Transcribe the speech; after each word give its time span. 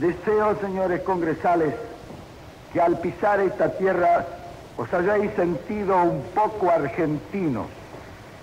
Deseo, 0.00 0.56
señores 0.62 1.02
congresales, 1.02 1.74
que 2.72 2.80
al 2.80 2.98
pisar 3.00 3.38
esta 3.40 3.68
tierra 3.76 4.24
os 4.78 4.90
hayáis 4.94 5.30
sentido 5.34 5.94
un 6.02 6.22
poco 6.34 6.70
argentinos 6.70 7.66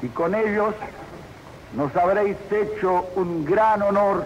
y 0.04 0.08
con 0.10 0.36
ellos 0.36 0.76
nos 1.76 1.96
habréis 1.96 2.38
hecho 2.52 3.08
un 3.16 3.44
gran 3.44 3.82
honor 3.82 4.26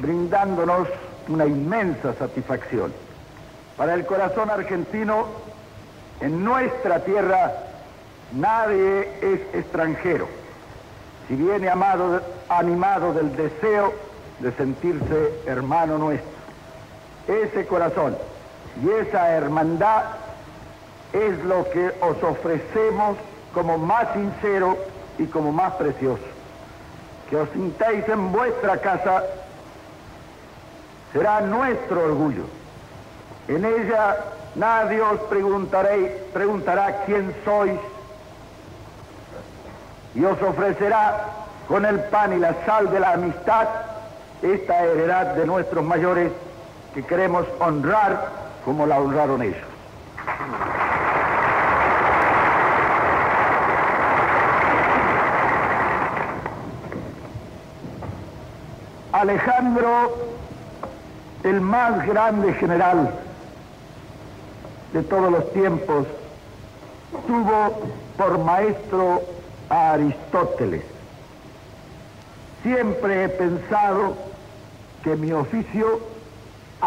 brindándonos 0.00 0.86
una 1.28 1.46
inmensa 1.46 2.12
satisfacción. 2.12 2.92
Para 3.78 3.94
el 3.94 4.04
corazón 4.04 4.50
argentino, 4.50 5.24
en 6.20 6.44
nuestra 6.44 7.00
tierra 7.04 7.54
nadie 8.32 9.08
es 9.22 9.40
extranjero, 9.54 10.28
si 11.26 11.36
viene 11.36 11.70
amado, 11.70 12.20
animado 12.50 13.14
del 13.14 13.34
deseo 13.34 13.94
de 14.40 14.52
sentirse 14.52 15.32
hermano 15.46 15.96
nuestro. 15.96 16.33
Ese 17.28 17.66
corazón 17.66 18.16
y 18.82 18.90
esa 18.90 19.30
hermandad 19.30 20.02
es 21.12 21.44
lo 21.44 21.68
que 21.70 21.92
os 22.00 22.22
ofrecemos 22.22 23.16
como 23.52 23.78
más 23.78 24.12
sincero 24.12 24.76
y 25.18 25.26
como 25.26 25.52
más 25.52 25.74
precioso. 25.74 26.22
Que 27.30 27.36
os 27.36 27.48
sintáis 27.50 28.06
en 28.08 28.32
vuestra 28.32 28.78
casa 28.78 29.24
será 31.12 31.40
nuestro 31.40 32.04
orgullo. 32.04 32.44
En 33.48 33.64
ella 33.64 34.16
nadie 34.56 35.00
os 35.00 35.20
preguntará 35.30 37.04
quién 37.06 37.34
sois 37.44 37.78
y 40.14 40.24
os 40.24 40.40
ofrecerá 40.42 41.26
con 41.68 41.84
el 41.84 42.00
pan 42.04 42.32
y 42.32 42.38
la 42.38 42.54
sal 42.66 42.90
de 42.90 43.00
la 43.00 43.12
amistad 43.12 43.68
esta 44.42 44.84
heredad 44.84 45.34
de 45.34 45.46
nuestros 45.46 45.84
mayores 45.84 46.30
que 46.94 47.02
queremos 47.02 47.44
honrar 47.58 48.30
como 48.64 48.86
la 48.86 48.98
honraron 49.00 49.42
ellos. 49.42 49.56
Alejandro, 59.12 60.16
el 61.42 61.60
más 61.60 62.06
grande 62.06 62.52
general 62.54 63.10
de 64.92 65.02
todos 65.02 65.30
los 65.30 65.52
tiempos, 65.52 66.06
tuvo 67.26 67.80
por 68.16 68.38
maestro 68.38 69.22
a 69.68 69.92
Aristóteles. 69.92 70.82
Siempre 72.62 73.24
he 73.24 73.28
pensado 73.28 74.16
que 75.02 75.16
mi 75.16 75.32
oficio 75.32 76.13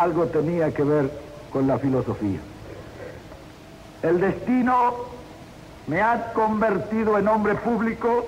algo 0.01 0.25
tenía 0.27 0.73
que 0.73 0.83
ver 0.83 1.11
con 1.51 1.67
la 1.67 1.77
filosofía. 1.79 2.39
El 4.03 4.19
destino 4.19 4.93
me 5.87 6.01
ha 6.01 6.33
convertido 6.33 7.17
en 7.17 7.27
hombre 7.27 7.55
público 7.55 8.25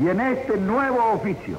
y 0.00 0.08
en 0.08 0.20
este 0.20 0.56
nuevo 0.56 1.12
oficio 1.12 1.58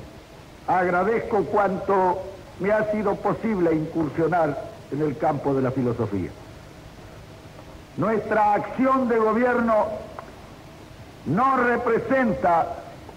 agradezco 0.68 1.44
cuanto 1.46 2.22
me 2.60 2.72
ha 2.72 2.92
sido 2.92 3.16
posible 3.16 3.74
incursionar 3.76 4.70
en 4.92 5.02
el 5.02 5.18
campo 5.18 5.54
de 5.54 5.62
la 5.62 5.72
filosofía. 5.72 6.32
Nuestra 7.98 8.54
acción 8.54 9.08
de 9.08 9.18
gobierno 9.20 9.88
no 11.26 11.58
representa 11.58 12.76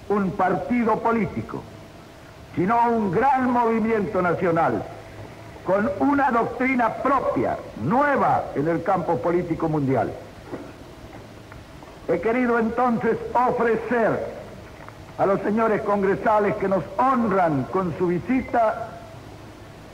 un 0.08 0.30
partido 0.32 0.98
político, 1.00 1.62
sino 2.54 2.90
un 2.90 3.10
gran 3.10 3.50
movimiento 3.50 4.22
nacional 4.22 4.82
con 5.68 5.90
una 6.00 6.30
doctrina 6.30 6.94
propia, 6.94 7.58
nueva 7.82 8.46
en 8.54 8.68
el 8.68 8.82
campo 8.82 9.18
político 9.18 9.68
mundial. 9.68 10.10
He 12.08 12.18
querido 12.22 12.58
entonces 12.58 13.18
ofrecer 13.34 14.28
a 15.18 15.26
los 15.26 15.42
señores 15.42 15.82
congresales 15.82 16.54
que 16.54 16.68
nos 16.68 16.82
honran 16.96 17.64
con 17.64 17.94
su 17.98 18.06
visita 18.06 18.88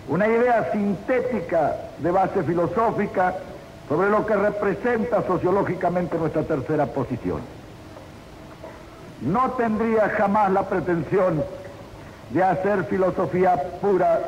una 0.06 0.28
idea 0.28 0.70
sintética 0.70 1.74
de 1.98 2.10
base 2.12 2.44
filosófica 2.44 3.34
sobre 3.88 4.10
lo 4.10 4.24
que 4.26 4.36
representa 4.36 5.26
sociológicamente 5.26 6.16
nuestra 6.16 6.44
tercera 6.44 6.86
posición. 6.86 7.40
No 9.22 9.50
tendría 9.54 10.08
jamás 10.10 10.52
la 10.52 10.68
pretensión 10.68 11.42
de 12.30 12.44
hacer 12.44 12.84
filosofía 12.84 13.60
pura 13.80 14.20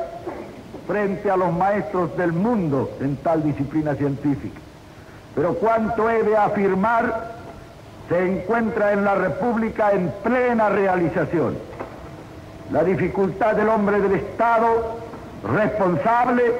frente 0.87 1.29
a 1.29 1.37
los 1.37 1.53
maestros 1.53 2.15
del 2.17 2.31
mundo 2.31 2.89
en 3.01 3.17
tal 3.17 3.43
disciplina 3.43 3.93
científica. 3.95 4.59
Pero 5.35 5.53
cuanto 5.55 6.09
he 6.09 6.23
de 6.23 6.35
afirmar 6.35 7.35
se 8.09 8.25
encuentra 8.25 8.93
en 8.93 9.03
la 9.03 9.15
República 9.15 9.91
en 9.91 10.11
plena 10.23 10.69
realización. 10.69 11.57
La 12.71 12.83
dificultad 12.83 13.55
del 13.55 13.69
hombre 13.69 13.99
del 13.99 14.13
Estado 14.13 14.97
responsable 15.43 16.53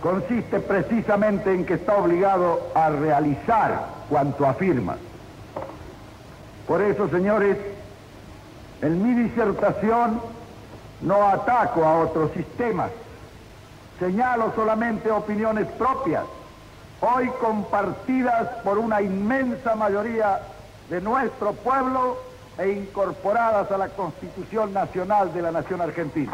consiste 0.00 0.60
precisamente 0.60 1.52
en 1.52 1.66
que 1.66 1.74
está 1.74 1.96
obligado 1.96 2.68
a 2.74 2.90
realizar 2.90 3.86
cuanto 4.08 4.46
afirma. 4.46 4.96
Por 6.68 6.80
eso, 6.80 7.08
señores, 7.08 7.56
en 8.82 9.02
mi 9.02 9.22
disertación 9.22 10.20
no 11.00 11.28
ataco 11.28 11.84
a 11.84 12.00
otros 12.00 12.30
sistemas, 12.32 12.90
Señalo 13.98 14.52
solamente 14.56 15.10
opiniones 15.10 15.70
propias, 15.78 16.24
hoy 17.00 17.28
compartidas 17.40 18.48
por 18.64 18.78
una 18.78 19.00
inmensa 19.00 19.76
mayoría 19.76 20.40
de 20.90 21.00
nuestro 21.00 21.52
pueblo 21.52 22.18
e 22.58 22.70
incorporadas 22.70 23.70
a 23.70 23.78
la 23.78 23.88
Constitución 23.90 24.72
Nacional 24.72 25.32
de 25.32 25.42
la 25.42 25.52
Nación 25.52 25.80
Argentina. 25.80 26.32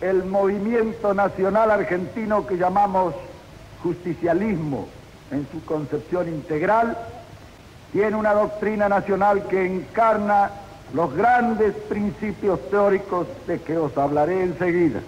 El 0.00 0.24
movimiento 0.24 1.12
nacional 1.12 1.70
argentino 1.70 2.46
que 2.46 2.56
llamamos 2.56 3.14
justicialismo 3.82 4.88
en 5.30 5.46
su 5.50 5.62
concepción 5.64 6.28
integral 6.28 6.96
tiene 7.92 8.16
una 8.16 8.34
doctrina 8.34 8.88
nacional 8.88 9.44
que 9.48 9.64
encarna 9.64 10.50
los 10.92 11.14
grandes 11.14 11.74
principios 11.88 12.60
teóricos 12.70 13.26
de 13.46 13.60
que 13.60 13.76
os 13.76 13.96
hablaré 13.96 14.42
enseguida 14.42 15.00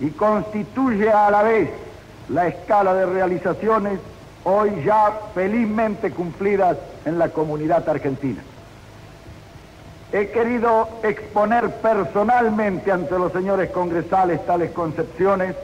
y 0.00 0.10
constituye 0.10 1.10
a 1.10 1.30
la 1.30 1.42
vez 1.42 1.70
la 2.28 2.46
escala 2.46 2.94
de 2.94 3.06
realizaciones 3.06 4.00
hoy 4.44 4.82
ya 4.84 5.12
felizmente 5.34 6.10
cumplidas 6.10 6.76
en 7.04 7.18
la 7.18 7.30
comunidad 7.30 7.88
argentina. 7.88 8.42
He 10.12 10.28
querido 10.30 10.88
exponer 11.02 11.70
personalmente 11.82 12.90
ante 12.90 13.18
los 13.18 13.32
señores 13.32 13.70
congresales 13.70 14.44
tales 14.46 14.70
concepciones 14.70 15.54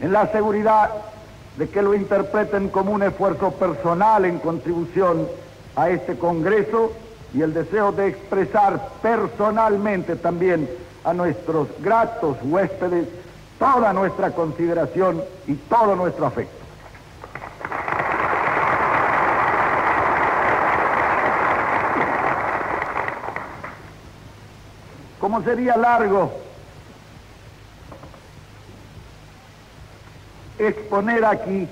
en 0.00 0.12
la 0.12 0.26
seguridad 0.28 0.90
de 1.60 1.68
que 1.68 1.82
lo 1.82 1.92
interpreten 1.94 2.70
como 2.70 2.92
un 2.92 3.02
esfuerzo 3.02 3.50
personal 3.50 4.24
en 4.24 4.38
contribución 4.38 5.28
a 5.76 5.90
este 5.90 6.16
Congreso 6.16 6.90
y 7.34 7.42
el 7.42 7.52
deseo 7.52 7.92
de 7.92 8.08
expresar 8.08 8.80
personalmente 9.02 10.16
también 10.16 10.70
a 11.04 11.12
nuestros 11.12 11.68
gratos 11.82 12.38
huéspedes 12.44 13.08
toda 13.58 13.92
nuestra 13.92 14.30
consideración 14.30 15.22
y 15.46 15.52
todo 15.52 15.96
nuestro 15.96 16.24
afecto. 16.24 16.56
Como 25.20 25.42
sería 25.42 25.76
largo 25.76 26.32
exponer 30.66 31.24
aquí 31.24 31.68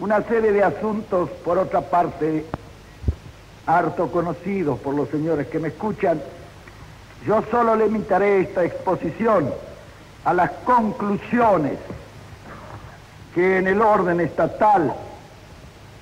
una 0.00 0.22
serie 0.22 0.52
de 0.52 0.62
asuntos, 0.62 1.28
por 1.44 1.58
otra 1.58 1.80
parte, 1.80 2.46
harto 3.66 4.10
conocidos 4.10 4.78
por 4.78 4.94
los 4.94 5.08
señores 5.08 5.48
que 5.48 5.58
me 5.58 5.68
escuchan, 5.68 6.22
yo 7.26 7.42
solo 7.50 7.74
limitaré 7.74 8.40
esta 8.40 8.64
exposición 8.64 9.52
a 10.24 10.32
las 10.32 10.50
conclusiones 10.64 11.78
que 13.34 13.58
en 13.58 13.66
el 13.66 13.82
orden 13.82 14.20
estatal 14.20 14.94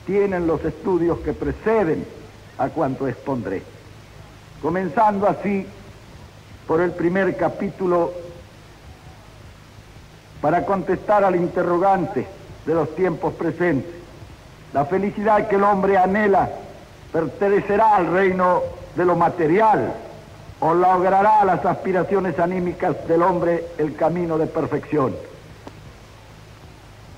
tienen 0.07 0.47
los 0.47 0.65
estudios 0.65 1.19
que 1.21 1.33
preceden 1.33 2.07
a 2.59 2.69
cuanto 2.69 3.09
expondré. 3.09 3.63
Comenzando 4.61 5.29
así 5.29 5.67
por 6.67 6.81
el 6.81 6.93
primer 6.93 7.37
capítulo 7.37 8.13
para 10.47 10.65
contestar 10.65 11.25
al 11.25 11.35
interrogante 11.35 12.25
de 12.65 12.73
los 12.73 12.95
tiempos 12.95 13.35
presentes. 13.35 13.93
La 14.73 14.85
felicidad 14.85 15.49
que 15.49 15.57
el 15.57 15.65
hombre 15.65 15.99
anhela 15.99 16.49
pertenecerá 17.13 17.97
al 17.97 18.13
reino 18.13 18.63
de 18.95 19.05
lo 19.05 19.17
material 19.17 19.93
o 20.61 20.73
logrará 20.73 21.45
las 21.45 21.67
aspiraciones 21.67 22.39
anímicas 22.39 23.09
del 23.09 23.23
hombre 23.23 23.65
el 23.77 23.97
camino 23.97 24.39
de 24.39 24.47
perfección. 24.47 25.17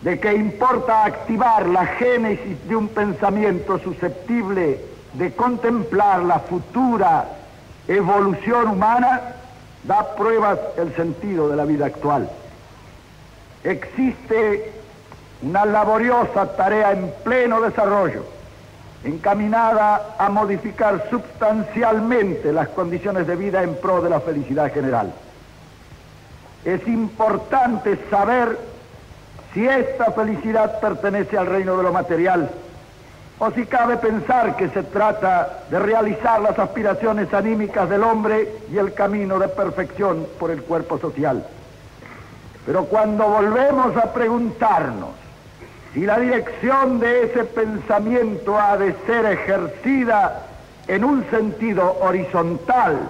De 0.00 0.18
que 0.18 0.32
importa 0.32 1.04
activar 1.04 1.66
la 1.66 1.84
génesis 1.84 2.66
de 2.66 2.76
un 2.76 2.88
pensamiento 2.88 3.78
susceptible 3.78 4.80
de 5.12 5.34
contemplar 5.34 6.22
la 6.22 6.38
futura 6.38 7.28
evolución 7.88 8.68
humana, 8.68 9.20
da 9.84 10.16
pruebas 10.16 10.58
el 10.78 10.96
sentido 10.96 11.50
de 11.50 11.56
la 11.56 11.66
vida 11.66 11.84
actual. 11.84 12.30
Existe 13.64 14.72
una 15.42 15.64
laboriosa 15.64 16.56
tarea 16.56 16.92
en 16.92 17.12
pleno 17.24 17.60
desarrollo, 17.60 18.24
encaminada 19.04 20.14
a 20.18 20.28
modificar 20.28 21.08
sustancialmente 21.10 22.52
las 22.52 22.68
condiciones 22.68 23.26
de 23.26 23.36
vida 23.36 23.62
en 23.62 23.76
pro 23.76 24.00
de 24.00 24.10
la 24.10 24.20
felicidad 24.20 24.72
general. 24.72 25.12
Es 26.64 26.86
importante 26.88 27.98
saber 28.10 28.58
si 29.54 29.66
esta 29.66 30.12
felicidad 30.12 30.80
pertenece 30.80 31.38
al 31.38 31.46
reino 31.46 31.76
de 31.76 31.82
lo 31.82 31.92
material 31.92 32.50
o 33.38 33.50
si 33.52 33.66
cabe 33.66 33.96
pensar 33.96 34.56
que 34.56 34.68
se 34.70 34.82
trata 34.82 35.60
de 35.70 35.78
realizar 35.78 36.40
las 36.40 36.58
aspiraciones 36.58 37.32
anímicas 37.32 37.88
del 37.88 38.02
hombre 38.02 38.52
y 38.70 38.78
el 38.78 38.92
camino 38.94 39.38
de 39.38 39.48
perfección 39.48 40.26
por 40.38 40.50
el 40.50 40.62
cuerpo 40.62 40.98
social. 40.98 41.44
Pero 42.68 42.84
cuando 42.84 43.26
volvemos 43.26 43.96
a 43.96 44.12
preguntarnos 44.12 45.12
si 45.94 46.04
la 46.04 46.18
dirección 46.18 47.00
de 47.00 47.22
ese 47.22 47.44
pensamiento 47.44 48.60
ha 48.60 48.76
de 48.76 48.94
ser 49.06 49.24
ejercida 49.24 50.42
en 50.86 51.02
un 51.02 51.24
sentido 51.30 51.96
horizontal, 52.02 53.08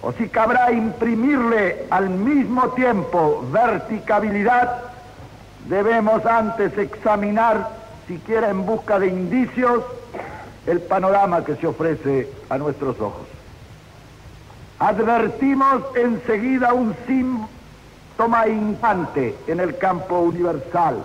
o 0.00 0.12
si 0.12 0.30
cabrá 0.30 0.72
imprimirle 0.72 1.84
al 1.90 2.08
mismo 2.08 2.70
tiempo 2.70 3.46
verticabilidad, 3.52 4.84
debemos 5.66 6.24
antes 6.24 6.78
examinar, 6.78 7.68
siquiera 8.06 8.48
en 8.48 8.64
busca 8.64 8.98
de 8.98 9.08
indicios, 9.08 9.84
el 10.66 10.80
panorama 10.80 11.44
que 11.44 11.56
se 11.56 11.66
ofrece 11.66 12.32
a 12.48 12.56
nuestros 12.56 12.98
ojos. 12.98 13.26
Advertimos 14.78 15.82
enseguida 15.94 16.72
un 16.72 16.96
síntoma 18.18 18.48
infante 18.48 19.36
en 19.46 19.60
el 19.60 19.78
campo 19.78 20.18
universal 20.18 21.04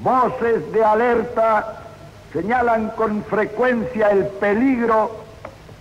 Voces 0.00 0.72
de 0.72 0.84
alerta 0.84 1.84
señalan 2.32 2.90
con 2.90 3.22
frecuencia 3.22 4.08
el 4.08 4.26
peligro 4.26 5.12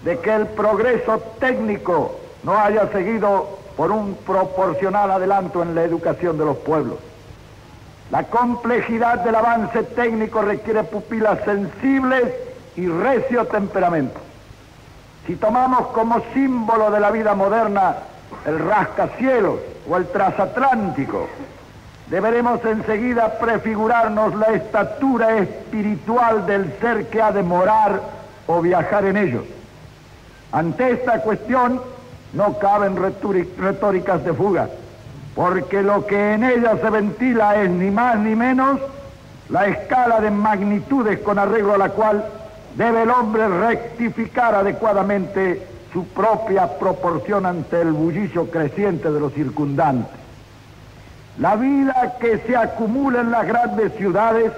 de 0.04 0.20
que 0.20 0.32
el 0.32 0.46
progreso 0.46 1.18
técnico 1.40 2.20
no 2.44 2.56
haya 2.56 2.88
seguido 2.92 3.58
por 3.76 3.90
un 3.92 4.14
proporcional 4.14 5.10
adelanto 5.10 5.64
en 5.64 5.74
la 5.74 5.84
educación 5.86 6.38
de 6.38 6.46
los 6.46 6.58
pueblos. 6.58 7.00
La 8.12 8.26
complejidad 8.26 9.22
del 9.22 9.34
avance 9.34 9.82
técnico 9.82 10.44
requiere 10.44 10.84
pupilas 10.84 11.40
sensibles 11.46 12.32
y 12.76 12.86
recio 12.88 13.48
temperamento. 13.48 14.20
Si 15.26 15.36
tomamos 15.36 15.88
como 15.88 16.22
símbolo 16.36 16.92
de 16.92 17.00
la 17.00 17.10
vida 17.10 17.34
moderna 17.34 17.96
el 18.46 18.60
rascacielos 18.60 19.71
o 19.90 19.98
el 19.98 20.08
transatlántico, 20.08 21.28
deberemos 22.08 22.64
enseguida 22.66 23.40
prefigurarnos 23.40 24.36
la 24.36 24.48
estatura 24.48 25.38
espiritual 25.38 26.46
del 26.46 26.74
ser 26.80 27.08
que 27.08 27.22
ha 27.22 27.32
de 27.32 27.44
morar 27.44 28.02
o 28.48 28.62
viajar 28.62 29.06
en 29.06 29.18
ellos. 29.18 29.44
Ante 30.52 30.92
esta 30.92 31.22
cuestión 31.22 31.82
no 32.34 32.60
caben 32.60 32.98
retóricas 32.98 34.24
de 34.24 34.34
fuga, 34.34 34.70
porque 35.36 35.82
lo 35.82 36.06
que 36.06 36.34
en 36.34 36.44
ella 36.44 36.78
se 36.82 36.90
ventila 36.90 37.62
es 37.62 37.70
ni 37.70 37.90
más 37.90 38.18
ni 38.18 38.36
menos 38.36 38.80
la 39.50 39.68
escala 39.68 40.20
de 40.22 40.32
magnitudes 40.32 41.20
con 41.20 41.40
arreglo 41.40 41.74
a 41.74 41.78
la 41.78 41.90
cual 41.90 42.26
debe 42.76 43.04
el 43.04 43.10
hombre 43.10 43.48
rectificar 43.48 44.56
adecuadamente 44.56 45.68
su 45.94 46.06
propia 46.08 46.80
proporción 46.80 47.46
ante 47.46 47.82
el 47.82 47.92
bullicio 47.92 48.50
creciente 48.50 49.12
de 49.12 49.20
los 49.20 49.34
circundantes. 49.34 50.20
La 51.38 51.56
vida 51.56 52.18
que 52.20 52.40
se 52.40 52.56
acumula 52.56 53.22
en 53.22 53.32
las 53.32 53.48
grandes 53.48 53.94
ciudades 53.96 54.52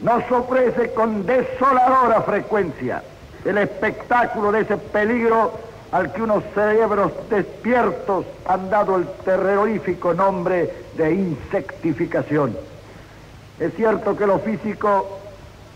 nos 0.00 0.30
ofrece 0.30 0.92
con 0.92 1.26
desoladora 1.26 2.22
frecuencia 2.22 3.02
el 3.44 3.58
espectáculo 3.58 4.52
de 4.52 4.60
ese 4.60 4.76
peligro 4.76 5.52
al 5.90 6.12
que 6.12 6.22
unos 6.22 6.42
cerebros 6.54 7.12
despiertos 7.28 8.24
han 8.46 8.70
dado 8.70 8.96
el 8.96 9.06
terrorífico 9.24 10.14
nombre 10.14 10.72
de 10.96 11.12
insectificación. 11.12 12.56
Es 13.60 13.74
cierto 13.74 14.16
que 14.16 14.26
lo 14.26 14.38
físico 14.38 15.18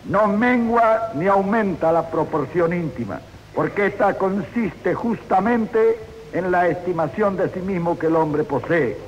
no 0.07 0.29
mengua 0.29 1.11
ni 1.15 1.27
aumenta 1.27 1.93
la 1.93 2.09
proporción 2.09 2.73
íntima, 2.73 3.21
porque 3.57 3.87
esta 3.87 4.13
consiste 4.19 4.95
justamente 4.95 5.99
en 6.35 6.53
la 6.53 6.69
estimación 6.69 7.39
de 7.39 7.49
sí 7.49 7.61
mismo 7.61 7.99
que 7.99 8.09
el 8.09 8.17
hombre 8.17 8.45
posee. 8.45 8.99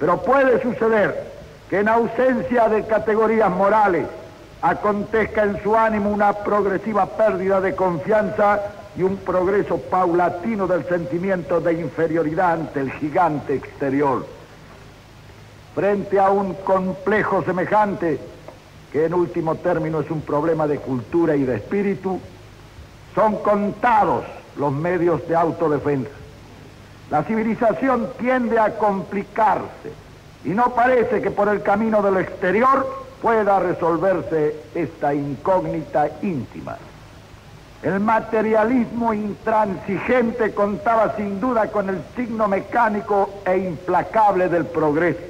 Pero 0.00 0.20
puede 0.22 0.60
suceder 0.60 1.30
que 1.70 1.78
en 1.78 1.88
ausencia 1.88 2.68
de 2.68 2.84
categorías 2.84 3.48
morales 3.48 4.06
acontezca 4.60 5.44
en 5.44 5.62
su 5.62 5.76
ánimo 5.76 6.10
una 6.10 6.32
progresiva 6.32 7.06
pérdida 7.06 7.60
de 7.60 7.76
confianza 7.76 8.60
y 8.96 9.04
un 9.04 9.18
progreso 9.18 9.78
paulatino 9.78 10.66
del 10.66 10.84
sentimiento 10.88 11.60
de 11.60 11.74
inferioridad 11.74 12.54
ante 12.54 12.80
el 12.80 12.90
gigante 12.90 13.54
exterior. 13.54 14.26
Frente 15.76 16.18
a 16.18 16.30
un 16.30 16.54
complejo 16.54 17.44
semejante, 17.44 18.18
que 18.90 19.04
en 19.04 19.14
último 19.14 19.54
término 19.54 20.00
es 20.00 20.10
un 20.10 20.22
problema 20.22 20.66
de 20.66 20.78
cultura 20.78 21.36
y 21.36 21.44
de 21.44 21.56
espíritu, 21.56 22.18
son 23.16 23.36
contados 23.38 24.24
los 24.56 24.72
medios 24.72 25.26
de 25.26 25.34
autodefensa. 25.34 26.10
La 27.10 27.24
civilización 27.24 28.10
tiende 28.18 28.58
a 28.58 28.76
complicarse 28.76 29.92
y 30.44 30.50
no 30.50 30.74
parece 30.74 31.22
que 31.22 31.30
por 31.30 31.48
el 31.48 31.62
camino 31.62 32.02
del 32.02 32.18
exterior 32.18 32.86
pueda 33.22 33.58
resolverse 33.58 34.54
esta 34.74 35.14
incógnita 35.14 36.08
íntima. 36.22 36.76
El 37.82 38.00
materialismo 38.00 39.14
intransigente 39.14 40.52
contaba 40.52 41.16
sin 41.16 41.40
duda 41.40 41.68
con 41.68 41.88
el 41.88 42.00
signo 42.16 42.48
mecánico 42.48 43.30
e 43.46 43.56
implacable 43.56 44.48
del 44.48 44.66
progreso, 44.66 45.20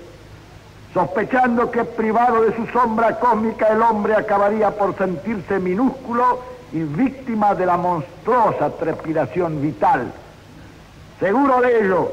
sospechando 0.92 1.70
que 1.70 1.84
privado 1.84 2.42
de 2.42 2.56
su 2.56 2.66
sombra 2.68 3.20
cósmica 3.20 3.68
el 3.68 3.82
hombre 3.82 4.14
acabaría 4.14 4.72
por 4.72 4.96
sentirse 4.96 5.58
minúsculo 5.60 6.55
y 6.72 6.80
víctima 6.80 7.54
de 7.54 7.66
la 7.66 7.76
monstruosa 7.76 8.70
trepidación 8.70 9.62
vital 9.62 10.12
Seguro 11.20 11.62
de 11.62 11.80
ello, 11.80 12.12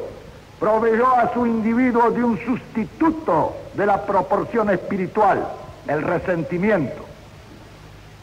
proveyó 0.60 1.07
a 1.07 1.33
su 1.33 1.45
individuo 1.45 2.10
de 2.12 2.24
un 2.24 2.39
sustituto 2.39 3.53
de 3.74 3.86
la 3.86 4.05
proporción 4.05 4.69
espiritual, 4.69 5.45
el 5.88 6.01
resentimiento. 6.01 7.03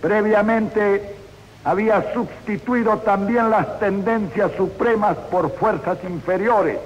Previamente 0.00 1.16
había 1.64 2.14
sustituido 2.14 2.96
también 2.98 3.50
las 3.50 3.78
tendencias 3.78 4.52
supremas 4.56 5.18
por 5.30 5.54
fuerzas 5.56 5.98
inferiores, 6.08 6.78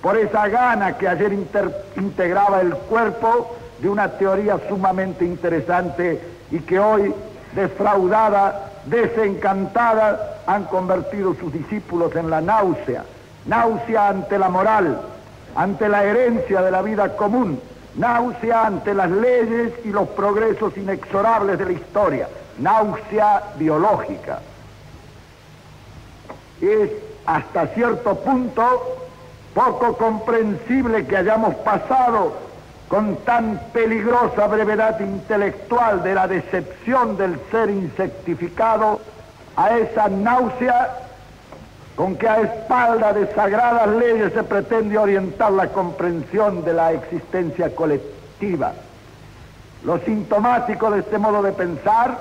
por 0.00 0.16
esa 0.16 0.46
gana 0.46 0.96
que 0.96 1.08
ayer 1.08 1.32
integraba 1.96 2.60
el 2.60 2.74
cuerpo 2.74 3.56
de 3.80 3.88
una 3.88 4.08
teoría 4.12 4.60
sumamente 4.68 5.24
interesante 5.24 6.20
y 6.52 6.60
que 6.60 6.78
hoy, 6.78 7.12
defraudada, 7.54 8.70
desencantada, 8.86 10.40
han 10.46 10.64
convertido 10.64 11.34
sus 11.34 11.52
discípulos 11.52 12.14
en 12.16 12.30
la 12.30 12.40
náusea 12.40 13.04
náusea 13.46 14.08
ante 14.08 14.38
la 14.38 14.48
moral, 14.48 15.00
ante 15.54 15.88
la 15.88 16.04
herencia 16.04 16.62
de 16.62 16.70
la 16.70 16.82
vida 16.82 17.16
común, 17.16 17.60
náusea 17.96 18.66
ante 18.66 18.94
las 18.94 19.10
leyes 19.10 19.72
y 19.84 19.88
los 19.88 20.08
progresos 20.10 20.76
inexorables 20.76 21.58
de 21.58 21.64
la 21.64 21.72
historia, 21.72 22.28
náusea 22.58 23.42
biológica. 23.56 24.40
Es 26.60 26.90
hasta 27.26 27.66
cierto 27.68 28.14
punto 28.16 28.98
poco 29.54 29.96
comprensible 29.96 31.06
que 31.06 31.16
hayamos 31.16 31.54
pasado 31.56 32.32
con 32.92 33.16
tan 33.24 33.58
peligrosa 33.72 34.46
brevedad 34.48 35.00
intelectual 35.00 36.02
de 36.02 36.14
la 36.14 36.28
decepción 36.28 37.16
del 37.16 37.40
ser 37.50 37.70
insectificado 37.70 39.00
a 39.56 39.78
esa 39.78 40.10
náusea 40.10 40.98
con 41.96 42.16
que 42.16 42.28
a 42.28 42.42
espalda 42.42 43.14
de 43.14 43.32
sagradas 43.34 43.88
leyes 43.96 44.34
se 44.34 44.42
pretende 44.42 44.98
orientar 44.98 45.52
la 45.52 45.68
comprensión 45.68 46.66
de 46.66 46.74
la 46.74 46.92
existencia 46.92 47.74
colectiva. 47.74 48.74
Lo 49.84 49.98
sintomático 50.00 50.90
de 50.90 51.00
este 51.00 51.16
modo 51.16 51.40
de 51.40 51.52
pensar 51.52 52.18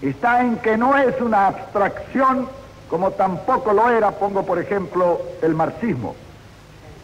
está 0.00 0.42
en 0.42 0.58
que 0.58 0.76
no 0.76 0.96
es 0.96 1.20
una 1.20 1.48
abstracción 1.48 2.48
como 2.88 3.10
tampoco 3.10 3.72
lo 3.72 3.90
era, 3.90 4.12
pongo 4.12 4.46
por 4.46 4.60
ejemplo, 4.60 5.20
el 5.42 5.56
marxismo. 5.56 6.14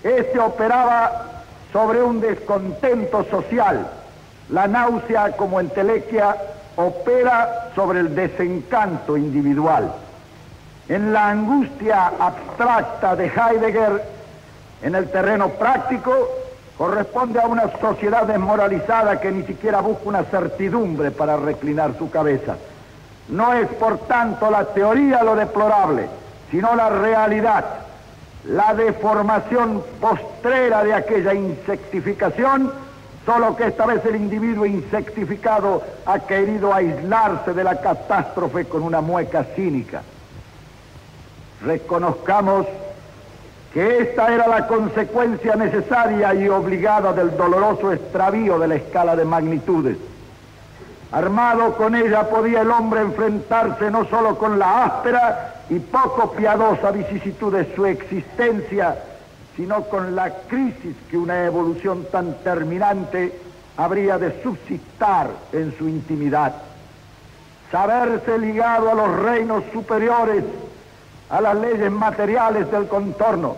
Este 0.04 0.38
operaba 0.38 1.32
sobre 1.76 2.02
un 2.02 2.22
descontento 2.22 3.22
social. 3.24 3.86
La 4.48 4.66
náusea 4.66 5.36
como 5.36 5.60
entelequia 5.60 6.34
opera 6.74 7.70
sobre 7.74 8.00
el 8.00 8.14
desencanto 8.14 9.14
individual. 9.14 9.92
En 10.88 11.12
la 11.12 11.28
angustia 11.28 12.12
abstracta 12.18 13.14
de 13.14 13.26
Heidegger, 13.26 14.02
en 14.80 14.94
el 14.94 15.10
terreno 15.10 15.50
práctico, 15.50 16.30
corresponde 16.78 17.40
a 17.40 17.46
una 17.46 17.70
sociedad 17.78 18.22
desmoralizada 18.22 19.20
que 19.20 19.30
ni 19.30 19.42
siquiera 19.42 19.82
busca 19.82 20.08
una 20.08 20.24
certidumbre 20.24 21.10
para 21.10 21.36
reclinar 21.36 21.92
su 21.98 22.08
cabeza. 22.08 22.56
No 23.28 23.52
es 23.52 23.68
por 23.68 23.98
tanto 24.06 24.50
la 24.50 24.64
teoría 24.64 25.22
lo 25.22 25.36
deplorable, 25.36 26.08
sino 26.50 26.74
la 26.74 26.88
realidad, 26.88 27.66
la 28.48 28.74
deformación 28.74 29.82
postrera 30.00 30.84
de 30.84 30.94
aquella 30.94 31.34
insectificación, 31.34 32.72
solo 33.24 33.56
que 33.56 33.66
esta 33.66 33.86
vez 33.86 34.04
el 34.04 34.16
individuo 34.16 34.66
insectificado 34.66 35.82
ha 36.06 36.20
querido 36.20 36.72
aislarse 36.72 37.52
de 37.52 37.64
la 37.64 37.80
catástrofe 37.80 38.66
con 38.66 38.82
una 38.82 39.00
mueca 39.00 39.44
cínica. 39.56 40.02
Reconozcamos 41.64 42.66
que 43.72 43.98
esta 43.98 44.32
era 44.32 44.46
la 44.46 44.66
consecuencia 44.66 45.56
necesaria 45.56 46.34
y 46.34 46.48
obligada 46.48 47.12
del 47.12 47.36
doloroso 47.36 47.92
extravío 47.92 48.58
de 48.58 48.68
la 48.68 48.74
escala 48.76 49.16
de 49.16 49.24
magnitudes 49.24 49.96
Armado 51.12 51.76
con 51.76 51.94
ella 51.94 52.28
podía 52.28 52.62
el 52.62 52.70
hombre 52.70 53.00
enfrentarse 53.00 53.90
no 53.90 54.04
solo 54.06 54.36
con 54.36 54.58
la 54.58 54.84
áspera 54.84 55.55
y 55.68 55.78
poco 55.78 56.32
piadosa 56.32 56.90
vicisitud 56.90 57.52
de 57.52 57.74
su 57.74 57.86
existencia, 57.86 58.96
sino 59.56 59.82
con 59.84 60.14
la 60.14 60.30
crisis 60.48 60.94
que 61.10 61.16
una 61.16 61.44
evolución 61.44 62.06
tan 62.12 62.34
terminante 62.44 63.32
habría 63.76 64.18
de 64.18 64.42
suscitar 64.42 65.28
en 65.52 65.76
su 65.76 65.88
intimidad. 65.88 66.54
Saberse 67.70 68.38
ligado 68.38 68.90
a 68.90 68.94
los 68.94 69.18
reinos 69.20 69.64
superiores, 69.72 70.44
a 71.30 71.40
las 71.40 71.56
leyes 71.56 71.90
materiales 71.90 72.70
del 72.70 72.86
contorno, 72.86 73.56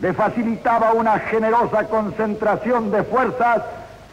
le 0.00 0.12
facilitaba 0.12 0.92
una 0.92 1.18
generosa 1.20 1.88
concentración 1.88 2.90
de 2.90 3.02
fuerzas 3.04 3.62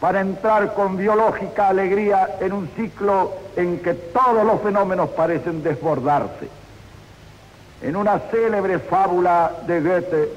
para 0.00 0.20
entrar 0.20 0.72
con 0.72 0.96
biológica 0.96 1.68
alegría 1.68 2.36
en 2.40 2.52
un 2.54 2.68
ciclo 2.68 3.32
en 3.56 3.80
que 3.80 3.92
todos 3.92 4.44
los 4.44 4.62
fenómenos 4.62 5.10
parecen 5.10 5.62
desbordarse. 5.62 6.63
En 7.84 7.96
una 7.96 8.18
célebre 8.30 8.78
fábula 8.78 9.52
de 9.66 9.80
Goethe, 9.80 10.28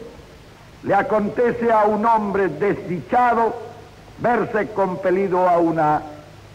le 0.83 0.93
acontece 0.93 1.71
a 1.71 1.85
un 1.85 2.05
hombre 2.05 2.49
desdichado 2.49 3.55
verse 4.19 4.67
compelido 4.69 5.49
a 5.49 5.57
una 5.57 6.01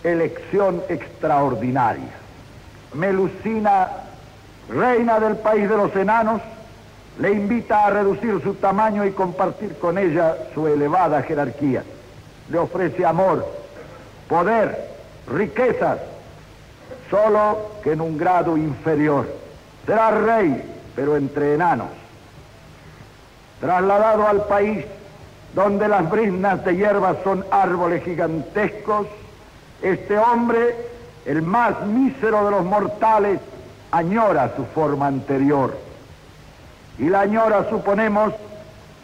elección 0.04 0.82
extraordinaria. 0.88 2.12
Melusina, 2.94 3.88
reina 4.68 5.18
del 5.18 5.36
país 5.36 5.68
de 5.68 5.76
los 5.76 5.96
enanos, 5.96 6.40
le 7.18 7.32
invita 7.32 7.86
a 7.86 7.90
reducir 7.90 8.40
su 8.42 8.54
tamaño 8.54 9.04
y 9.04 9.12
compartir 9.12 9.76
con 9.78 9.98
ella 9.98 10.36
su 10.54 10.66
elevada 10.68 11.22
jerarquía 11.22 11.82
le 12.52 12.58
ofrece 12.58 13.04
amor, 13.04 13.46
poder, 14.28 14.90
riquezas, 15.26 15.98
solo 17.10 17.70
que 17.82 17.92
en 17.92 18.00
un 18.00 18.18
grado 18.18 18.56
inferior. 18.56 19.26
Será 19.86 20.10
rey, 20.10 20.62
pero 20.94 21.16
entre 21.16 21.54
enanos. 21.54 21.88
Trasladado 23.60 24.26
al 24.26 24.44
país 24.46 24.84
donde 25.54 25.88
las 25.88 26.10
brisnas 26.10 26.64
de 26.64 26.76
hierba 26.76 27.16
son 27.22 27.44
árboles 27.50 28.02
gigantescos, 28.04 29.06
este 29.82 30.18
hombre, 30.18 30.74
el 31.26 31.42
más 31.42 31.84
mísero 31.86 32.44
de 32.44 32.50
los 32.50 32.64
mortales, 32.64 33.40
añora 33.90 34.52
su 34.56 34.64
forma 34.64 35.06
anterior. 35.06 35.76
Y 36.98 37.08
la 37.08 37.20
añora, 37.20 37.68
suponemos, 37.68 38.32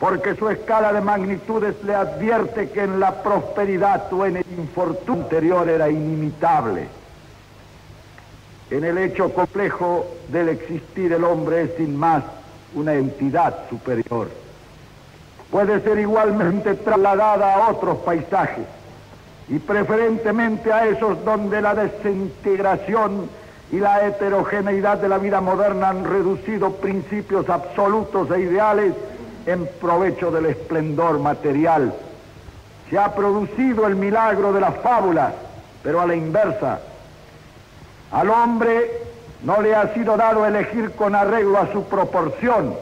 porque 0.01 0.35
su 0.37 0.49
escala 0.49 0.93
de 0.93 1.01
magnitudes 1.01 1.75
le 1.85 1.95
advierte 1.95 2.71
que 2.71 2.83
en 2.83 3.01
la 3.01 3.23
prosperidad 3.23 4.13
o 4.13 4.25
en 4.25 4.39
el 4.39 4.47
infortunio 4.57 5.25
anterior 5.25 5.69
era 5.69 5.89
inimitable. 5.89 6.89
En 8.71 8.85
el 8.85 8.99
hecho 8.99 9.33
complejo 9.33 10.07
del 10.29 10.51
existir 10.51 11.13
el 11.13 11.25
hombre 11.25 11.63
es 11.63 11.71
sin 11.77 11.97
más 11.97 12.23
una 12.75 12.95
entidad 12.95 13.55
superior. 13.71 14.29
Puede 15.51 15.81
ser 15.81 15.99
igualmente 15.99 16.75
trasladada 16.75 17.55
a 17.55 17.71
otros 17.71 17.99
paisajes 17.99 18.67
y 19.49 19.59
preferentemente 19.59 20.71
a 20.71 20.87
esos 20.87 21.25
donde 21.25 21.63
la 21.63 21.75
desintegración 21.75 23.31
y 23.73 23.79
la 23.79 24.07
heterogeneidad 24.07 24.99
de 24.99 25.09
la 25.09 25.19
vida 25.19 25.41
moderna 25.41 25.89
han 25.89 26.05
reducido 26.05 26.73
principios 26.73 27.49
absolutos 27.49 28.31
e 28.31 28.41
ideales 28.41 28.93
en 29.47 29.67
provecho 29.81 30.31
del 30.31 30.47
esplendor 30.47 31.19
material. 31.19 31.95
Se 32.91 32.99
ha 32.99 33.15
producido 33.15 33.87
el 33.87 33.97
milagro 33.97 34.53
de 34.53 34.61
la 34.61 34.73
fábula, 34.73 35.33
pero 35.83 36.01
a 36.01 36.07
la 36.07 36.15
inversa. 36.15 36.81
Al 38.11 38.31
hombre 38.31 38.91
no 39.43 39.61
le 39.61 39.75
ha 39.75 39.93
sido 39.95 40.17
dado 40.17 40.47
elegir 40.47 40.93
con 40.93 41.15
arreglo 41.15 41.59
a 41.59 41.73
su 41.73 41.85
proporción, 41.85 42.75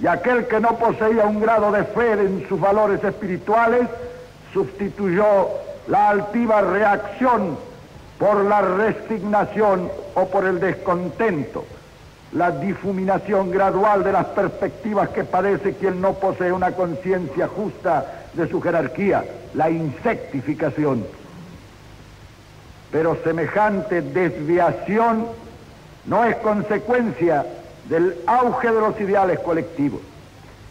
y 0.00 0.06
aquel 0.06 0.46
que 0.46 0.60
no 0.60 0.76
poseía 0.76 1.24
un 1.24 1.40
grado 1.40 1.72
de 1.72 1.84
fe 1.84 2.12
en 2.12 2.46
sus 2.48 2.60
valores 2.60 3.02
espirituales 3.04 3.88
sustituyó 4.52 5.48
la 5.88 6.10
altiva 6.10 6.60
reacción 6.62 7.58
por 8.18 8.44
la 8.44 8.62
resignación 8.62 9.90
o 10.14 10.26
por 10.26 10.44
el 10.44 10.60
descontento 10.60 11.64
la 12.32 12.52
difuminación 12.52 13.50
gradual 13.50 14.04
de 14.04 14.12
las 14.12 14.26
perspectivas 14.26 15.08
que 15.08 15.24
padece 15.24 15.74
quien 15.74 16.00
no 16.00 16.14
posee 16.14 16.52
una 16.52 16.72
conciencia 16.72 17.48
justa 17.48 18.24
de 18.34 18.48
su 18.48 18.60
jerarquía, 18.60 19.24
la 19.54 19.68
insectificación. 19.68 21.04
Pero 22.90 23.16
semejante 23.22 24.02
desviación 24.02 25.26
no 26.06 26.24
es 26.24 26.36
consecuencia 26.36 27.46
del 27.88 28.16
auge 28.26 28.72
de 28.72 28.80
los 28.80 29.00
ideales 29.00 29.38
colectivos. 29.40 30.00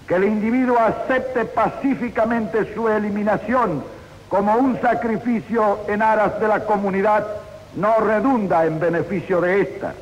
Que 0.08 0.16
el 0.16 0.26
individuo 0.26 0.78
acepte 0.80 1.46
pacíficamente 1.46 2.74
su 2.74 2.88
eliminación 2.90 3.84
como 4.28 4.56
un 4.56 4.80
sacrificio 4.82 5.80
en 5.88 6.02
aras 6.02 6.40
de 6.40 6.48
la 6.48 6.66
comunidad 6.66 7.26
no 7.76 8.00
redunda 8.00 8.66
en 8.66 8.80
beneficio 8.80 9.42
de 9.42 9.62
ésta 9.62 9.94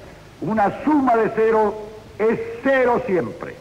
una 0.42 0.84
suma 0.84 1.16
de 1.16 1.32
cero 1.36 1.74
es 2.20 2.40
cero 2.64 3.02
siempre. 3.06 3.56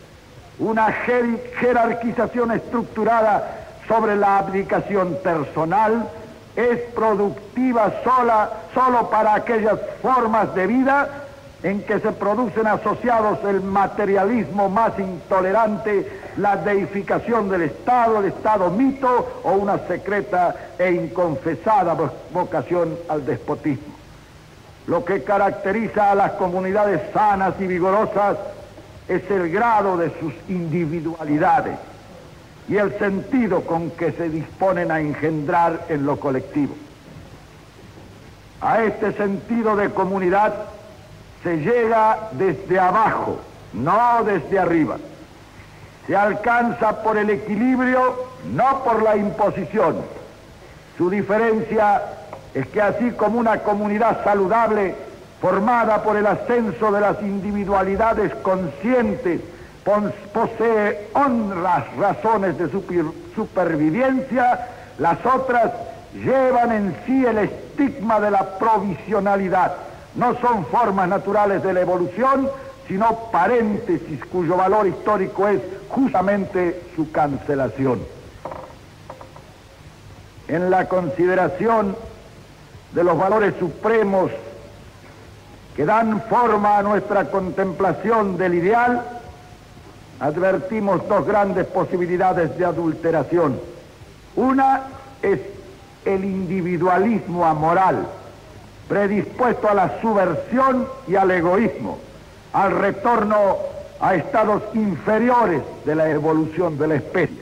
Una 0.59 0.93
jerarquización 0.93 2.53
estructurada 2.53 3.63
sobre 3.89 4.17
la 4.17 4.39
abdicación 4.39 5.17
personal 5.23 6.09
es 6.57 6.81
productiva 6.95 7.93
sola, 8.03 8.51
solo 8.73 9.11
para 9.11 9.35
aquellas 9.35 9.79
formas 10.01 10.55
de 10.55 10.67
vida 10.67 11.23
en 11.63 11.83
que 11.83 12.01
se 12.01 12.13
producen 12.13 12.67
asociados 12.67 13.39
el 13.45 13.61
materialismo 13.61 14.69
más 14.69 14.99
intolerante, 14.99 16.21
la 16.37 16.57
deificación 16.57 17.49
del 17.51 17.63
Estado, 17.63 18.21
el 18.21 18.27
Estado 18.27 18.71
mito 18.71 19.41
o 19.43 19.53
una 19.53 19.79
secreta 19.87 20.55
e 20.79 20.93
inconfesada 20.93 21.97
vocación 22.33 22.97
al 23.09 23.25
despotismo. 23.27 23.95
Lo 24.87 25.05
que 25.05 25.25
caracteriza 25.25 26.13
a 26.13 26.15
las 26.15 26.33
comunidades 26.33 27.01
sanas 27.13 27.55
y 27.59 27.67
vigorosas 27.67 28.39
es 29.09 29.29
el 29.31 29.51
grado 29.51 29.97
de 29.97 30.11
sus 30.21 30.33
individualidades 30.49 31.77
y 32.69 32.77
el 32.77 32.99
sentido 32.99 33.63
con 33.63 33.91
que 33.91 34.13
se 34.13 34.29
disponen 34.29 34.91
a 34.91 35.01
engendrar 35.01 35.87
en 35.89 36.05
lo 36.05 36.19
colectivo. 36.19 36.75
A 38.61 38.83
este 38.83 39.13
sentido 39.13 39.77
de 39.77 39.91
comunidad 39.91 40.55
se 41.43 41.59
llega 41.59 42.31
desde 42.33 42.81
abajo, 42.81 43.39
no 43.73 44.25
desde 44.25 44.59
arriba. 44.59 44.97
Se 46.07 46.17
alcanza 46.17 47.03
por 47.03 47.19
el 47.19 47.31
equilibrio, 47.31 48.27
no 48.53 48.83
por 48.83 49.03
la 49.03 49.17
imposición. 49.17 49.97
Su 50.97 51.11
diferencia 51.11 52.03
es 52.55 52.67
que 52.69 52.81
así 52.81 53.11
como 53.13 53.39
una 53.39 53.59
comunidad 53.59 54.25
saludable 54.25 54.95
formada 55.41 56.03
por 56.03 56.17
el 56.17 56.27
ascenso 56.27 56.91
de 56.91 57.01
las 57.01 57.21
individualidades 57.23 58.35
conscientes 58.37 59.41
posee 60.33 61.11
honras 61.15 61.85
razones 61.97 62.59
de 62.59 62.69
supervivencia, 63.35 64.69
las 64.99 65.25
otras 65.25 65.73
llevan 66.13 66.73
en 66.73 66.97
sí 67.07 67.25
el 67.25 67.39
estigma 67.39 68.19
de 68.21 68.33
la 68.33 68.59
provisionalidad. 68.59 69.77
No 70.17 70.35
son 70.41 70.67
formas 70.67 71.09
naturales 71.09 71.63
de 71.63 71.73
la 71.73 71.83
evolución, 71.83 72.51
sino 72.89 73.31
paréntesis 73.31 74.25
cuyo 74.27 74.57
valor 74.57 74.87
histórico 74.87 75.47
es 75.47 75.61
justamente 75.89 76.83
su 76.97 77.13
cancelación. 77.13 78.01
En 80.49 80.71
la 80.71 80.89
consideración 80.89 81.97
de 82.93 83.05
los 83.05 83.19
valores 83.19 83.55
supremos 83.59 84.31
que 85.77 85.85
dan 85.85 86.23
forma 86.23 86.79
a 86.79 86.83
nuestra 86.83 87.27
contemplación 87.27 88.39
del 88.39 88.55
ideal, 88.55 89.16
advertimos 90.21 91.07
dos 91.09 91.27
grandes 91.27 91.67
posibilidades 91.67 92.57
de 92.57 92.65
adulteración. 92.65 93.61
Una 94.35 94.83
es 95.23 95.41
el 96.05 96.25
individualismo 96.25 97.45
amoral, 97.45 98.07
predispuesto 98.89 99.69
a 99.69 99.75
la 99.75 100.01
subversión 100.01 100.87
y 101.09 101.17
al 101.17 101.31
egoísmo, 101.31 101.99
al 102.53 102.73
retorno 102.73 103.57
a 104.01 104.15
estados 104.15 104.63
inferiores 104.75 105.63
de 105.85 105.95
la 105.95 106.09
evolución 106.11 106.79
de 106.79 106.87
la 106.87 106.95
especie. 106.97 107.41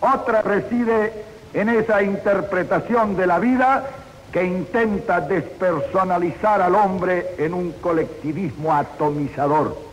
Otra 0.00 0.42
reside 0.42 1.12
en 1.52 1.68
esa 1.68 2.02
interpretación 2.02 3.16
de 3.16 3.26
la 3.26 3.38
vida 3.38 3.86
que 4.32 4.44
intenta 4.44 5.20
despersonalizar 5.20 6.62
al 6.62 6.74
hombre 6.74 7.34
en 7.38 7.52
un 7.52 7.72
colectivismo 7.72 8.72
atomizador. 8.72 9.89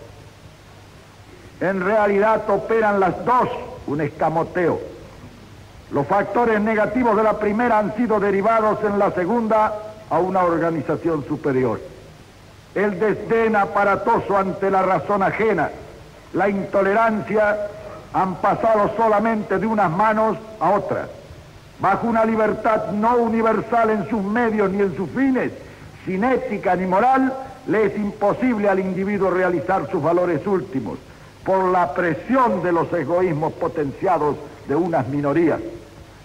En 1.60 1.84
realidad 1.84 2.50
operan 2.50 3.00
las 3.00 3.26
dos 3.26 3.50
un 3.88 4.02
escamoteo. 4.02 4.80
Los 5.92 6.06
factores 6.06 6.60
negativos 6.62 7.16
de 7.16 7.24
la 7.24 7.40
primera 7.40 7.80
han 7.80 7.96
sido 7.96 8.20
derivados 8.20 8.80
en 8.84 9.00
la 9.00 9.12
segunda 9.12 9.74
a 10.10 10.20
una 10.20 10.44
organización 10.44 11.26
superior. 11.26 11.80
El 12.76 13.00
desdén 13.00 13.56
aparatoso 13.56 14.38
ante 14.38 14.70
la 14.70 14.84
razón 14.84 15.24
ajena, 15.24 15.72
la 16.34 16.50
intolerancia 16.50 17.58
han 18.14 18.36
pasado 18.36 18.92
solamente 18.96 19.58
de 19.58 19.66
unas 19.66 19.90
manos 19.90 20.38
a 20.60 20.72
otras 20.72 21.08
bajo 21.80 22.08
una 22.08 22.26
libertad 22.26 22.92
no 22.92 23.18
universal 23.18 23.90
en 23.92 24.10
sus 24.10 24.24
medios 24.24 24.72
ni 24.72 24.82
en 24.82 24.96
sus 24.96 25.10
fines, 25.12 25.52
sin 26.06 26.24
ética 26.24 26.76
ni 26.76 26.86
moral, 26.86 27.34
le 27.68 27.86
es 27.86 27.96
imposible 27.98 28.70
al 28.70 28.80
individuo 28.80 29.30
realizar 29.30 29.90
sus 29.92 30.02
valores 30.02 30.46
últimos 30.48 30.98
por 31.48 31.63
la 31.72 31.94
presión 31.94 32.62
de 32.62 32.74
los 32.74 32.92
egoísmos 32.92 33.54
potenciados 33.54 34.36
de 34.68 34.75
unas 34.75 35.08
minorías. 35.08 35.62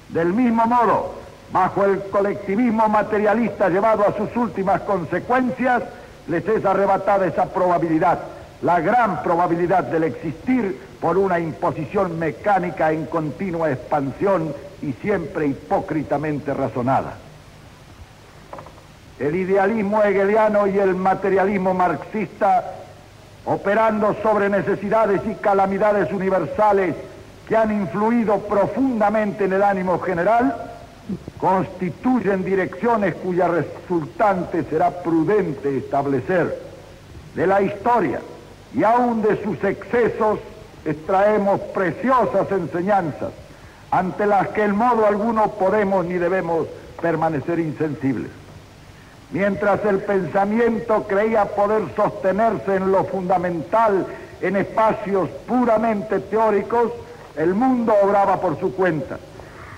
Del 0.09 0.33
mismo 0.33 0.67
modo, 0.67 1.15
bajo 1.53 1.85
el 1.85 2.01
colectivismo 2.11 2.89
materialista 2.89 3.69
llevado 3.69 4.05
a 4.05 4.17
sus 4.17 4.37
últimas 4.37 4.81
consecuencias, 4.81 5.85
les 6.27 6.45
es 6.49 6.65
arrebatada 6.65 7.25
esa 7.25 7.47
probabilidad, 7.47 8.19
la 8.63 8.81
gran 8.81 9.23
probabilidad 9.23 9.85
del 9.85 10.03
existir 10.03 10.77
por 11.01 11.17
una 11.17 11.39
imposición 11.39 12.19
mecánica 12.19 12.91
en 12.91 13.07
continua 13.07 13.71
expansión 13.71 14.53
y 14.83 14.93
siempre 14.95 15.47
hipócritamente 15.47 16.53
razonada. 16.53 17.15
El 19.21 19.37
idealismo 19.37 20.03
hegeliano 20.03 20.67
y 20.67 20.81
el 20.81 20.97
materialismo 20.97 21.75
marxista, 21.75 22.82
operando 23.45 24.17
sobre 24.23 24.49
necesidades 24.49 25.21
y 25.27 25.35
calamidades 25.35 26.13
universales 26.13 26.95
que 27.49 27.57
han 27.57 27.73
influido 27.73 28.39
profundamente 28.41 29.45
en 29.45 29.53
el 29.53 29.63
ánimo 29.63 29.99
general, 30.01 30.55
constituyen 31.39 32.45
direcciones 32.45 33.15
cuya 33.17 33.49
resultante 33.49 34.65
será 34.65 34.91
prudente 35.03 35.77
establecer. 35.77 36.73
De 37.35 37.47
la 37.47 37.63
historia 37.63 38.21
y 38.75 38.85
aún 38.85 39.23
de 39.23 39.43
sus 39.43 39.63
excesos 39.65 40.39
extraemos 40.85 41.61
preciosas 41.75 42.51
enseñanzas 42.51 43.31
ante 43.91 44.27
las 44.27 44.49
que 44.49 44.65
en 44.65 44.77
modo 44.77 45.07
alguno 45.07 45.51
podemos 45.53 46.05
ni 46.07 46.15
debemos 46.15 46.67
permanecer 47.01 47.59
insensibles. 47.59 48.31
Mientras 49.33 49.83
el 49.87 49.99
pensamiento 50.01 51.05
creía 51.05 51.47
poder 51.47 51.85
sostenerse 51.97 52.77
en 52.77 52.93
lo 52.93 53.05
fundamental 53.05 54.07
en 54.43 54.57
espacios 54.57 55.31
puramente 55.47 56.21
teóricos, 56.21 56.93
el 57.37 57.55
mundo 57.55 57.95
obraba 58.03 58.41
por 58.43 58.61
su 58.61 58.75
cuenta. 58.75 59.19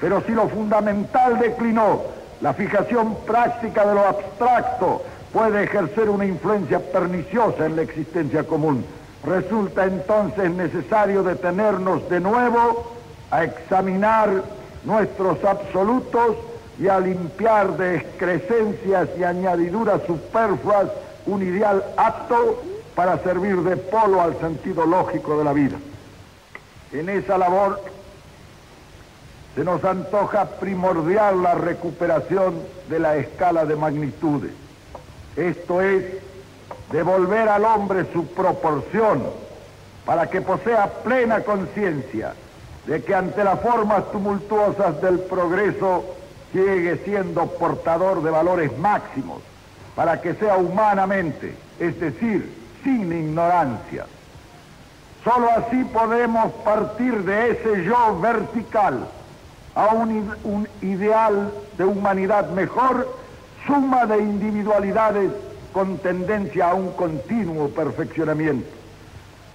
Pero 0.00 0.22
si 0.22 0.32
lo 0.32 0.48
fundamental 0.48 1.38
declinó, 1.38 2.02
la 2.40 2.52
fijación 2.52 3.16
práctica 3.24 3.86
de 3.86 3.94
lo 3.94 4.06
abstracto 4.06 5.02
puede 5.32 5.62
ejercer 5.62 6.08
una 6.08 6.26
influencia 6.26 6.80
perniciosa 6.80 7.66
en 7.66 7.76
la 7.76 7.82
existencia 7.82 8.42
común. 8.42 8.84
Resulta 9.24 9.84
entonces 9.84 10.50
necesario 10.50 11.22
detenernos 11.22 12.08
de 12.08 12.18
nuevo 12.18 12.92
a 13.30 13.44
examinar 13.44 14.42
nuestros 14.84 15.42
absolutos 15.44 16.36
y 16.78 16.88
a 16.88 16.98
limpiar 16.98 17.76
de 17.76 17.96
excrescencias 17.96 19.08
y 19.18 19.24
añadiduras 19.24 20.00
superfluas 20.06 20.88
un 21.26 21.42
ideal 21.42 21.84
apto 21.96 22.62
para 22.94 23.18
servir 23.18 23.56
de 23.62 23.76
polo 23.76 24.20
al 24.20 24.38
sentido 24.38 24.84
lógico 24.86 25.38
de 25.38 25.44
la 25.44 25.52
vida. 25.52 25.76
En 26.92 27.08
esa 27.08 27.38
labor 27.38 27.80
se 29.54 29.64
nos 29.64 29.84
antoja 29.84 30.46
primordial 30.46 31.42
la 31.42 31.54
recuperación 31.54 32.54
de 32.88 32.98
la 32.98 33.16
escala 33.16 33.64
de 33.64 33.76
magnitudes. 33.76 34.52
Esto 35.36 35.80
es, 35.80 36.04
devolver 36.90 37.48
al 37.48 37.64
hombre 37.64 38.06
su 38.12 38.26
proporción 38.28 39.22
para 40.04 40.28
que 40.28 40.40
posea 40.40 40.86
plena 41.02 41.40
conciencia 41.40 42.34
de 42.86 43.02
que 43.02 43.14
ante 43.14 43.42
las 43.42 43.60
formas 43.60 44.10
tumultuosas 44.12 45.00
del 45.00 45.20
progreso 45.20 46.04
sigue 46.54 47.00
siendo 47.04 47.46
portador 47.46 48.22
de 48.22 48.30
valores 48.30 48.78
máximos, 48.78 49.42
para 49.96 50.20
que 50.20 50.34
sea 50.34 50.56
humanamente, 50.56 51.54
es 51.80 51.98
decir, 51.98 52.54
sin 52.84 53.12
ignorancia. 53.12 54.06
Solo 55.24 55.48
así 55.50 55.82
podemos 55.84 56.52
partir 56.64 57.24
de 57.24 57.50
ese 57.50 57.84
yo 57.84 58.20
vertical 58.20 59.08
a 59.74 59.86
un, 59.88 60.32
un 60.44 60.68
ideal 60.80 61.52
de 61.76 61.84
humanidad 61.84 62.48
mejor, 62.50 63.08
suma 63.66 64.06
de 64.06 64.18
individualidades 64.18 65.32
con 65.72 65.98
tendencia 65.98 66.70
a 66.70 66.74
un 66.74 66.92
continuo 66.92 67.68
perfeccionamiento. 67.70 68.68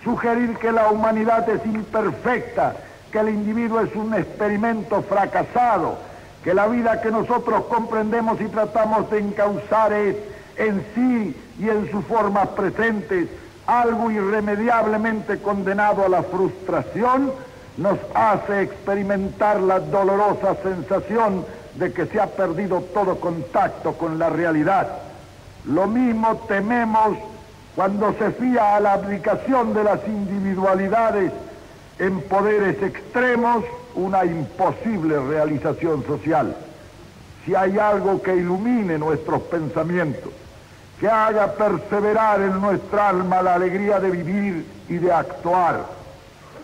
Sugerir 0.03 0.57
que 0.57 0.73
la 0.73 0.89
humanidad 0.89 1.47
es 1.49 1.65
imperfecta 1.65 2.75
que 3.09 3.19
el 3.19 3.29
individuo 3.29 3.79
es 3.79 3.95
un 3.95 4.13
experimento 4.13 5.01
fracasado, 5.03 6.08
que 6.43 6.53
la 6.53 6.67
vida 6.67 7.01
que 7.01 7.11
nosotros 7.11 7.65
comprendemos 7.65 8.39
y 8.39 8.45
tratamos 8.45 9.09
de 9.11 9.19
encauzar 9.19 9.93
es 9.93 10.15
en 10.57 10.85
sí 10.95 11.35
y 11.59 11.69
en 11.69 11.89
sus 11.91 12.05
formas 12.05 12.47
presentes 12.49 13.27
algo 13.65 14.09
irremediablemente 14.09 15.39
condenado 15.39 16.05
a 16.05 16.09
la 16.09 16.23
frustración, 16.23 17.31
nos 17.77 17.97
hace 18.13 18.63
experimentar 18.63 19.61
la 19.61 19.79
dolorosa 19.79 20.55
sensación 20.63 21.45
de 21.75 21.93
que 21.93 22.07
se 22.07 22.19
ha 22.19 22.27
perdido 22.27 22.81
todo 22.93 23.19
contacto 23.19 23.93
con 23.93 24.17
la 24.17 24.29
realidad. 24.29 24.87
Lo 25.65 25.87
mismo 25.87 26.35
tememos 26.47 27.17
cuando 27.75 28.13
se 28.13 28.31
fía 28.31 28.75
a 28.75 28.79
la 28.79 28.93
aplicación 28.93 29.73
de 29.73 29.83
las 29.83 29.99
individualidades 30.07 31.31
en 31.99 32.21
poderes 32.21 32.81
extremos 32.81 33.63
una 33.99 34.25
imposible 34.25 35.19
realización 35.19 36.05
social. 36.05 36.55
Si 37.45 37.55
hay 37.55 37.77
algo 37.77 38.21
que 38.21 38.35
ilumine 38.35 38.97
nuestros 38.97 39.41
pensamientos, 39.43 40.31
que 40.99 41.07
haga 41.07 41.53
perseverar 41.53 42.41
en 42.41 42.59
nuestra 42.59 43.09
alma 43.09 43.41
la 43.41 43.55
alegría 43.55 43.99
de 43.99 44.11
vivir 44.11 44.65
y 44.87 44.97
de 44.97 45.11
actuar, 45.11 45.85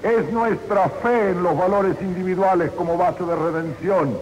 es 0.03 0.31
nuestra 0.31 0.89
fe 0.89 1.31
en 1.31 1.43
los 1.43 1.57
valores 1.57 1.95
individuales 2.01 2.71
como 2.71 2.97
base 2.97 3.23
de 3.23 3.35
redención. 3.35 4.17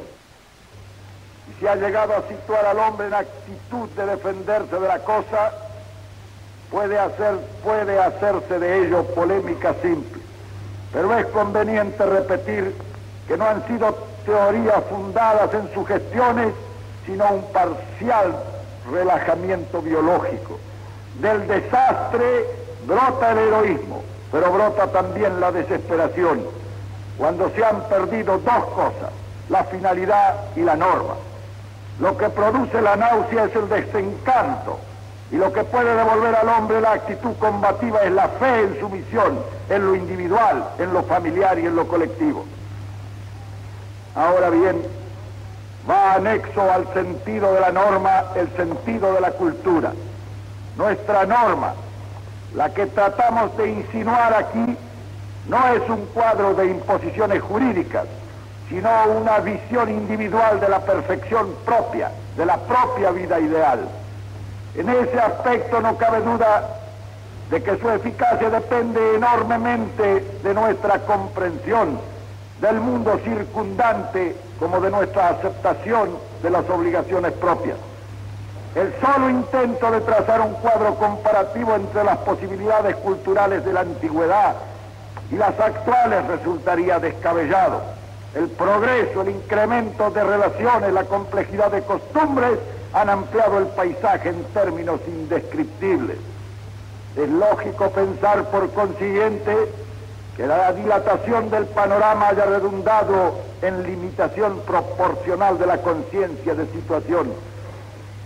Y 1.50 1.60
si 1.60 1.68
ha 1.68 1.76
llegado 1.76 2.16
a 2.16 2.28
situar 2.28 2.66
al 2.66 2.80
hombre 2.80 3.08
en 3.08 3.14
actitud 3.14 3.90
de 3.96 4.06
defenderse 4.06 4.80
de 4.80 4.88
la 4.88 5.00
cosa, 5.00 5.52
puede, 6.72 6.98
hacer, 6.98 7.38
puede 7.64 8.00
hacerse 8.00 8.60
de 8.60 8.86
ello 8.86 9.04
polémica 9.16 9.76
simple 9.82 10.24
pero 10.94 11.18
es 11.18 11.26
conveniente 11.28 12.06
repetir 12.06 12.76
que 13.28 13.38
no 13.38 13.46
han 13.46 13.66
sido 13.68 13.96
teorías 14.26 14.84
fundadas 14.90 15.54
en 15.54 15.74
sugestiones, 15.74 16.54
sino 17.06 17.26
un 17.30 17.44
parcial 17.52 18.36
relajamiento 18.92 19.82
biológico. 19.82 20.60
Del 21.20 21.48
desastre 21.48 22.46
brota 22.86 23.32
el 23.32 23.38
heroísmo, 23.40 24.02
pero 24.32 24.52
brota 24.52 24.88
también 24.88 25.40
la 25.40 25.52
desesperación, 25.52 26.42
cuando 27.18 27.50
se 27.52 27.64
han 27.64 27.82
perdido 27.84 28.40
dos 28.40 28.66
cosas, 28.76 29.12
la 29.50 29.64
finalidad 29.66 30.36
y 30.56 30.62
la 30.62 30.76
norma. 30.76 31.16
Lo 32.00 32.18
que 32.18 32.30
produce 32.30 32.82
la 32.82 32.96
náusea 32.96 33.46
es 33.46 33.56
el 33.56 33.70
desencanto. 33.70 34.80
Y 35.32 35.38
lo 35.38 35.52
que 35.52 35.64
puede 35.64 35.96
devolver 35.96 36.36
al 36.36 36.50
hombre 36.50 36.82
la 36.82 36.94
actitud 36.94 37.34
combativa 37.40 38.02
es 38.04 38.12
la 38.12 38.28
fe 38.28 38.62
en 38.62 38.80
su 38.80 38.90
misión, 38.90 39.40
en 39.70 39.86
lo 39.86 39.96
individual, 39.96 40.64
en 40.78 40.94
lo 40.94 41.04
familiar 41.04 41.58
y 41.58 41.66
en 41.66 41.76
lo 41.76 41.88
colectivo. 41.88 42.46
Ahora 44.16 44.52
bien, 44.52 44.82
va 45.90 46.14
anexo 46.14 46.62
al 46.72 46.92
sentido 46.94 47.54
de 47.54 47.62
la 47.62 47.72
norma 47.72 48.26
el 48.36 48.48
sentido 48.56 49.14
de 49.14 49.22
la 49.22 49.32
cultura. 49.32 49.92
Nuestra 50.78 51.26
norma, 51.26 51.74
la 52.54 52.70
que 52.70 52.86
tratamos 52.88 53.56
de 53.58 53.70
insinuar 53.70 54.34
aquí, 54.36 54.78
no 55.48 55.68
es 55.74 55.90
un 55.90 56.06
cuadro 56.14 56.54
de 56.54 56.68
imposiciones 56.68 57.42
jurídicas, 57.42 58.06
sino 58.70 58.90
una 59.20 59.40
visión 59.40 59.90
individual 59.90 60.60
de 60.60 60.70
la 60.70 60.80
perfección 60.80 61.56
propia, 61.66 62.12
de 62.38 62.46
la 62.46 62.58
propia 62.58 63.10
vida 63.12 63.40
ideal. 63.40 63.80
En 64.76 64.90
ese 64.90 65.20
aspecto 65.20 65.82
no 65.82 65.98
cabe 65.98 66.22
duda 66.22 66.70
de 67.50 67.64
que 67.64 67.78
su 67.78 67.90
eficacia 67.90 68.50
depende 68.50 69.16
enormemente 69.16 70.40
de 70.44 70.54
nuestra 70.54 71.00
comprensión 71.00 72.13
del 72.64 72.80
mundo 72.80 73.20
circundante 73.26 74.38
como 74.58 74.80
de 74.80 74.90
nuestra 74.90 75.32
aceptación 75.32 76.12
de 76.42 76.50
las 76.50 76.68
obligaciones 76.70 77.34
propias. 77.34 77.76
El 78.74 78.94
solo 79.02 79.30
intento 79.30 79.92
de 79.92 80.00
trazar 80.00 80.40
un 80.40 80.54
cuadro 80.54 80.96
comparativo 80.96 81.76
entre 81.76 82.06
las 82.06 82.18
posibilidades 82.20 82.96
culturales 82.96 83.66
de 83.66 83.74
la 83.74 83.82
antigüedad 83.82 84.56
y 85.30 85.36
las 85.36 85.60
actuales 85.60 86.26
resultaría 86.26 87.00
descabellado. 87.00 87.82
El 88.34 88.48
progreso, 88.48 89.24
el 89.24 89.32
incremento 89.32 90.10
de 90.12 90.24
relaciones, 90.24 90.94
la 90.94 91.04
complejidad 91.04 91.70
de 91.70 91.82
costumbres 91.82 92.60
han 92.94 93.10
ampliado 93.10 93.58
el 93.58 93.68
paisaje 93.68 94.30
en 94.30 94.42
términos 94.54 95.02
indescriptibles. 95.06 96.18
Es 97.18 97.30
lógico 97.30 97.90
pensar, 97.90 98.46
por 98.46 98.72
consiguiente, 98.72 99.54
que 100.36 100.48
la 100.48 100.74
dilatación 100.74 101.50
del 101.52 101.66
panorama 101.68 102.30
haya 102.30 102.46
redundado 102.46 103.36
en 103.62 103.84
limitación 103.84 104.60
proporcional 104.66 105.60
de 105.60 105.68
la 105.68 105.78
conciencia 105.78 106.56
de 106.56 106.66
situación. 106.68 107.34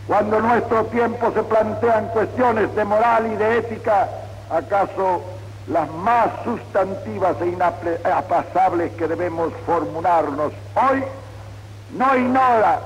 Cuando 0.07 0.37
en 0.37 0.47
nuestro 0.47 0.85
tiempo 0.85 1.31
se 1.33 1.43
plantean 1.43 2.07
cuestiones 2.09 2.73
de 2.75 2.85
moral 2.85 3.29
y 3.31 3.35
de 3.35 3.57
ética, 3.57 4.07
¿acaso 4.49 5.21
las 5.67 5.91
más 5.91 6.29
sustantivas 6.45 7.35
e 7.41 7.47
inapasables 7.47 8.93
que 8.93 9.07
debemos 9.07 9.51
formularnos 9.65 10.53
hoy? 10.75 11.03
No 11.97 12.15
ignora 12.15 12.79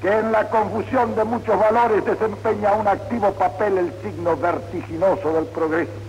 que 0.00 0.18
en 0.18 0.30
la 0.30 0.48
confusión 0.48 1.16
de 1.16 1.24
muchos 1.24 1.58
valores 1.58 2.04
desempeña 2.04 2.74
un 2.74 2.86
activo 2.86 3.32
papel 3.32 3.78
el 3.78 3.92
signo 4.02 4.36
vertiginoso 4.36 5.32
del 5.32 5.46
progreso. 5.46 6.01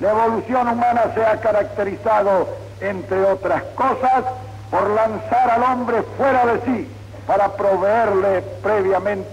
La 0.00 0.10
evolución 0.10 0.68
humana 0.68 1.12
se 1.14 1.24
ha 1.24 1.40
caracterizado, 1.40 2.48
entre 2.80 3.24
otras 3.24 3.62
cosas, 3.76 4.24
por 4.70 4.90
lanzar 4.90 5.50
al 5.50 5.62
hombre 5.62 6.02
fuera 6.16 6.46
de 6.46 6.60
sí 6.62 6.88
para 7.26 7.48
proveerle 7.52 8.42
previamente, 8.62 9.28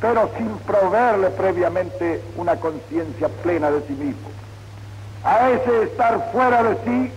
pero 0.00 0.30
sin 0.36 0.48
proveerle 0.58 1.30
previamente 1.30 2.22
una 2.36 2.56
conciencia 2.56 3.28
plena 3.42 3.70
de 3.70 3.82
sí 3.82 3.92
mismo. 3.92 4.28
A 5.24 5.50
ese 5.50 5.84
estar 5.84 6.30
fuera 6.32 6.62
de 6.62 6.76
sí 6.84 7.12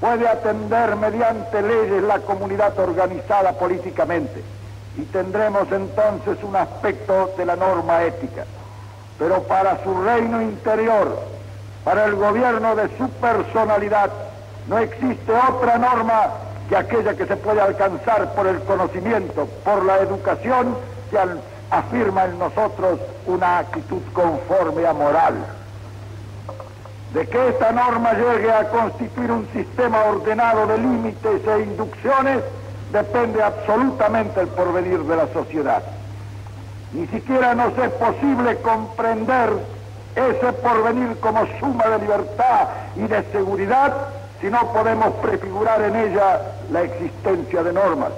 puede 0.00 0.28
atender 0.28 0.94
mediante 0.96 1.62
leyes 1.62 2.02
la 2.04 2.20
comunidad 2.20 2.78
organizada 2.78 3.52
políticamente 3.52 4.42
y 4.96 5.02
tendremos 5.02 5.70
entonces 5.72 6.38
un 6.42 6.56
aspecto 6.56 7.32
de 7.36 7.44
la 7.44 7.56
norma 7.56 8.04
ética. 8.04 8.44
Pero 9.18 9.42
para 9.44 9.82
su 9.82 10.00
reino 10.02 10.40
interior, 10.40 11.37
para 11.88 12.04
el 12.04 12.16
gobierno 12.16 12.76
de 12.76 12.86
su 12.98 13.08
personalidad, 13.12 14.10
no 14.66 14.76
existe 14.76 15.32
otra 15.32 15.78
norma 15.78 16.26
que 16.68 16.76
aquella 16.76 17.14
que 17.14 17.24
se 17.24 17.34
puede 17.38 17.62
alcanzar 17.62 18.34
por 18.34 18.46
el 18.46 18.58
conocimiento, 18.64 19.48
por 19.64 19.82
la 19.86 19.96
educación, 20.00 20.76
que 21.10 21.18
afirma 21.70 22.26
en 22.26 22.38
nosotros 22.38 23.00
una 23.24 23.60
actitud 23.60 24.02
conforme 24.12 24.86
a 24.86 24.92
moral. 24.92 25.36
De 27.14 27.26
que 27.26 27.48
esta 27.48 27.72
norma 27.72 28.12
llegue 28.12 28.52
a 28.52 28.68
constituir 28.68 29.32
un 29.32 29.48
sistema 29.54 30.04
ordenado 30.10 30.66
de 30.66 30.76
límites 30.76 31.40
e 31.46 31.62
inducciones, 31.62 32.40
depende 32.92 33.42
absolutamente 33.42 34.42
el 34.42 34.48
porvenir 34.48 34.98
de 35.04 35.16
la 35.16 35.26
sociedad. 35.32 35.82
Ni 36.92 37.06
siquiera 37.06 37.54
nos 37.54 37.72
es 37.78 37.90
posible 37.92 38.58
comprender 38.58 39.77
ese 40.18 40.52
porvenir 40.54 41.18
como 41.20 41.46
suma 41.58 41.86
de 41.86 41.98
libertad 41.98 42.68
y 42.96 43.02
de 43.02 43.22
seguridad 43.32 43.94
si 44.40 44.48
no 44.48 44.72
podemos 44.72 45.14
prefigurar 45.16 45.82
en 45.82 45.96
ella 45.96 46.40
la 46.70 46.82
existencia 46.82 47.62
de 47.62 47.72
normas. 47.72 48.10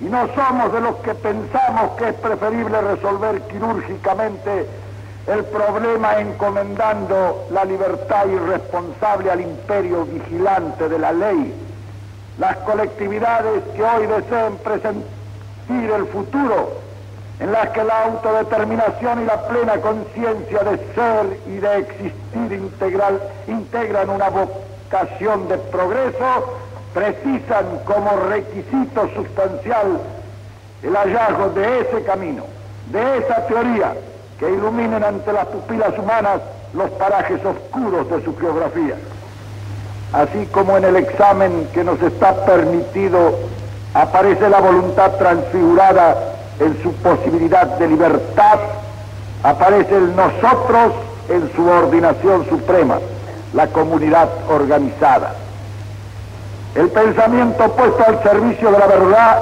Y 0.00 0.04
no 0.04 0.28
somos 0.34 0.72
de 0.72 0.80
los 0.80 0.96
que 0.96 1.14
pensamos 1.14 1.92
que 1.96 2.08
es 2.08 2.14
preferible 2.14 2.80
resolver 2.80 3.40
quirúrgicamente 3.42 4.66
el 5.26 5.44
problema 5.44 6.18
encomendando 6.20 7.46
la 7.50 7.64
libertad 7.64 8.26
irresponsable 8.26 9.30
al 9.30 9.40
imperio 9.40 10.04
vigilante 10.04 10.88
de 10.88 10.98
la 10.98 11.12
ley 11.12 11.54
las 12.38 12.56
colectividades 12.58 13.62
que 13.76 13.82
hoy 13.82 14.06
deseen 14.06 14.56
presentir 14.58 15.90
el 15.90 16.06
futuro, 16.06 16.80
en 17.44 17.52
las 17.52 17.68
que 17.70 17.84
la 17.84 18.04
autodeterminación 18.04 19.20
y 19.20 19.24
la 19.26 19.46
plena 19.46 19.74
conciencia 19.76 20.60
de 20.60 20.78
ser 20.94 21.38
y 21.46 21.56
de 21.58 21.76
existir 21.76 22.52
integral 22.52 23.20
integran 23.46 24.08
una 24.08 24.30
vocación 24.30 25.46
de 25.48 25.58
progreso, 25.58 26.56
precisan 26.94 27.66
como 27.84 28.16
requisito 28.30 29.10
sustancial 29.14 30.00
el 30.82 30.96
hallazgo 30.96 31.50
de 31.50 31.80
ese 31.80 32.02
camino, 32.04 32.44
de 32.90 33.18
esa 33.18 33.46
teoría 33.46 33.92
que 34.38 34.50
iluminen 34.50 35.04
ante 35.04 35.30
las 35.30 35.44
pupilas 35.44 35.98
humanas 35.98 36.40
los 36.72 36.88
parajes 36.92 37.44
oscuros 37.44 38.08
de 38.08 38.24
su 38.24 38.34
geografía. 38.38 38.94
Así 40.14 40.46
como 40.46 40.78
en 40.78 40.84
el 40.84 40.96
examen 40.96 41.68
que 41.74 41.84
nos 41.84 42.00
está 42.00 42.46
permitido 42.46 43.34
aparece 43.92 44.48
la 44.48 44.60
voluntad 44.60 45.12
transfigurada 45.18 46.33
en 46.60 46.82
su 46.82 46.92
posibilidad 46.94 47.66
de 47.78 47.88
libertad, 47.88 48.58
aparece 49.42 49.96
el 49.96 50.14
nosotros 50.14 50.92
en 51.28 51.50
su 51.54 51.68
ordinación 51.68 52.48
suprema, 52.48 52.98
la 53.52 53.66
comunidad 53.68 54.28
organizada. 54.48 55.34
El 56.74 56.88
pensamiento 56.88 57.70
puesto 57.72 58.04
al 58.06 58.22
servicio 58.22 58.70
de 58.70 58.78
la 58.78 58.86
verdad 58.86 59.38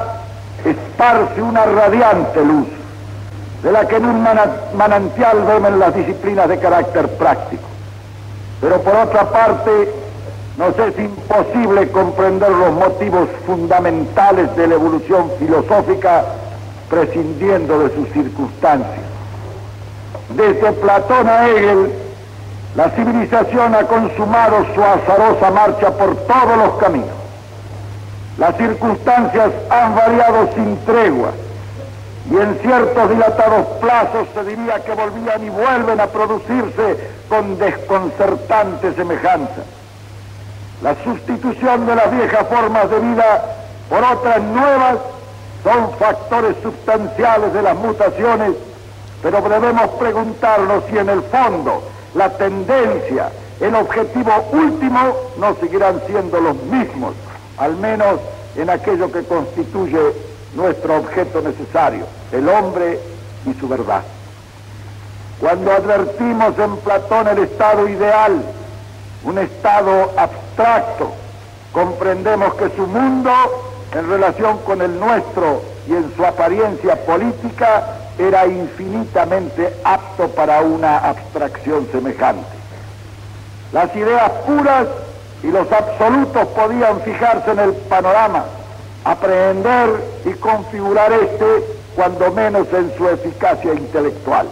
esparce 0.65 1.43
una 1.43 1.65
radiante 1.65 2.45
luz, 2.45 2.67
de 3.63 3.73
la 3.73 3.87
que 3.87 3.97
en 3.97 4.07
un 4.07 4.25
manantial 4.77 5.45
vemos 5.47 5.73
las 5.73 5.95
disciplinas 5.95 6.49
de 6.49 6.59
carácter 6.59 7.09
práctico. 7.11 7.63
Pero 8.61 8.81
por 8.81 8.95
otra 8.95 9.31
parte, 9.31 9.93
nos 10.57 10.79
es 10.79 10.99
imposible 10.99 11.89
comprender 11.91 12.51
los 12.51 12.73
motivos 12.73 13.29
fundamentales 13.47 14.55
de 14.57 14.67
la 14.67 14.75
evolución 14.75 15.31
filosófica 15.39 16.25
prescindiendo 16.93 17.79
de 17.79 17.95
sus 17.95 18.09
circunstancias. 18.11 19.01
Desde 20.29 20.73
Platón 20.73 21.27
a 21.27 21.49
Hegel, 21.49 21.91
la 22.77 22.91
civilización 22.91 23.75
ha 23.75 23.85
consumado 23.85 24.67
su 24.75 24.85
azarosa 24.85 25.51
marcha 25.53 25.91
por 25.93 26.15
todos 26.17 26.57
los 26.59 26.75
caminos. 26.75 27.17
Las 28.37 28.55
circunstancias 28.59 29.53
han 29.71 29.95
variado 29.95 30.51
sin 30.55 30.77
tregua 30.85 31.31
y 32.31 32.37
en 32.37 32.59
ciertos 32.61 33.09
dilatados 33.09 33.67
plazos 33.81 34.29
se 34.35 34.45
diría 34.45 34.79
que 34.81 34.93
volvían 34.93 35.45
y 35.45 35.49
vuelven 35.49 35.99
a 35.99 36.07
producirse 36.09 37.11
con 37.31 37.59
desconcertante 37.59 38.93
semejanza. 38.93 39.63
La 40.83 40.95
sustitución 41.03 41.87
de 41.87 41.95
las 41.95 42.11
viejas 42.11 42.47
formas 42.49 42.91
de 42.91 43.01
vida 43.01 43.45
por 43.89 44.05
otras 44.05 44.43
nuevas 44.43 44.99
son 45.63 45.93
factores 45.99 46.57
sustanciales 46.63 47.53
de 47.53 47.63
las 47.63 47.77
mutaciones, 47.77 48.53
pero 49.23 49.41
debemos 49.41 49.91
preguntarnos 49.99 50.85
si 50.91 50.99
en 50.99 51.09
el 51.09 51.23
fondo 51.23 51.83
la 52.15 52.31
tendencia, 52.31 53.31
el 53.61 53.75
objetivo 53.75 54.33
último 54.53 55.17
no 55.39 55.55
seguirán 55.61 56.03
siendo 56.07 56.41
los 56.41 56.57
mismos, 56.65 57.15
al 57.59 57.77
menos 57.77 58.19
en 58.57 58.71
aquello 58.71 59.11
que 59.13 59.23
constituye 59.23 60.01
nuestro 60.55 60.97
objeto 60.97 61.41
necesario, 61.41 62.07
el 62.33 62.49
hombre 62.49 62.99
y 63.47 63.55
su 63.59 63.69
verdad. 63.69 64.03
Cuando 65.41 65.73
advertimos 65.73 66.59
en 66.59 66.77
Platón 66.79 67.29
el 67.29 67.39
estado 67.39 67.89
ideal, 67.89 68.43
un 69.25 69.39
estado 69.39 70.11
abstracto, 70.17 71.13
comprendemos 71.73 72.55
que 72.55 72.69
su 72.71 72.87
mundo 72.87 73.33
en 73.95 74.09
relación 74.09 74.59
con 74.59 74.81
el 74.81 74.99
nuestro 74.99 75.63
y 75.87 75.93
en 75.93 76.15
su 76.17 76.25
apariencia 76.25 76.97
política 77.05 77.85
era 78.19 78.47
infinitamente 78.47 79.75
apto 79.85 80.29
para 80.29 80.61
una 80.61 80.99
abstracción 80.99 81.87
semejante. 81.93 82.47
Las 83.73 83.95
ideas 83.97 84.31
puras 84.47 84.87
y 85.43 85.49
los 85.49 85.71
absolutos 85.73 86.47
podían 86.49 87.01
fijarse 87.03 87.51
en 87.51 87.59
el 87.59 87.73
panorama, 87.73 88.45
aprehender 89.05 89.89
y 90.25 90.33
configurar 90.35 91.13
este 91.13 91.65
cuando 91.97 92.31
menos 92.33 92.67
en 92.73 92.93
su 92.97 93.09
eficacia 93.09 93.75
intelectual. 93.75 94.47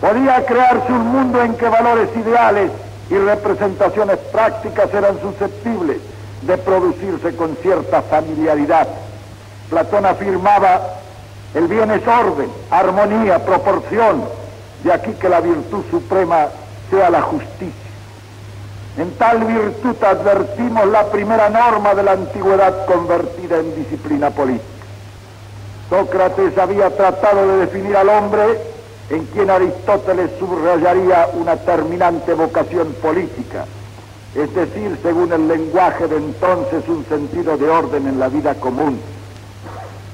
Podía 0.00 0.44
crearse 0.46 0.92
un 0.92 1.06
mundo 1.08 1.42
en 1.42 1.54
que 1.56 1.68
valores 1.68 2.08
ideales 2.16 2.70
y 3.10 3.16
representaciones 3.16 4.18
prácticas 4.32 4.92
eran 4.94 5.20
susceptibles 5.20 5.98
de 6.46 6.58
producirse 6.58 7.34
con 7.36 7.56
cierta 7.56 8.02
familiaridad. 8.02 8.88
Platón 9.70 10.06
afirmaba, 10.06 10.80
el 11.54 11.68
bien 11.68 11.90
es 11.90 12.06
orden, 12.06 12.50
armonía, 12.70 13.44
proporción, 13.44 14.24
de 14.82 14.92
aquí 14.92 15.12
que 15.12 15.28
la 15.28 15.40
virtud 15.40 15.82
suprema 15.90 16.48
sea 16.90 17.10
la 17.10 17.22
justicia. 17.22 17.72
En 18.96 19.10
tal 19.12 19.44
virtud 19.44 19.96
advertimos 20.04 20.86
la 20.86 21.06
primera 21.10 21.48
norma 21.48 21.94
de 21.94 22.02
la 22.02 22.12
antigüedad 22.12 22.86
convertida 22.86 23.58
en 23.58 23.74
disciplina 23.74 24.30
política. 24.30 24.64
Sócrates 25.90 26.56
había 26.58 26.90
tratado 26.90 27.46
de 27.48 27.56
definir 27.66 27.96
al 27.96 28.08
hombre 28.08 28.60
en 29.10 29.26
quien 29.26 29.50
Aristóteles 29.50 30.30
subrayaría 30.38 31.28
una 31.34 31.56
terminante 31.56 32.34
vocación 32.34 32.92
política, 33.02 33.64
es 34.34 34.54
decir, 34.54 34.98
según 35.02 35.32
el 35.32 35.46
lenguaje 35.46 36.08
de 36.08 36.16
entonces, 36.16 36.88
un 36.88 37.04
sentido 37.06 37.56
de 37.56 37.68
orden 37.68 38.06
en 38.06 38.18
la 38.18 38.28
vida 38.28 38.54
común. 38.54 38.98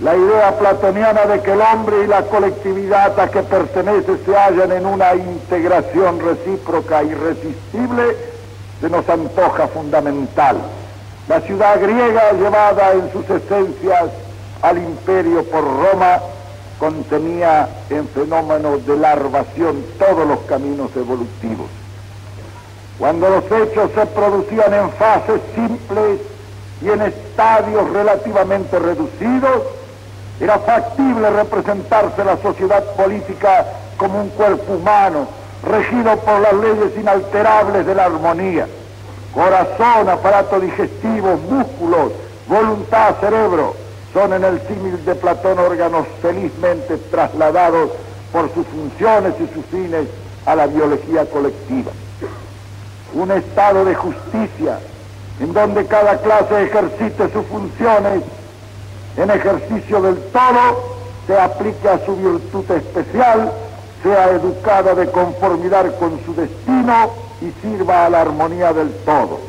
La 0.01 0.17
idea 0.17 0.59
platoniana 0.59 1.27
de 1.27 1.43
que 1.43 1.53
el 1.53 1.61
hombre 1.61 2.05
y 2.05 2.07
la 2.07 2.23
colectividad 2.23 3.19
a 3.19 3.31
que 3.31 3.43
pertenece 3.43 4.17
se 4.25 4.35
hallan 4.35 4.73
en 4.73 4.87
una 4.87 5.15
integración 5.15 6.21
recíproca 6.21 7.03
irresistible 7.03 8.17
se 8.81 8.89
nos 8.89 9.07
antoja 9.09 9.69
fundamental. 9.69 10.57
La 11.29 11.41
ciudad 11.43 11.81
griega 11.81 12.33
llevada 12.33 12.93
en 12.93 13.13
sus 13.13 13.29
esencias 13.29 14.11
al 14.63 14.79
imperio 14.79 15.45
por 15.45 15.63
Roma 15.63 16.19
contenía 16.79 17.69
en 17.91 18.09
fenómenos 18.09 18.87
de 18.87 18.97
larvación 18.97 19.85
todos 19.99 20.27
los 20.27 20.39
caminos 20.41 20.91
evolutivos. 20.97 21.69
Cuando 23.01 23.31
los 23.31 23.45
hechos 23.47 23.91
se 23.95 24.05
producían 24.05 24.75
en 24.75 24.91
fases 24.91 25.41
simples 25.55 26.21
y 26.83 26.91
en 26.91 27.01
estadios 27.01 27.91
relativamente 27.95 28.79
reducidos, 28.79 29.63
era 30.39 30.59
factible 30.59 31.31
representarse 31.31 32.23
la 32.23 32.37
sociedad 32.37 32.85
política 32.97 33.65
como 33.97 34.21
un 34.21 34.29
cuerpo 34.29 34.75
humano, 34.75 35.27
regido 35.65 36.15
por 36.19 36.41
las 36.41 36.53
leyes 36.53 36.93
inalterables 37.01 37.87
de 37.87 37.95
la 37.95 38.05
armonía. 38.05 38.67
Corazón, 39.33 40.11
aparato 40.11 40.61
digestivo, 40.61 41.39
músculos, 41.49 42.13
voluntad, 42.49 43.15
cerebro, 43.19 43.77
son 44.13 44.35
en 44.35 44.45
el 44.45 44.61
símil 44.69 45.03
de 45.07 45.15
Platón 45.15 45.59
órganos 45.59 46.07
felizmente 46.21 46.99
trasladados 47.11 47.93
por 48.31 48.53
sus 48.53 48.67
funciones 48.67 49.33
y 49.41 49.55
sus 49.55 49.65
fines 49.71 50.07
a 50.45 50.55
la 50.55 50.67
biología 50.67 51.25
colectiva. 51.25 51.93
Un 53.15 53.31
estado 53.33 53.85
de 53.85 53.95
justicia 53.95 54.79
en 55.41 55.53
donde 55.55 55.87
cada 55.87 56.19
clase 56.19 56.65
ejercite 56.65 57.33
sus 57.33 57.47
funciones 57.47 58.23
en 59.17 59.31
ejercicio 59.31 60.01
del 60.03 60.17
todo, 60.33 60.99
se 61.27 61.39
aplique 61.39 61.89
a 61.89 62.05
su 62.05 62.15
virtud 62.17 62.71
especial, 62.71 63.53
sea 64.03 64.31
educada 64.31 64.95
de 64.95 65.11
conformidad 65.11 65.95
con 65.99 66.21
su 66.25 66.35
destino 66.35 67.11
y 67.41 67.51
sirva 67.61 68.07
a 68.07 68.11
la 68.11 68.21
armonía 68.23 68.73
del 68.73 68.91
todo. 69.05 69.41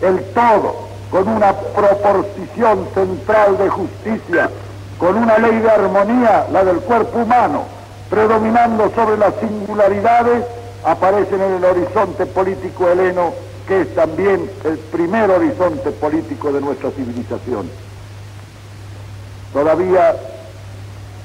El 0.00 0.22
todo, 0.32 0.76
con 1.10 1.28
una 1.28 1.52
proporción 1.52 2.88
central 2.94 3.58
de 3.58 3.68
justicia, 3.68 4.50
con 4.98 5.16
una 5.16 5.38
ley 5.38 5.58
de 5.58 5.70
armonía, 5.70 6.46
la 6.52 6.64
del 6.64 6.78
cuerpo 6.78 7.18
humano, 7.18 7.64
predominando 8.10 8.90
sobre 8.94 9.16
las 9.16 9.34
singularidades, 9.40 10.44
aparecen 10.84 11.40
en 11.40 11.54
el 11.54 11.64
horizonte 11.64 12.26
político 12.26 12.88
heleno, 12.88 13.32
que 13.66 13.82
es 13.82 13.94
también 13.94 14.50
el 14.64 14.78
primer 14.78 15.30
horizonte 15.30 15.90
político 15.90 16.52
de 16.52 16.60
nuestra 16.60 16.90
civilización. 16.90 17.70
Todavía 19.52 20.16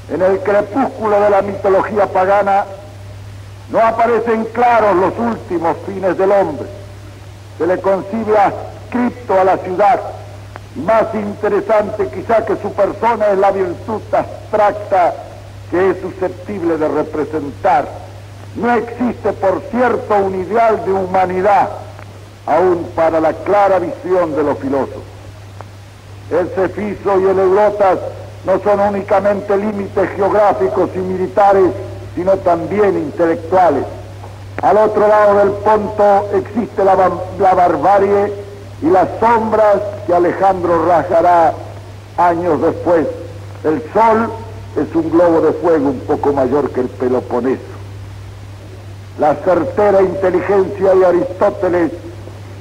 en 0.10 0.22
el 0.22 0.40
crepúsculo 0.40 1.20
de 1.20 1.30
la 1.30 1.42
mitología 1.42 2.08
pagana 2.08 2.66
no 3.70 3.80
aparecen 3.80 4.46
claros 4.46 4.96
los 4.96 5.20
últimos 5.20 5.78
fines 5.86 6.18
del 6.18 6.32
hombre. 6.32 6.68
Se 7.58 7.68
le 7.68 7.80
concibe 7.80 8.38
adscripto 8.38 9.40
a 9.40 9.44
la 9.44 9.58
ciudad. 9.58 10.00
Más 10.76 11.14
interesante 11.14 12.08
quizá 12.08 12.46
que 12.46 12.56
su 12.58 12.72
persona 12.74 13.28
es 13.28 13.38
la 13.38 13.52
virtud 13.52 14.02
abstracta 14.12 15.14
que 15.70 15.92
es 15.92 16.02
susceptible 16.02 16.78
de 16.78 16.88
representar. 16.88 18.09
No 18.56 18.74
existe, 18.74 19.34
por 19.34 19.62
cierto, 19.72 20.16
un 20.16 20.36
ideal 20.36 20.84
de 20.86 20.92
humanidad, 20.92 21.70
aún 22.46 22.90
para 22.96 23.20
la 23.20 23.34
clara 23.34 23.80
visión 23.80 24.36
de 24.36 24.44
los 24.44 24.58
filósofos. 24.58 25.04
El 26.32 26.48
Cefiso 26.50 27.20
y 27.20 27.26
el 27.26 27.40
Eurotas 27.40 28.00
no 28.46 28.60
son 28.60 28.80
únicamente 28.80 29.56
límites 29.56 30.10
geográficos 30.16 30.90
y 30.96 31.00
militares, 31.00 31.72
sino 32.16 32.38
también 32.38 32.98
intelectuales. 32.98 33.84
Al 34.62 34.78
otro 34.78 35.08
lado 35.08 35.38
del 35.40 35.52
ponto 35.52 36.30
existe 36.34 36.84
la, 36.84 36.96
barbarie 36.96 38.34
y 38.82 38.90
las 38.90 39.08
sombras 39.20 39.78
que 40.06 40.14
Alejandro 40.14 40.86
rajará 40.86 41.54
años 42.18 42.62
después. 42.62 43.08
El 43.64 43.82
sol 43.94 44.30
es 44.76 44.96
un 44.96 45.10
globo 45.10 45.42
de 45.42 45.54
fuego 45.54 45.90
un 45.90 46.00
poco 46.02 46.34
mayor 46.34 46.70
que 46.72 46.82
el 46.82 46.90
Peloponeso. 46.90 47.79
La 49.20 49.36
certera 49.36 50.02
inteligencia 50.02 50.96
de 50.96 51.06
Aristóteles 51.06 51.92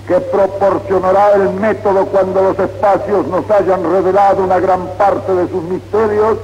que 0.09 0.21
proporcionará 0.21 1.35
el 1.35 1.51
método 1.51 2.07
cuando 2.07 2.43
los 2.43 2.59
espacios 2.59 3.29
nos 3.29 3.49
hayan 3.51 3.85
revelado 3.85 4.43
una 4.43 4.59
gran 4.59 4.87
parte 4.97 5.35
de 5.35 5.49
sus 5.49 5.63
misterios, 5.65 6.39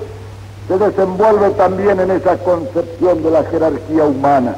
se 0.68 0.79
desenvuelve 0.79 1.50
también 1.50 1.98
en 1.98 2.11
esa 2.11 2.37
concepción 2.37 3.22
de 3.22 3.31
la 3.31 3.42
jerarquía 3.44 4.05
humana. 4.05 4.55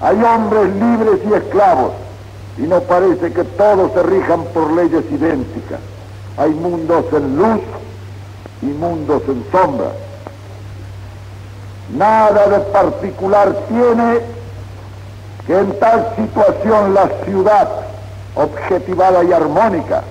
Hay 0.00 0.20
hombres 0.22 0.74
libres 0.74 1.20
y 1.30 1.34
esclavos, 1.34 1.92
y 2.56 2.62
no 2.62 2.80
parece 2.80 3.30
que 3.32 3.44
todos 3.44 3.92
se 3.92 4.02
rijan 4.02 4.42
por 4.54 4.72
leyes 4.72 5.04
idénticas. 5.10 5.80
Hay 6.38 6.50
mundos 6.50 7.04
en 7.12 7.36
luz 7.36 7.60
y 8.62 8.66
mundos 8.66 9.22
en 9.28 9.44
sombra. 9.52 9.92
Nada 11.94 12.46
de 12.48 12.60
particular 12.72 13.54
tiene 13.68 14.39
que 15.50 15.58
en 15.58 15.76
tal 15.80 16.06
situación 16.14 16.94
la 16.94 17.08
ciudad 17.24 17.68
objetivada 18.36 19.24
y 19.24 19.32
armónica, 19.32 20.04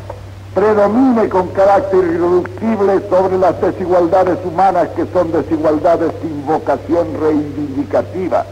predomine 0.54 1.30
con 1.30 1.48
carácter 1.52 2.04
irreductible 2.04 3.00
sobre 3.10 3.38
las 3.38 3.62
desigualdades 3.62 4.38
humanas 4.44 4.90
que 4.98 5.06
son 5.14 5.32
desigualdades 5.32 6.12
sin 6.22 6.46
vocación 6.46 7.08
reivindicativa. 7.22 8.46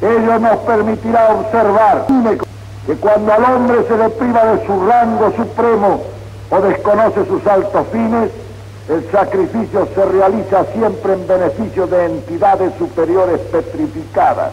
Ello 0.00 0.38
nos 0.38 0.58
permitirá 0.58 1.34
observar 1.34 2.06
que 2.86 2.94
cuando 2.94 3.32
al 3.32 3.42
hombre 3.42 3.84
se 3.88 3.96
le 3.96 4.08
priva 4.08 4.44
de 4.52 4.66
su 4.66 4.86
rango 4.86 5.32
supremo 5.32 6.00
o 6.48 6.60
desconoce 6.60 7.26
sus 7.26 7.44
altos 7.48 7.88
fines, 7.90 8.30
el 8.88 9.10
sacrificio 9.10 9.88
se 9.96 10.04
realiza 10.04 10.64
siempre 10.66 11.14
en 11.14 11.26
beneficio 11.26 11.88
de 11.88 12.06
entidades 12.06 12.72
superiores 12.78 13.40
petrificadas. 13.50 14.52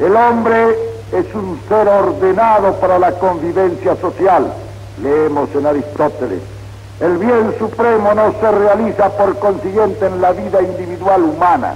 El 0.00 0.16
hombre 0.16 0.78
es 1.12 1.34
un 1.34 1.60
ser 1.68 1.86
ordenado 1.86 2.72
para 2.76 2.98
la 2.98 3.12
convivencia 3.12 3.94
social, 3.96 4.50
leemos 5.02 5.50
en 5.54 5.66
Aristóteles. 5.66 6.40
El 7.00 7.18
bien 7.18 7.54
supremo 7.58 8.14
no 8.14 8.32
se 8.40 8.50
realiza 8.50 9.10
por 9.10 9.38
consiguiente 9.38 10.06
en 10.06 10.22
la 10.22 10.32
vida 10.32 10.62
individual 10.62 11.24
humana, 11.24 11.74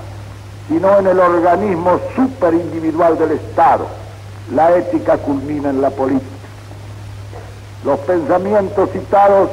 sino 0.69 0.99
en 1.01 1.07
el 1.07 1.21
organismo 1.21 2.01
superindividual 2.17 3.19
del 3.19 3.33
Estado. 3.33 3.85
La 4.55 4.75
ética 4.75 5.19
culmina 5.19 5.69
en 5.69 5.83
la 5.83 5.91
política. 5.91 6.25
Los 7.85 7.99
pensamientos 8.01 8.89
citados 8.91 9.51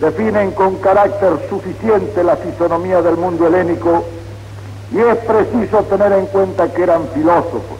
definen 0.00 0.50
con 0.50 0.74
carácter 0.78 1.38
suficiente 1.48 2.24
la 2.24 2.34
fisonomía 2.34 3.00
del 3.00 3.16
mundo 3.16 3.46
helénico 3.46 4.04
y 4.92 4.98
es 4.98 5.16
preciso 5.18 5.82
tener 5.84 6.12
en 6.12 6.26
cuenta 6.26 6.72
que 6.72 6.82
eran 6.82 7.08
filósofos 7.14 7.78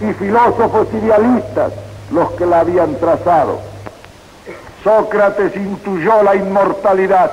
y 0.00 0.12
filósofos 0.12 0.88
idealistas 0.92 1.72
los 2.10 2.32
que 2.32 2.46
la 2.46 2.60
habían 2.60 2.94
trazado. 2.96 3.58
Sócrates 4.82 5.56
intuyó 5.56 6.22
la 6.22 6.36
inmortalidad 6.36 7.30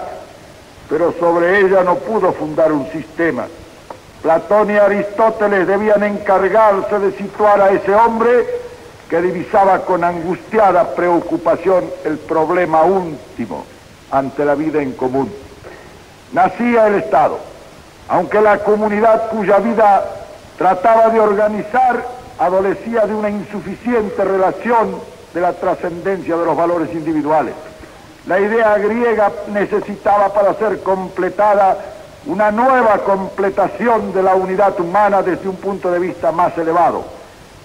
pero 0.91 1.13
sobre 1.17 1.61
ella 1.61 1.83
no 1.85 1.95
pudo 1.95 2.33
fundar 2.33 2.73
un 2.73 2.85
sistema. 2.91 3.47
Platón 4.21 4.71
y 4.71 4.77
Aristóteles 4.77 5.65
debían 5.65 6.03
encargarse 6.03 6.99
de 6.99 7.13
situar 7.13 7.61
a 7.61 7.71
ese 7.71 7.95
hombre 7.95 8.45
que 9.09 9.21
divisaba 9.21 9.85
con 9.85 10.03
angustiada 10.03 10.93
preocupación 10.93 11.85
el 12.03 12.17
problema 12.17 12.83
último 12.83 13.63
ante 14.11 14.43
la 14.43 14.53
vida 14.53 14.81
en 14.81 14.91
común. 14.91 15.31
Nacía 16.33 16.87
el 16.87 16.95
Estado, 16.95 17.39
aunque 18.07 18.41
la 18.41 18.59
comunidad 18.59 19.29
cuya 19.29 19.57
vida 19.59 20.03
trataba 20.57 21.09
de 21.09 21.19
organizar 21.19 22.05
adolecía 22.39 23.05
de 23.05 23.13
una 23.13 23.29
insuficiente 23.29 24.23
relación 24.23 24.95
de 25.33 25.41
la 25.41 25.53
trascendencia 25.53 26.35
de 26.35 26.45
los 26.45 26.57
valores 26.57 26.93
individuales. 26.93 27.53
La 28.27 28.39
idea 28.39 28.77
griega 28.77 29.31
necesitaba 29.49 30.29
para 30.29 30.53
ser 30.55 30.81
completada 30.83 31.77
una 32.25 32.51
nueva 32.51 32.99
completación 32.99 34.13
de 34.13 34.21
la 34.21 34.35
unidad 34.35 34.79
humana 34.79 35.23
desde 35.23 35.49
un 35.49 35.55
punto 35.55 35.91
de 35.91 35.99
vista 35.99 36.31
más 36.31 36.55
elevado. 36.57 37.03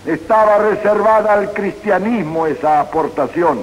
Estaba 0.06 0.58
reservada 0.58 1.34
al 1.34 1.52
cristianismo 1.52 2.46
esa 2.46 2.80
aportación. 2.80 3.60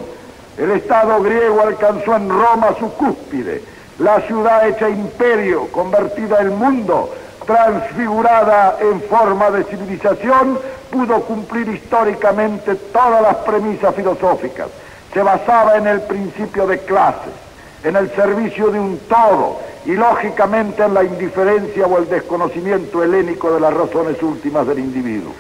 El 0.58 0.72
Estado 0.72 1.22
griego 1.24 1.62
alcanzó 1.62 2.16
en 2.16 2.30
Roma 2.30 2.76
su 2.78 2.94
cúspide, 2.94 3.64
la 4.00 4.22
ciudad 4.22 4.68
hecha 4.68 4.90
imperio, 4.90 5.68
convertida 5.72 6.40
en 6.42 6.58
mundo, 6.58 7.14
transfigurada 7.46 8.78
en 8.80 9.02
forma 9.04 9.52
de 9.52 9.64
civilización, 9.66 10.60
pudo 10.90 11.22
cumplir 11.22 11.68
históricamente 11.70 12.76
todas 12.76 13.22
las 13.22 13.36
premisas 13.38 13.94
filosóficas. 13.96 14.68
Se 15.14 15.22
basaba 15.22 15.78
en 15.78 15.88
el 15.88 16.02
principio 16.02 16.66
de 16.66 16.80
clases, 16.80 17.34
en 17.84 17.96
el 17.96 18.10
servicio 18.16 18.72
de 18.72 18.80
un 18.80 18.98
todo 19.08 19.60
y 19.86 19.92
lógicamente 19.92 20.84
en 20.84 20.94
la 20.94 21.04
indiferencia 21.04 21.86
o 21.86 21.98
el 21.98 22.10
desconocimiento 22.10 23.04
helénico 23.04 23.52
de 23.52 23.60
las 23.60 23.74
razones 23.74 24.22
últimas 24.24 24.66
del 24.66 24.80
individuo. 24.80 25.34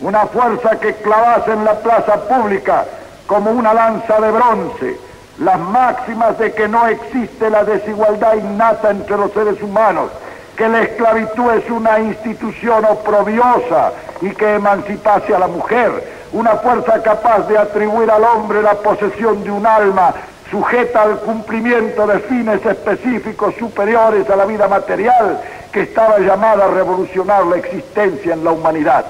Una 0.00 0.26
fuerza 0.26 0.78
que 0.80 0.94
clavase 0.94 1.52
en 1.52 1.64
la 1.64 1.78
plaza 1.80 2.26
pública 2.26 2.86
como 3.26 3.50
una 3.50 3.74
lanza 3.74 4.18
de 4.18 4.30
bronce 4.30 5.09
las 5.40 5.58
máximas 5.58 6.38
de 6.38 6.52
que 6.52 6.68
no 6.68 6.86
existe 6.86 7.48
la 7.48 7.64
desigualdad 7.64 8.34
innata 8.34 8.90
entre 8.90 9.16
los 9.16 9.32
seres 9.32 9.60
humanos, 9.62 10.10
que 10.54 10.68
la 10.68 10.82
esclavitud 10.82 11.50
es 11.52 11.68
una 11.70 11.98
institución 11.98 12.84
oprobiosa 12.84 13.92
y 14.20 14.30
que 14.30 14.56
emancipase 14.56 15.34
a 15.34 15.38
la 15.38 15.46
mujer, 15.46 16.20
una 16.32 16.56
fuerza 16.56 17.02
capaz 17.02 17.48
de 17.48 17.56
atribuir 17.56 18.10
al 18.10 18.22
hombre 18.22 18.60
la 18.60 18.74
posesión 18.74 19.42
de 19.42 19.50
un 19.50 19.66
alma 19.66 20.12
sujeta 20.50 21.02
al 21.02 21.20
cumplimiento 21.20 22.06
de 22.06 22.18
fines 22.18 22.64
específicos 22.66 23.54
superiores 23.54 24.28
a 24.28 24.36
la 24.36 24.44
vida 24.44 24.68
material 24.68 25.40
que 25.72 25.82
estaba 25.82 26.18
llamada 26.18 26.66
a 26.66 26.68
revolucionar 26.68 27.46
la 27.46 27.56
existencia 27.56 28.34
en 28.34 28.44
la 28.44 28.50
humanidad. 28.50 29.06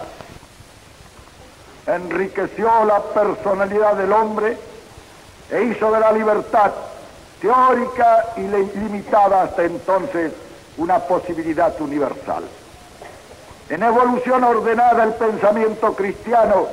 Enriqueció 1.88 2.70
la 2.84 3.00
personalidad 3.00 3.94
del 3.94 4.12
hombre 4.12 4.69
e 5.50 5.62
hizo 5.64 5.90
de 5.90 6.00
la 6.00 6.12
libertad 6.12 6.72
teórica 7.40 8.26
y 8.36 8.42
limitada 8.78 9.42
hasta 9.42 9.64
entonces 9.64 10.32
una 10.76 10.98
posibilidad 10.98 11.78
universal. 11.80 12.44
En 13.68 13.82
evolución 13.82 14.44
ordenada 14.44 15.04
el 15.04 15.14
pensamiento 15.14 15.94
cristiano 15.94 16.66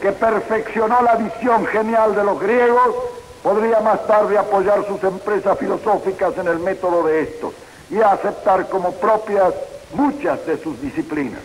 que 0.00 0.12
perfeccionó 0.12 1.00
la 1.02 1.14
visión 1.16 1.66
genial 1.66 2.14
de 2.14 2.24
los 2.24 2.40
griegos, 2.40 2.94
podría 3.42 3.80
más 3.80 4.06
tarde 4.06 4.36
apoyar 4.36 4.86
sus 4.86 5.02
empresas 5.04 5.58
filosóficas 5.58 6.36
en 6.38 6.48
el 6.48 6.58
método 6.58 7.04
de 7.04 7.22
estos 7.22 7.54
y 7.90 8.00
aceptar 8.00 8.68
como 8.68 8.92
propias 8.92 9.54
muchas 9.94 10.44
de 10.46 10.58
sus 10.58 10.80
disciplinas. 10.80 11.40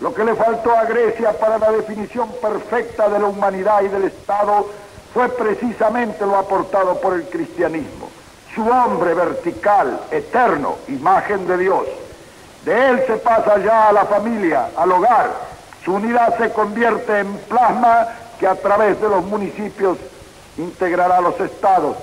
Lo 0.00 0.12
que 0.14 0.24
le 0.24 0.34
faltó 0.34 0.76
a 0.76 0.84
Grecia 0.84 1.32
para 1.32 1.58
la 1.58 1.72
definición 1.72 2.28
perfecta 2.40 3.08
de 3.08 3.18
la 3.18 3.26
humanidad 3.26 3.82
y 3.82 3.88
del 3.88 4.04
Estado 4.04 4.66
fue 5.14 5.28
precisamente 5.30 6.26
lo 6.26 6.36
aportado 6.36 7.00
por 7.00 7.14
el 7.14 7.24
cristianismo 7.24 8.10
su 8.54 8.62
hombre 8.68 9.14
vertical, 9.14 10.00
eterno, 10.10 10.76
imagen 10.88 11.46
de 11.46 11.58
Dios. 11.58 11.84
De 12.64 12.90
él 12.90 13.02
se 13.06 13.16
pasa 13.16 13.58
ya 13.58 13.88
a 13.88 13.92
la 13.92 14.04
familia, 14.04 14.68
al 14.76 14.92
hogar. 14.92 15.30
Su 15.84 15.94
unidad 15.94 16.38
se 16.38 16.50
convierte 16.50 17.18
en 17.18 17.36
plasma 17.48 18.06
que 18.38 18.46
a 18.46 18.54
través 18.54 19.00
de 19.00 19.08
los 19.08 19.24
municipios 19.24 19.98
integrará 20.56 21.20
los 21.20 21.38
estados 21.40 21.96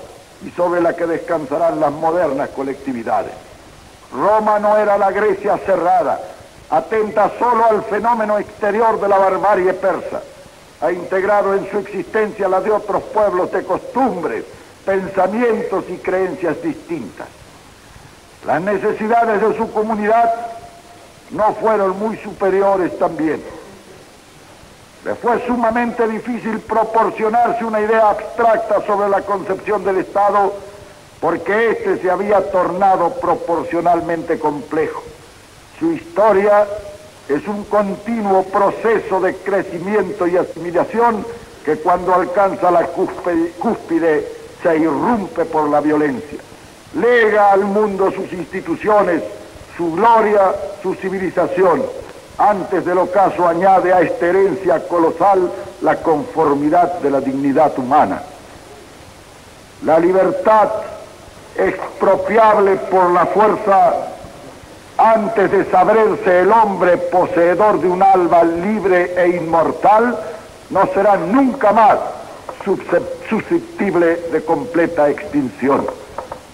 y 0.45 0.52
sobre 0.52 0.82
la 0.82 0.93
que 0.93 1.08
descansarán 1.08 1.80
las 1.80 1.91
modernas 1.91 2.50
colectividades. 2.50 3.34
Roma 4.13 4.60
no 4.60 4.78
era 4.78 4.97
la 4.97 5.12
Grecia 5.12 5.58
cerrada, 5.65 6.19
atenta 6.69 7.32
solo 7.39 7.65
al 7.65 7.84
fenómeno 7.84 8.38
exterior 8.38 9.00
de 9.00 9.08
la 9.08 9.17
barbarie 9.17 9.74
persa. 9.74 10.21
Ha 10.82 10.91
integrado 10.91 11.54
en 11.54 11.70
su 11.70 11.78
existencia 11.78 12.48
la 12.48 12.60
de 12.60 12.72
otros 12.72 13.04
pueblos 13.04 13.52
de 13.52 13.63
costumbres, 13.63 14.44
pensamientos 14.86 15.86
y 15.89 15.98
creencias 15.98 16.62
distintas. 16.62 17.28
Las 18.46 18.62
necesidades 18.62 19.41
de 19.41 19.58
su 19.58 19.72
comunidad 19.72 20.34
no 21.30 21.54
fueron 21.56 21.98
muy 22.00 22.17
superiores 22.17 22.98
también. 22.98 23.41
Le 25.06 25.15
fue 25.15 25.46
sumamente 25.46 26.08
difícil 26.08 26.60
proporcionarse 26.60 27.63
una 27.63 27.82
idea 27.82 28.10
abstracta 28.10 28.86
sobre 28.86 29.10
la 29.10 29.22
concepción 29.22 29.84
del 29.84 29.98
Estado 29.98 30.54
porque 31.20 31.72
éste 31.72 32.02
se 32.02 32.10
había 32.10 32.52
tornado 32.52 33.12
proporcionalmente 33.13 34.39
complejo. 34.39 35.04
Su 35.80 35.91
historia 35.91 36.67
es 37.32 37.48
un 37.48 37.63
continuo 37.65 38.44
proceso 38.44 39.22
de 39.22 39.36
crecimiento 39.36 40.28
y 40.28 40.36
asimilación 40.36 41.26
que 41.63 41.78
cuando 41.78 42.13
alcanza 42.13 42.70
la 42.72 42.88
cúspide 42.88 44.28
se 44.62 44.78
irrumpe 44.78 45.46
por 45.46 45.70
la 45.70 45.80
violencia. 45.80 46.39
Lega 46.94 47.54
al 47.54 47.62
mundo 47.62 48.12
sus 48.12 48.34
instituciones, 48.34 49.24
su 49.78 49.94
gloria, 49.94 50.54
su 50.84 50.94
civilización. 50.96 51.84
Antes 52.38 52.84
del 52.86 52.98
ocaso 52.98 53.48
añade 53.48 53.94
a 53.94 54.02
esta 54.02 54.26
herencia 54.26 54.86
colosal 54.88 55.50
la 55.82 55.96
conformidad 55.98 57.00
de 57.00 57.12
la 57.12 57.22
dignidad 57.22 57.78
humana. 57.78 58.24
La 59.86 60.00
libertad 60.00 60.70
expropiable 61.56 62.76
por 62.76 63.12
la 63.12 63.26
fuerza 63.28 64.12
antes 65.02 65.50
de 65.52 65.66
saberse 65.66 66.42
el 66.42 66.52
hombre 66.52 66.98
poseedor 66.98 67.82
de 67.82 67.88
un 67.88 68.04
alma 68.04 68.44
libre 68.44 69.14
e 69.18 69.38
inmortal, 69.38 70.16
no 70.70 70.88
será 70.94 71.18
nunca 71.18 71.72
más 71.72 71.98
susceptible 73.28 74.16
de 74.32 74.46
completa 74.46 75.10
extinción. 75.10 75.88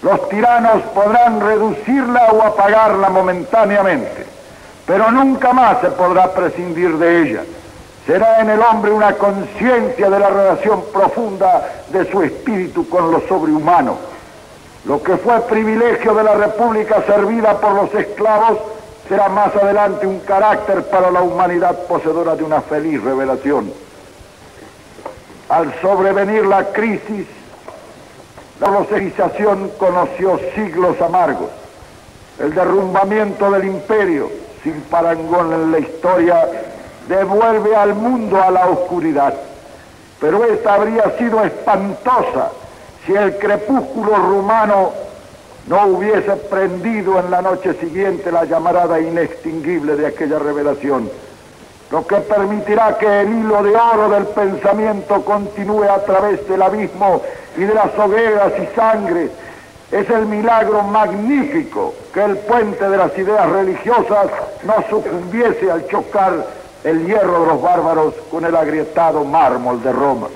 Los 0.02 0.30
tiranos 0.30 0.82
podrán 0.94 1.42
reducirla 1.42 2.28
o 2.32 2.42
apagarla 2.42 3.10
momentáneamente, 3.10 4.26
pero 4.86 5.12
nunca 5.12 5.52
más 5.52 5.82
se 5.82 5.90
podrá 5.90 6.32
prescindir 6.32 6.98
de 6.98 7.24
ella. 7.24 7.44
Será 8.06 8.40
en 8.40 8.50
el 8.50 8.62
hombre 8.62 8.92
una 8.92 9.14
conciencia 9.16 10.10
de 10.10 10.20
la 10.20 10.30
relación 10.30 10.82
profunda 10.94 11.84
de 11.90 12.10
su 12.10 12.24
espíritu 12.24 12.88
con 12.88 13.12
lo 13.12 13.20
sobrehumano. 13.28 13.98
Lo 14.86 15.02
que 15.02 15.18
fue 15.18 15.42
privilegio 15.42 16.14
de 16.14 16.24
la 16.24 16.36
República 16.36 17.04
servida 17.06 17.60
por 17.60 17.74
los 17.74 17.94
esclavos 17.94 18.60
será 19.08 19.30
más 19.30 19.56
adelante 19.56 20.06
un 20.06 20.20
carácter 20.20 20.84
para 20.84 21.12
la 21.12 21.22
humanidad 21.22 21.78
poseedora 21.88 22.36
de 22.36 22.44
una 22.44 22.62
feliz 22.62 23.02
revelación. 23.04 23.72
Al 25.50 25.74
sobrevenir 25.82 26.46
la 26.46 26.66
crisis, 26.72 27.26
la 28.60 28.86
civilización 28.86 29.72
conoció 29.78 30.40
siglos 30.56 31.00
amargos. 31.02 31.50
El 32.40 32.54
derrumbamiento 32.54 33.50
del 33.52 33.66
imperio, 33.66 34.30
sin 34.64 34.82
parangón 34.82 35.54
en 35.54 35.72
la 35.72 35.80
historia, 35.80 36.48
devuelve 37.08 37.76
al 37.76 37.96
mundo 37.96 38.42
a 38.42 38.52
la 38.52 38.68
oscuridad. 38.68 39.34
Pero 40.20 40.44
esta 40.44 40.74
habría 40.74 41.18
sido 41.18 41.44
espantosa 41.44 42.52
si 43.08 43.16
el 43.16 43.38
crepúsculo 43.38 44.16
rumano 44.16 44.92
no 45.68 45.88
hubiese 45.88 46.36
prendido 46.50 47.20
en 47.20 47.32
la 47.32 47.42
noche 47.42 47.74
siguiente 47.74 48.32
la 48.32 48.46
llamarada 48.46 49.00
inextinguible 49.00 49.96
de 49.96 50.06
aquella 50.06 50.38
revelación 50.38 51.10
lo 51.92 52.06
que 52.06 52.18
permitirá 52.18 52.98
que 52.98 53.22
el 53.22 53.30
hilo 53.30 53.64
de 53.64 53.76
oro 53.76 54.10
del 54.10 54.26
pensamiento 54.28 55.24
continúe 55.24 55.84
a 55.84 56.04
través 56.04 56.48
del 56.48 56.62
abismo 56.62 57.22
y 57.56 57.62
de 57.62 57.74
las 57.74 57.98
hogueras 57.98 58.52
y 58.62 58.76
sangre. 58.76 59.30
Es 59.90 60.10
el 60.10 60.26
milagro 60.26 60.84
magnífico 60.84 61.94
que 62.14 62.24
el 62.24 62.38
puente 62.40 62.90
de 62.90 62.98
las 62.98 63.18
ideas 63.18 63.50
religiosas 63.50 64.28
no 64.64 64.76
sucumbiese 64.90 65.72
al 65.72 65.88
chocar 65.88 66.46
el 66.84 67.06
hierro 67.06 67.42
de 67.42 67.48
los 67.48 67.62
bárbaros 67.62 68.14
con 68.30 68.44
el 68.44 68.56
agrietado 68.56 69.24
mármol 69.24 69.82
de 69.82 69.94
Roma. 69.94 70.28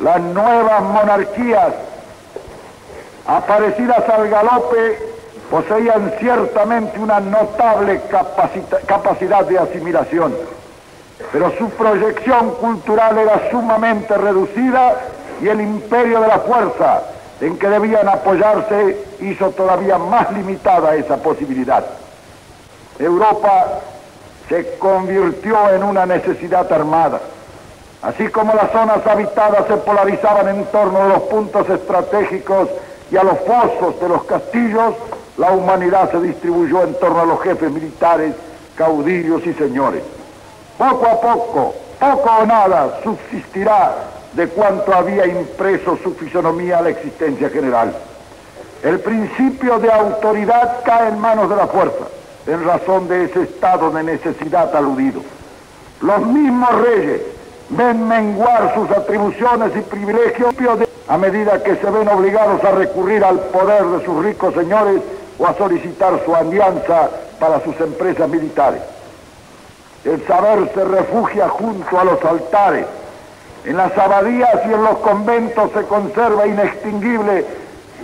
Las 0.00 0.20
nuevas 0.20 0.82
monarquías 0.82 1.72
aparecidas 3.26 4.08
al 4.08 4.28
galope, 4.28 4.98
poseían 5.50 6.12
ciertamente 6.18 6.98
una 6.98 7.20
notable 7.20 8.00
capacidad 8.86 9.44
de 9.44 9.58
asimilación, 9.58 10.34
pero 11.32 11.52
su 11.58 11.68
proyección 11.70 12.52
cultural 12.52 13.18
era 13.18 13.50
sumamente 13.50 14.16
reducida 14.16 15.00
y 15.42 15.48
el 15.48 15.60
imperio 15.60 16.20
de 16.20 16.28
la 16.28 16.38
fuerza 16.38 17.02
en 17.40 17.58
que 17.58 17.68
debían 17.68 18.08
apoyarse 18.08 19.04
hizo 19.20 19.50
todavía 19.50 19.98
más 19.98 20.32
limitada 20.32 20.94
esa 20.94 21.16
posibilidad. 21.16 21.84
Europa 22.98 23.80
se 24.48 24.76
convirtió 24.78 25.70
en 25.70 25.82
una 25.82 26.06
necesidad 26.06 26.70
armada. 26.72 27.20
Así 28.02 28.28
como 28.28 28.54
las 28.54 28.72
zonas 28.72 29.06
habitadas 29.06 29.66
se 29.66 29.76
polarizaban 29.76 30.48
en 30.48 30.64
torno 30.66 31.02
a 31.02 31.08
los 31.08 31.22
puntos 31.24 31.68
estratégicos 31.68 32.68
y 33.10 33.16
a 33.16 33.24
los 33.24 33.38
fosos 33.40 34.00
de 34.00 34.08
los 34.08 34.24
castillos, 34.24 34.94
la 35.36 35.52
humanidad 35.52 36.10
se 36.10 36.20
distribuyó 36.20 36.82
en 36.82 36.94
torno 36.94 37.20
a 37.20 37.26
los 37.26 37.42
jefes 37.42 37.70
militares, 37.70 38.34
caudillos 38.74 39.46
y 39.46 39.52
señores. 39.52 40.02
Poco 40.78 41.06
a 41.06 41.20
poco, 41.20 41.74
poco 41.98 42.30
o 42.40 42.46
nada, 42.46 43.00
subsistirá 43.04 43.94
de 44.32 44.48
cuanto 44.48 44.94
había 44.94 45.26
impreso 45.26 45.98
su 46.02 46.14
fisonomía 46.14 46.78
a 46.78 46.82
la 46.82 46.90
existencia 46.90 47.50
general. 47.50 47.94
El 48.82 49.00
principio 49.00 49.78
de 49.78 49.92
autoridad 49.92 50.78
cae 50.84 51.08
en 51.08 51.18
manos 51.18 51.50
de 51.50 51.56
la 51.56 51.66
fuerza 51.66 52.06
en 52.46 52.64
razón 52.64 53.08
de 53.08 53.24
ese 53.24 53.42
estado 53.42 53.90
de 53.90 54.02
necesidad 54.02 54.74
aludido. 54.74 55.20
Los 56.00 56.26
mismos 56.26 56.70
reyes 56.80 57.20
ven 57.70 58.06
menguar 58.06 58.74
sus 58.74 58.90
atribuciones 58.90 59.76
y 59.76 59.80
privilegios 59.80 60.54
a 61.08 61.18
medida 61.18 61.62
que 61.62 61.76
se 61.76 61.90
ven 61.90 62.08
obligados 62.08 62.62
a 62.64 62.72
recurrir 62.72 63.24
al 63.24 63.38
poder 63.38 63.84
de 63.84 64.04
sus 64.04 64.24
ricos 64.24 64.54
señores 64.54 65.00
o 65.38 65.46
a 65.46 65.54
solicitar 65.54 66.20
su 66.24 66.34
alianza 66.34 67.10
para 67.38 67.60
sus 67.60 67.78
empresas 67.80 68.28
militares. 68.28 68.82
El 70.04 70.24
saber 70.26 70.70
se 70.74 70.84
refugia 70.84 71.48
junto 71.48 71.98
a 71.98 72.04
los 72.04 72.24
altares. 72.24 72.86
En 73.64 73.76
las 73.76 73.96
abadías 73.96 74.60
y 74.66 74.72
en 74.72 74.82
los 74.82 74.98
conventos 74.98 75.70
se 75.72 75.82
conserva 75.82 76.46
inextinguible 76.46 77.44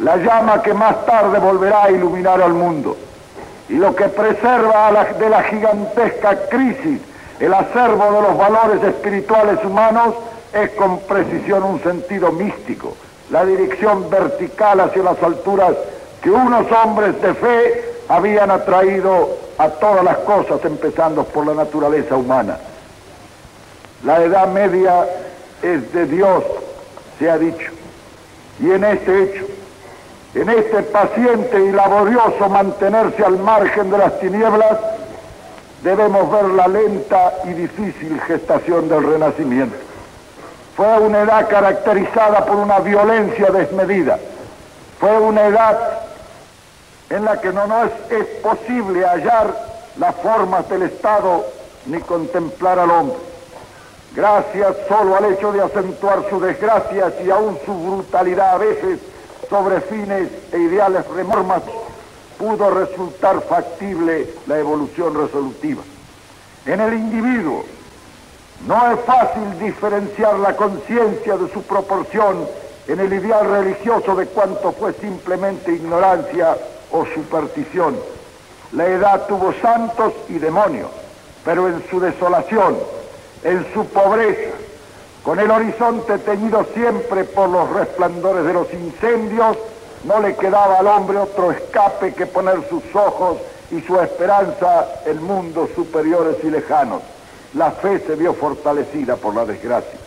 la 0.01 0.17
llama 0.17 0.62
que 0.62 0.75
más 0.75 1.07
tarde 1.07 1.39
volverá 1.39 1.85
a 1.85 1.91
iluminar 1.91 2.43
al 2.43 2.53
mundo 2.53 2.97
y 3.69 3.75
lo 3.75 3.95
que 3.97 4.09
preserva 4.09 5.07
de 5.19 5.31
la 5.31 5.43
gigantesca 5.45 6.49
crisis 6.49 7.01
el 7.41 7.53
acervo 7.53 8.05
de 8.12 8.22
los 8.22 8.39
valores 8.39 8.82
espirituales 8.82 9.64
humanos 9.64 10.14
es 10.53 10.70
con 10.70 11.01
precisión 11.01 11.62
un 11.64 11.82
sentido 11.82 12.32
místico, 12.32 12.97
la 13.30 13.45
dirección 13.45 14.09
vertical 14.09 14.80
hacia 14.80 15.03
las 15.03 15.22
alturas 15.22 15.74
que 16.22 16.30
unos 16.30 16.66
hombres 16.72 17.20
de 17.20 17.34
fe 17.34 17.84
habían 18.09 18.51
atraído 18.51 19.37
a 19.59 19.68
todas 19.68 20.05
las 20.05 20.18
cosas, 20.18 20.64
empezando 20.64 21.24
por 21.24 21.47
la 21.47 21.55
naturaleza 21.55 22.16
humana. 22.16 22.59
La 24.05 24.22
Edad 24.22 24.49
Media 24.49 25.07
es 25.62 25.93
de 25.93 26.07
Dios, 26.07 26.45
se 27.18 27.30
ha 27.30 27.39
dicho, 27.39 27.70
y 28.61 28.70
en 28.70 28.84
este 28.84 29.24
hecho 29.24 29.45
en 30.37 30.51
este 30.51 30.82
paciente 30.82 31.64
y 31.64 31.72
laborioso 31.72 32.49
mantenerse 32.51 33.24
al 33.24 33.39
margen 33.39 33.91
de 33.91 33.97
las 33.97 34.20
tinieblas, 34.20 34.78
debemos 35.87 36.28
ver 36.32 36.47
la 36.47 36.66
lenta 36.66 37.32
y 37.45 37.53
difícil 37.53 38.20
gestación 38.22 38.89
del 38.89 39.05
Renacimiento. 39.05 39.76
Fue 40.74 40.99
una 40.99 41.20
edad 41.20 41.49
caracterizada 41.49 42.45
por 42.45 42.57
una 42.57 42.80
violencia 42.80 43.51
desmedida. 43.53 44.18
Fue 44.99 45.16
una 45.16 45.47
edad 45.47 45.78
en 47.09 47.24
la 47.24 47.41
que 47.41 47.53
no, 47.53 47.84
es, 47.84 48.26
posible 48.43 49.07
hallar 49.07 49.57
las 49.97 50.16
formas 50.16 50.68
del 50.68 50.82
Estado 50.82 51.47
ni 51.87 52.01
contemplar 52.01 52.80
al 52.80 52.91
hombre. 52.91 53.18
Gracias 54.12 54.74
solo 54.89 55.14
al 55.14 55.26
hecho 55.26 55.53
de 55.53 55.62
acentuar 55.62 56.28
su 56.28 56.41
desgracia 56.41 57.12
y 57.24 57.30
aún 57.30 57.59
su 57.64 57.72
brutalidad 57.72 58.57
a 58.57 58.59
veces, 58.59 58.99
sobre 59.49 59.80
fines 59.82 60.30
e 60.51 60.59
ideales 60.59 61.07
reformas 61.07 61.62
pudo 62.39 62.70
resultar 62.70 63.41
factible 63.43 64.28
la 64.47 64.59
evolución 64.59 65.14
resolutiva. 65.14 65.82
En 66.66 66.80
el 66.80 66.95
individuo 66.95 67.64
no 68.66 68.93
es 68.93 69.01
fácil 69.01 69.59
diferenciar 69.59 70.39
la 70.39 70.57
conciencia 70.57 71.37
de 71.37 71.53
su 71.53 71.62
proporción 71.62 72.47
en 72.89 73.01
el 73.01 73.12
ideal 73.12 73.49
religioso 73.49 74.14
de 74.14 74.26
cuanto 74.26 74.72
fue 74.72 74.93
simplemente 74.95 75.72
ignorancia 75.72 76.57
o 76.91 77.05
superstición. 77.07 77.97
La 78.72 78.87
edad 78.87 79.26
tuvo 79.26 79.53
santos 79.61 80.12
y 80.28 80.39
demonios, 80.39 80.91
pero 81.45 81.68
en 81.68 81.82
su 81.89 82.01
desolación, 82.01 82.76
en 83.45 83.66
su 83.72 83.87
pobreza, 83.87 84.55
con 85.22 85.39
el 85.39 85.51
horizonte 85.51 86.18
teñido 86.18 86.66
siempre 86.74 87.24
por 87.24 87.49
los 87.49 87.68
resplandores 87.70 88.45
de 88.45 88.53
los 88.53 88.72
incendios, 88.72 89.57
no 90.07 90.21
le 90.21 90.37
quedaba 90.37 90.79
al 90.79 90.87
hombre 90.87 91.19
otro 91.19 91.51
escape 91.51 92.15
que 92.15 92.27
poner 92.27 92.67
sus 92.69 92.83
ojos 92.95 93.39
y 93.71 93.81
su 93.83 94.01
esperanza 94.01 94.87
en 95.05 95.23
mundos 95.23 95.71
superiores 95.75 96.37
y 96.45 96.51
lejanos. 96.51 97.03
La 97.55 97.73
fe 97.73 97.99
se 98.07 98.15
vio 98.15 98.33
fortalecida 98.33 99.17
por 99.17 99.35
la 99.35 99.45
desgracia. 99.45 99.99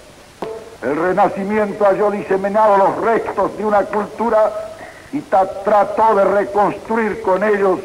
El 0.81 0.95
renacimiento 0.95 1.83
halló 1.83 2.11
diseminados 2.11 2.77
los 2.77 2.97
restos 3.01 3.57
de 3.57 3.65
una 3.65 3.83
cultura 3.83 4.53
y 5.11 5.19
trató 5.19 6.15
de 6.15 6.23
reconstruir 6.23 7.21
con 7.21 7.43
ellos 7.43 7.79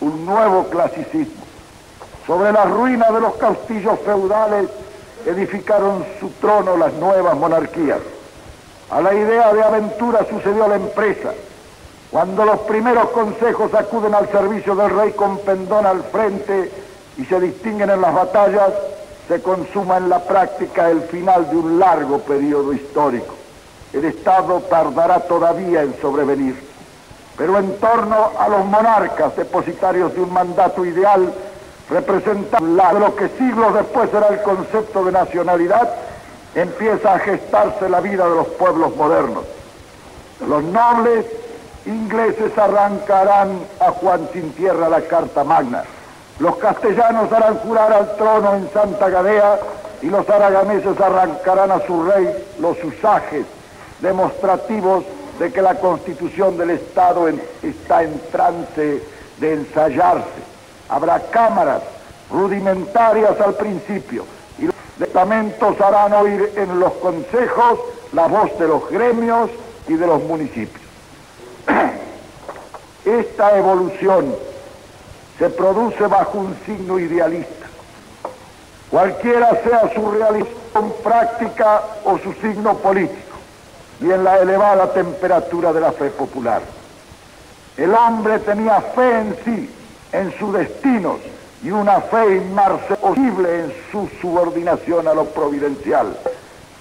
un 0.00 0.26
nuevo 0.26 0.64
clasicismo. 0.64 1.44
Sobre 2.26 2.52
las 2.52 2.68
ruinas 2.68 3.12
de 3.14 3.20
los 3.20 3.34
castillos 3.34 4.00
feudales 4.00 4.68
edificaron 5.24 6.04
su 6.18 6.30
trono 6.40 6.76
las 6.76 6.92
nuevas 6.94 7.36
monarquías. 7.36 8.00
A 8.90 9.02
la 9.02 9.12
idea 9.12 9.52
de 9.52 9.62
aventura 9.62 10.26
sucedió 10.30 10.66
la 10.66 10.76
empresa. 10.76 11.32
Cuando 12.10 12.44
los 12.46 12.60
primeros 12.60 13.10
consejos 13.10 13.74
acuden 13.74 14.14
al 14.14 14.30
servicio 14.30 14.74
del 14.74 14.90
rey 14.90 15.12
con 15.12 15.38
pendón 15.40 15.84
al 15.84 16.02
frente 16.04 16.72
y 17.18 17.24
se 17.26 17.38
distinguen 17.38 17.90
en 17.90 18.00
las 18.00 18.14
batallas, 18.14 18.70
se 19.28 19.42
consuma 19.42 19.98
en 19.98 20.08
la 20.08 20.20
práctica 20.20 20.90
el 20.90 21.02
final 21.02 21.50
de 21.50 21.56
un 21.56 21.78
largo 21.78 22.20
periodo 22.20 22.72
histórico. 22.72 23.34
El 23.92 24.06
Estado 24.06 24.60
tardará 24.70 25.20
todavía 25.20 25.82
en 25.82 25.94
sobrevenir, 26.00 26.58
pero 27.36 27.58
en 27.58 27.76
torno 27.76 28.30
a 28.38 28.48
los 28.48 28.64
monarcas 28.64 29.36
depositarios 29.36 30.14
de 30.14 30.22
un 30.22 30.32
mandato 30.32 30.86
ideal, 30.86 31.30
representa 31.90 32.58
lo 32.60 33.16
que 33.16 33.28
siglos 33.36 33.74
después 33.74 34.10
será 34.10 34.28
el 34.28 34.42
concepto 34.42 35.04
de 35.04 35.12
nacionalidad, 35.12 35.90
empieza 36.54 37.14
a 37.14 37.18
gestarse 37.18 37.88
la 37.88 38.00
vida 38.00 38.28
de 38.28 38.34
los 38.34 38.48
pueblos 38.48 38.94
modernos. 38.96 39.44
Los 40.46 40.62
nobles 40.64 41.26
ingleses 41.86 42.56
arrancarán 42.56 43.60
a 43.80 43.90
Juan 43.92 44.28
sin 44.32 44.52
tierra 44.52 44.88
la 44.88 45.00
Carta 45.02 45.44
Magna. 45.44 45.84
Los 46.38 46.56
castellanos 46.56 47.32
harán 47.32 47.58
jurar 47.58 47.92
al 47.92 48.16
trono 48.16 48.54
en 48.54 48.70
Santa 48.72 49.08
Gadea 49.08 49.58
y 50.02 50.06
los 50.06 50.28
araganeses 50.28 51.00
arrancarán 51.00 51.72
a 51.72 51.80
su 51.86 52.04
rey 52.04 52.28
los 52.60 52.76
usajes 52.84 53.44
demostrativos 54.00 55.04
de 55.38 55.52
que 55.52 55.62
la 55.62 55.74
constitución 55.76 56.56
del 56.56 56.70
Estado 56.70 57.28
está 57.62 58.02
en 58.02 58.20
trance 58.30 59.02
de 59.38 59.52
ensayarse 59.52 60.48
Habrá 60.88 61.20
cámaras 61.30 61.82
rudimentarias 62.30 63.38
al 63.40 63.54
principio 63.54 64.24
departamentos 64.98 65.80
harán 65.80 66.12
oír 66.12 66.52
en 66.56 66.80
los 66.80 66.92
consejos 66.94 67.78
la 68.12 68.26
voz 68.26 68.58
de 68.58 68.68
los 68.68 68.88
gremios 68.90 69.50
y 69.86 69.94
de 69.94 70.06
los 70.06 70.22
municipios. 70.24 70.82
Esta 73.04 73.56
evolución 73.56 74.34
se 75.38 75.50
produce 75.50 76.06
bajo 76.06 76.38
un 76.38 76.56
signo 76.66 76.98
idealista. 76.98 77.66
Cualquiera 78.90 79.50
sea 79.62 79.92
su 79.94 80.10
realización 80.10 80.92
práctica 81.04 81.82
o 82.04 82.18
su 82.18 82.32
signo 82.34 82.76
político, 82.78 83.36
y 84.00 84.10
en 84.10 84.24
la 84.24 84.38
elevada 84.38 84.92
temperatura 84.92 85.72
de 85.72 85.80
la 85.80 85.92
fe 85.92 86.10
popular. 86.10 86.62
El 87.76 87.94
hombre 87.94 88.38
tenía 88.40 88.80
fe 88.80 89.18
en 89.20 89.36
sí, 89.44 89.70
en 90.12 90.36
sus 90.38 90.52
destinos 90.54 91.18
y 91.62 91.70
una 91.70 92.00
fe 92.02 92.36
inmarcesible 92.36 93.64
en 93.64 93.72
su 93.90 94.08
subordinación 94.20 95.08
a 95.08 95.14
lo 95.14 95.24
providencial. 95.26 96.16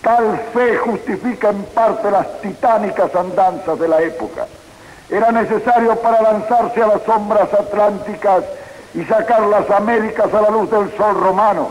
Tal 0.01 0.39
fe 0.53 0.78
justifica 0.78 1.49
en 1.49 1.63
parte 1.63 2.11
las 2.11 2.41
titánicas 2.41 3.13
andanzas 3.15 3.80
de 3.80 3.88
la 3.88 4.01
época. 4.01 4.45
Era 5.09 5.32
necesario 5.32 5.95
para 5.97 6.21
lanzarse 6.21 6.84
a 6.84 6.88
las 6.88 7.01
sombras 7.03 7.51
atlánticas 7.53 8.43
y 8.93 9.03
sacar 9.05 9.41
las 9.41 9.69
Américas 9.69 10.34
a 10.34 10.41
la 10.41 10.49
luz 10.49 10.69
del 10.69 10.95
sol 10.97 11.19
romano, 11.19 11.69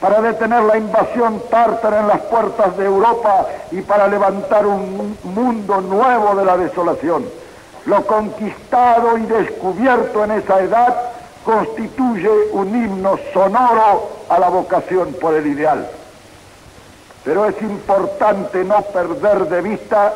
para 0.00 0.20
detener 0.20 0.62
la 0.62 0.76
invasión 0.76 1.42
tártara 1.50 2.00
en 2.00 2.08
las 2.08 2.20
puertas 2.22 2.76
de 2.76 2.84
Europa 2.84 3.46
y 3.70 3.80
para 3.82 4.08
levantar 4.08 4.66
un 4.66 5.16
mundo 5.24 5.80
nuevo 5.80 6.34
de 6.34 6.44
la 6.44 6.56
desolación 6.58 7.24
Lo 7.86 8.06
conquistado 8.06 9.16
y 9.16 9.22
descubierto 9.22 10.24
en 10.24 10.32
esa 10.32 10.60
edad 10.60 11.15
constituye 11.46 12.28
un 12.50 12.74
himno 12.74 13.16
sonoro 13.32 14.10
a 14.28 14.36
la 14.36 14.48
vocación 14.48 15.14
por 15.14 15.32
el 15.32 15.46
ideal. 15.46 15.88
Pero 17.24 17.46
es 17.46 17.62
importante 17.62 18.64
no 18.64 18.82
perder 18.82 19.48
de 19.48 19.62
vista 19.62 20.12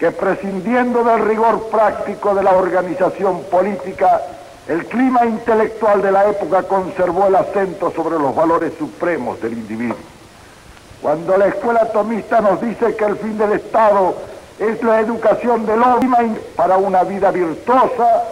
que 0.00 0.10
prescindiendo 0.10 1.04
del 1.04 1.26
rigor 1.26 1.68
práctico 1.68 2.34
de 2.34 2.42
la 2.42 2.56
organización 2.56 3.44
política, 3.44 4.20
el 4.66 4.84
clima 4.86 5.24
intelectual 5.24 6.02
de 6.02 6.10
la 6.10 6.28
época 6.28 6.64
conservó 6.64 7.28
el 7.28 7.36
acento 7.36 7.92
sobre 7.92 8.18
los 8.18 8.34
valores 8.34 8.72
supremos 8.76 9.40
del 9.40 9.52
individuo. 9.52 9.96
Cuando 11.00 11.36
la 11.36 11.46
escuela 11.46 11.86
tomista 11.92 12.40
nos 12.40 12.60
dice 12.60 12.96
que 12.96 13.04
el 13.04 13.16
fin 13.16 13.38
del 13.38 13.52
Estado 13.52 14.16
es 14.58 14.82
la 14.82 14.98
educación 15.00 15.66
del 15.66 15.80
hombre 15.82 16.40
para 16.56 16.78
una 16.78 17.04
vida 17.04 17.30
virtuosa, 17.30 18.24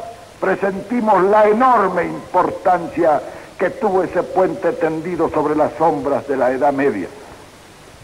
presentimos 0.43 1.22
la 1.22 1.47
enorme 1.47 2.03
importancia 2.03 3.22
que 3.57 3.70
tuvo 3.70 4.03
ese 4.03 4.24
puente 4.24 4.72
tendido 4.72 5.30
sobre 5.30 5.55
las 5.55 5.72
sombras 5.74 6.26
de 6.26 6.36
la 6.36 6.51
Edad 6.51 6.72
Media. 6.72 7.07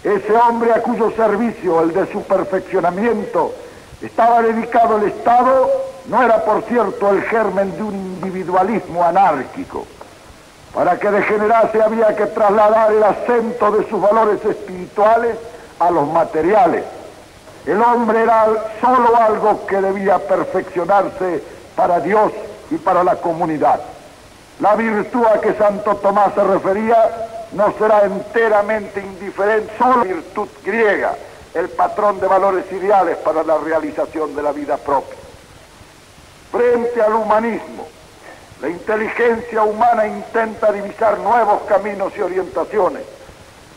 Ese 0.04 0.32
hombre 0.32 0.72
a 0.72 0.80
cuyo 0.80 1.10
servicio, 1.10 1.82
el 1.82 1.92
de 1.92 2.06
su 2.12 2.22
perfeccionamiento, 2.22 3.52
estaba 4.00 4.40
dedicado 4.40 4.98
el 4.98 5.08
Estado, 5.08 5.68
no 6.06 6.22
era 6.22 6.44
por 6.44 6.62
cierto 6.62 7.10
el 7.10 7.22
germen 7.22 7.76
de 7.76 7.82
un 7.82 7.94
individualismo 7.94 9.02
anárquico. 9.02 9.84
Para 10.72 10.96
que 10.96 11.10
degenerase 11.10 11.82
había 11.82 12.14
que 12.14 12.26
trasladar 12.26 12.92
el 12.92 13.02
acento 13.02 13.72
de 13.72 13.90
sus 13.90 14.00
valores 14.00 14.44
espirituales 14.44 15.36
a 15.80 15.90
los 15.90 16.06
materiales 16.06 16.84
el 17.68 17.82
hombre 17.82 18.22
era 18.22 18.46
solo 18.80 19.14
algo 19.14 19.66
que 19.66 19.78
debía 19.78 20.18
perfeccionarse 20.18 21.42
para 21.78 22.00
Dios 22.00 22.32
y 22.72 22.76
para 22.76 23.04
la 23.04 23.14
comunidad. 23.14 23.80
La 24.58 24.74
virtud 24.74 25.24
a 25.24 25.40
que 25.40 25.54
Santo 25.54 25.94
Tomás 25.98 26.34
se 26.34 26.42
refería 26.42 27.28
no 27.52 27.72
será 27.78 28.02
enteramente 28.04 29.00
indiferente, 29.00 29.72
solo 29.78 30.02
virtud 30.02 30.48
griega, 30.64 31.14
el 31.54 31.68
patrón 31.68 32.18
de 32.18 32.26
valores 32.26 32.64
ideales 32.72 33.16
para 33.18 33.44
la 33.44 33.58
realización 33.58 34.34
de 34.34 34.42
la 34.42 34.50
vida 34.50 34.76
propia. 34.76 35.14
Frente 36.50 37.00
al 37.00 37.14
humanismo, 37.14 37.86
la 38.60 38.68
inteligencia 38.68 39.62
humana 39.62 40.04
intenta 40.08 40.72
divisar 40.72 41.16
nuevos 41.20 41.62
caminos 41.68 42.12
y 42.16 42.22
orientaciones. 42.22 43.02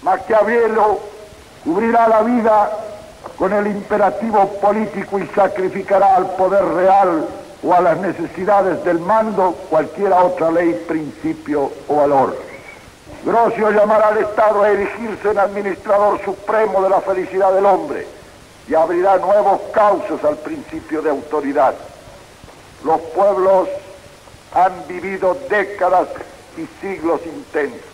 Maquiavelo 0.01 0.99
cubrirá 1.63 2.07
la 2.07 2.23
vida 2.23 2.71
con 3.37 3.53
el 3.53 3.67
imperativo 3.67 4.47
político 4.59 5.19
y 5.19 5.27
sacrificará 5.27 6.15
al 6.15 6.31
poder 6.31 6.65
real 6.65 7.27
o 7.63 7.73
a 7.73 7.81
las 7.81 7.97
necesidades 7.97 8.83
del 8.83 8.99
mando 8.99 9.53
cualquiera 9.69 10.23
otra 10.23 10.51
ley, 10.51 10.73
principio 10.87 11.71
o 11.87 11.95
valor. 11.95 12.35
Grocio 13.23 13.69
llamará 13.69 14.07
al 14.07 14.17
Estado 14.17 14.63
a 14.63 14.71
erigirse 14.71 15.29
en 15.29 15.37
administrador 15.37 16.19
supremo 16.23 16.81
de 16.81 16.89
la 16.89 17.01
felicidad 17.01 17.53
del 17.53 17.65
hombre 17.65 18.07
y 18.67 18.73
abrirá 18.73 19.17
nuevos 19.17 19.61
cauces 19.73 20.23
al 20.23 20.37
principio 20.37 21.01
de 21.01 21.11
autoridad. 21.11 21.75
Los 22.83 22.99
pueblos 23.01 23.69
han 24.53 24.73
vivido 24.87 25.37
décadas 25.49 26.07
y 26.57 26.67
siglos 26.81 27.21
intensos. 27.25 27.91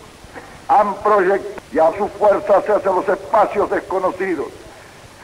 Han 0.68 0.94
proyectado 0.96 1.58
y 1.72 1.78
a 1.78 1.92
su 1.98 2.08
fuerza 2.08 2.56
hacia 2.56 2.90
los 2.90 3.06
espacios 3.08 3.70
desconocidos 3.70 4.46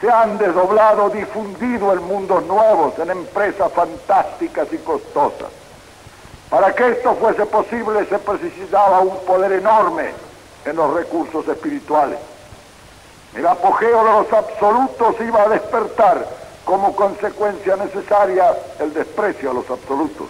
se 0.01 0.11
han 0.11 0.37
desdoblado, 0.37 1.09
difundido 1.09 1.93
en 1.93 2.03
mundos 2.03 2.43
nuevos, 2.45 2.97
en 2.99 3.09
empresas 3.09 3.71
fantásticas 3.71 4.67
y 4.71 4.77
costosas. 4.79 5.49
Para 6.49 6.73
que 6.73 6.89
esto 6.89 7.15
fuese 7.15 7.45
posible 7.45 8.05
se 8.05 8.19
precisaba 8.19 8.99
un 8.99 9.17
poder 9.25 9.53
enorme 9.53 10.11
en 10.65 10.75
los 10.75 10.93
recursos 10.93 11.47
espirituales. 11.47 12.19
El 13.35 13.45
apogeo 13.47 14.05
de 14.05 14.11
los 14.11 14.33
absolutos 14.33 15.15
iba 15.19 15.43
a 15.43 15.49
despertar 15.49 16.25
como 16.63 16.95
consecuencia 16.95 17.75
necesaria 17.75 18.55
el 18.79 18.93
desprecio 18.93 19.51
a 19.51 19.53
los 19.53 19.69
absolutos. 19.69 20.27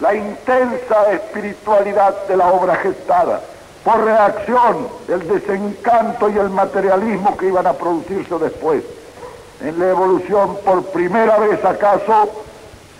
La 0.00 0.14
intensa 0.14 1.12
espiritualidad 1.12 2.26
de 2.26 2.36
la 2.36 2.52
obra 2.52 2.76
gestada 2.76 3.40
por 3.84 4.02
reacción 4.02 4.88
del 5.06 5.28
desencanto 5.28 6.30
y 6.30 6.38
el 6.38 6.48
materialismo 6.48 7.36
que 7.36 7.48
iban 7.48 7.66
a 7.66 7.74
producirse 7.74 8.38
después. 8.38 8.82
En 9.60 9.78
la 9.78 9.90
evolución, 9.90 10.56
por 10.64 10.82
primera 10.86 11.38
vez 11.38 11.62
acaso, 11.64 12.30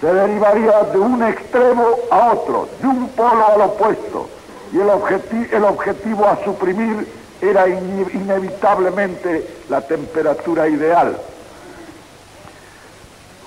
se 0.00 0.12
derivaría 0.12 0.82
de 0.92 0.98
un 0.98 1.22
extremo 1.22 1.86
a 2.10 2.32
otro, 2.32 2.68
de 2.80 2.86
un 2.86 3.08
polo 3.08 3.46
al 3.46 3.62
opuesto, 3.62 4.28
y 4.72 4.78
el, 4.78 4.90
el 5.52 5.64
objetivo 5.64 6.26
a 6.26 6.44
suprimir 6.44 7.08
era 7.40 7.66
inevitablemente 7.66 9.48
la 9.70 9.80
temperatura 9.80 10.68
ideal. 10.68 11.16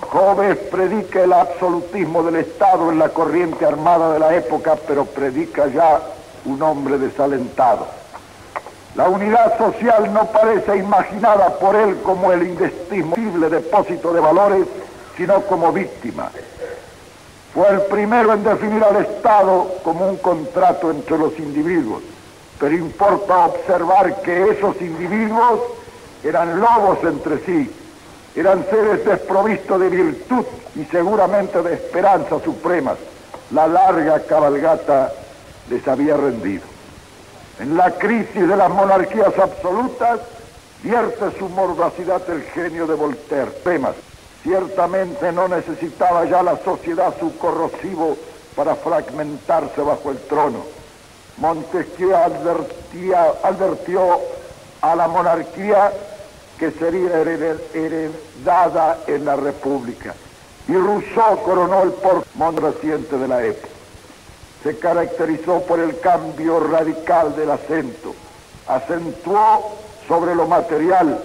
Jóvenes 0.00 0.58
predica 0.70 1.22
el 1.22 1.32
absolutismo 1.32 2.22
del 2.22 2.36
Estado 2.36 2.90
en 2.90 2.98
la 2.98 3.10
corriente 3.10 3.64
armada 3.64 4.12
de 4.12 4.18
la 4.18 4.34
época, 4.34 4.76
pero 4.86 5.04
predica 5.04 5.66
ya 5.68 6.00
un 6.48 6.62
hombre 6.62 6.98
desalentado. 6.98 7.86
La 8.94 9.08
unidad 9.08 9.56
social 9.58 10.12
no 10.12 10.24
parece 10.26 10.76
imaginada 10.76 11.50
por 11.58 11.76
él 11.76 11.98
como 12.02 12.32
el 12.32 12.48
indescriptible 12.48 13.48
depósito 13.48 14.12
de 14.12 14.20
valores, 14.20 14.66
sino 15.16 15.42
como 15.42 15.72
víctima. 15.72 16.30
Fue 17.54 17.68
el 17.68 17.82
primero 17.82 18.32
en 18.32 18.42
definir 18.42 18.82
al 18.82 18.96
Estado 18.96 19.68
como 19.84 20.08
un 20.08 20.16
contrato 20.16 20.90
entre 20.90 21.18
los 21.18 21.38
individuos, 21.38 22.02
pero 22.58 22.74
importa 22.74 23.46
observar 23.46 24.22
que 24.22 24.50
esos 24.50 24.80
individuos 24.80 25.60
eran 26.24 26.60
lobos 26.60 26.98
entre 27.04 27.38
sí, 27.44 27.70
eran 28.34 28.64
seres 28.68 29.04
desprovistos 29.04 29.80
de 29.80 29.88
virtud 29.88 30.44
y 30.76 30.84
seguramente 30.84 31.62
de 31.62 31.74
esperanza 31.74 32.40
supremas. 32.40 32.96
La 33.50 33.66
larga 33.66 34.20
cabalgata 34.20 35.12
les 35.70 35.86
había 35.86 36.16
rendido. 36.16 36.64
En 37.60 37.76
la 37.76 37.90
crisis 37.90 38.46
de 38.48 38.56
las 38.56 38.70
monarquías 38.70 39.36
absolutas 39.38 40.20
vierte 40.82 41.38
su 41.38 41.48
mordacidad 41.48 42.22
el 42.30 42.42
genio 42.42 42.86
de 42.86 42.94
Voltaire. 42.94 43.50
Temas. 43.64 43.94
Ciertamente 44.42 45.32
no 45.32 45.48
necesitaba 45.48 46.24
ya 46.24 46.42
la 46.42 46.56
sociedad 46.58 47.12
su 47.18 47.36
corrosivo 47.38 48.16
para 48.54 48.76
fragmentarse 48.76 49.80
bajo 49.80 50.10
el 50.10 50.18
trono. 50.18 50.64
Montesquieu 51.38 52.14
advertía, 52.16 53.32
advirtió 53.42 54.20
a 54.80 54.94
la 54.94 55.08
monarquía 55.08 55.92
que 56.58 56.70
sería 56.70 57.20
heredada 57.20 58.98
en 59.06 59.24
la 59.24 59.36
República. 59.36 60.14
Y 60.68 60.74
Rousseau 60.74 61.42
coronó 61.42 61.82
el 61.82 61.92
por 61.92 62.24
reciente 62.62 63.16
de 63.16 63.28
la 63.28 63.44
época 63.44 63.77
se 64.62 64.78
caracterizó 64.78 65.62
por 65.62 65.80
el 65.80 65.98
cambio 66.00 66.60
radical 66.60 67.34
del 67.36 67.50
acento, 67.50 68.14
acentuó 68.66 69.76
sobre 70.06 70.34
lo 70.34 70.46
material 70.46 71.20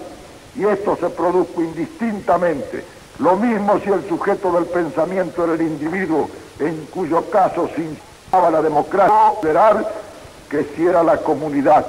y 0.56 0.64
esto 0.64 0.96
se 0.96 1.08
produjo 1.10 1.60
indistintamente. 1.60 2.84
Lo 3.18 3.36
mismo 3.36 3.78
si 3.80 3.90
el 3.90 4.06
sujeto 4.08 4.52
del 4.52 4.66
pensamiento 4.66 5.44
era 5.44 5.54
el 5.54 5.62
individuo, 5.62 6.28
en 6.58 6.86
cuyo 6.86 7.28
caso 7.30 7.68
se 7.74 7.82
instaba 7.82 8.50
la 8.50 8.62
democracia 8.62 9.32
federal, 9.40 9.86
que 10.48 10.64
si 10.76 10.86
era 10.86 11.02
la 11.02 11.16
comunidad, 11.18 11.86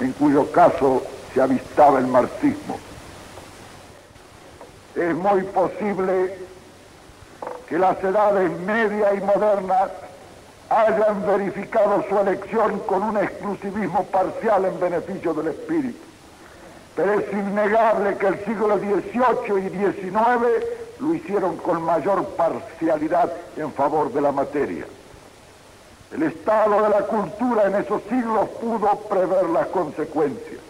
en 0.00 0.12
cuyo 0.12 0.50
caso 0.50 1.02
se 1.32 1.40
avistaba 1.40 1.98
el 1.98 2.06
marxismo. 2.06 2.78
Es 4.96 5.14
muy 5.14 5.42
posible 5.42 6.36
que 7.68 7.78
las 7.78 8.02
edades 8.02 8.50
media 8.60 9.14
y 9.14 9.20
modernas 9.20 9.90
hayan 10.70 11.26
verificado 11.26 12.04
su 12.08 12.16
elección 12.16 12.78
con 12.86 13.02
un 13.02 13.16
exclusivismo 13.16 14.04
parcial 14.04 14.64
en 14.64 14.78
beneficio 14.78 15.34
del 15.34 15.48
espíritu. 15.48 15.98
Pero 16.94 17.14
es 17.14 17.32
innegable 17.32 18.16
que 18.16 18.26
el 18.28 18.44
siglo 18.44 18.78
XVIII 18.78 19.66
y 19.66 19.68
XIX 19.68 20.20
lo 21.00 21.14
hicieron 21.14 21.56
con 21.56 21.82
mayor 21.82 22.24
parcialidad 22.36 23.32
en 23.56 23.72
favor 23.72 24.12
de 24.12 24.20
la 24.20 24.30
materia. 24.30 24.86
El 26.12 26.22
estado 26.22 26.82
de 26.82 26.88
la 26.88 27.02
cultura 27.02 27.66
en 27.66 27.74
esos 27.76 28.02
siglos 28.04 28.48
pudo 28.60 28.94
prever 29.08 29.50
las 29.50 29.66
consecuencias, 29.68 30.60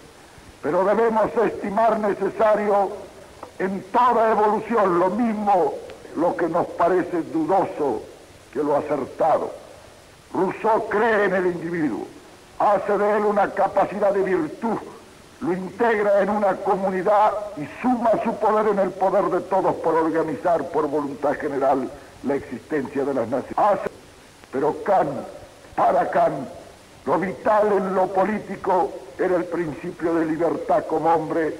pero 0.62 0.84
debemos 0.84 1.30
estimar 1.44 1.98
necesario 2.00 2.90
en 3.58 3.82
toda 3.92 4.32
evolución 4.32 4.98
lo 4.98 5.10
mismo 5.10 5.74
lo 6.16 6.36
que 6.36 6.48
nos 6.48 6.66
parece 6.68 7.22
dudoso 7.22 8.02
que 8.52 8.62
lo 8.62 8.76
acertado. 8.76 9.59
Rousseau 10.32 10.88
cree 10.88 11.24
en 11.24 11.34
el 11.34 11.46
individuo, 11.46 12.06
hace 12.58 12.96
de 12.96 13.16
él 13.16 13.24
una 13.24 13.50
capacidad 13.50 14.12
de 14.12 14.22
virtud 14.22 14.78
lo 15.40 15.54
integra 15.54 16.22
en 16.22 16.28
una 16.28 16.54
comunidad 16.56 17.32
y 17.56 17.66
suma 17.80 18.10
su 18.22 18.34
poder 18.36 18.68
en 18.68 18.78
el 18.78 18.90
poder 18.90 19.24
de 19.24 19.40
todos 19.40 19.74
por 19.76 19.94
organizar 19.94 20.62
por 20.68 20.86
voluntad 20.86 21.32
general 21.34 21.90
la 22.24 22.34
existencia 22.34 23.04
de 23.04 23.14
las 23.14 23.28
naciones. 23.28 23.80
Pero 24.52 24.76
Kant, 24.84 25.10
para 25.74 26.10
Kant, 26.10 26.46
lo 27.06 27.18
vital 27.18 27.72
en 27.72 27.94
lo 27.94 28.08
político 28.08 28.92
era 29.18 29.36
el 29.36 29.44
principio 29.44 30.14
de 30.14 30.26
libertad 30.26 30.84
como 30.86 31.10
hombre, 31.10 31.56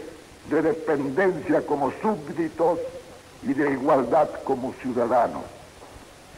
de 0.51 0.63
dependencia 0.63 1.63
como 1.63 1.91
súbditos 2.03 2.79
y 3.43 3.55
de 3.55 3.73
igualdad 3.73 4.29
como 4.45 4.75
ciudadanos. 4.83 5.60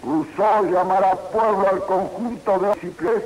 Rousseau 0.03 0.64
llamará 0.70 1.14
pueblo 1.14 1.68
al 1.68 1.84
conjunto 1.86 2.59
de 2.59 2.70
principios 2.72 3.22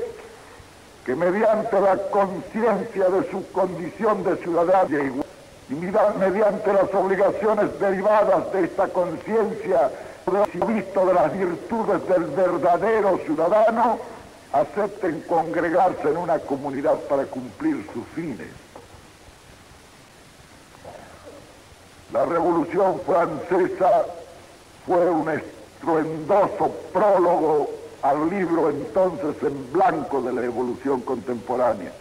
que 1.04 1.14
mediante 1.14 1.80
la 1.80 1.96
conciencia 2.10 3.08
de 3.08 3.30
su 3.30 3.50
condición 3.52 4.24
de 4.24 4.36
ciudadano 4.36 5.24
y 5.68 5.74
mediante 5.74 6.72
las 6.72 6.92
obligaciones 6.94 7.78
derivadas 7.80 8.52
de 8.52 8.64
esta 8.64 8.88
conciencia 8.88 9.90
visto 10.66 11.06
de 11.06 11.14
las 11.14 11.32
virtudes 11.32 12.08
del 12.08 12.24
verdadero 12.24 13.18
ciudadano, 13.24 13.98
acepten 14.52 15.20
congregarse 15.22 16.08
en 16.08 16.16
una 16.16 16.38
comunidad 16.40 16.94
para 17.08 17.24
cumplir 17.26 17.86
sus 17.92 18.04
fines. 18.08 18.48
La 22.12 22.24
Revolución 22.24 23.00
Francesa 23.06 24.06
fue 24.86 25.10
un 25.10 25.28
estruendoso 25.76 26.70
prólogo 26.92 27.70
al 28.02 28.30
libro 28.30 28.70
entonces 28.70 29.36
en 29.42 29.72
blanco 29.72 30.22
de 30.22 30.32
la 30.32 30.44
evolución 30.44 31.00
contemporánea. 31.02 31.92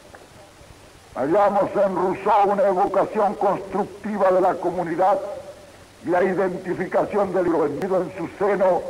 Hallamos 1.15 1.69
en 1.75 1.95
Rousseau 1.95 2.51
una 2.51 2.63
evocación 2.63 3.35
constructiva 3.35 4.31
de 4.31 4.41
la 4.41 4.55
comunidad 4.55 5.19
y 6.05 6.09
la 6.09 6.23
identificación 6.23 7.33
del 7.33 7.47
individuo 7.47 8.01
en 8.01 8.17
su 8.17 8.27
seno 8.37 8.81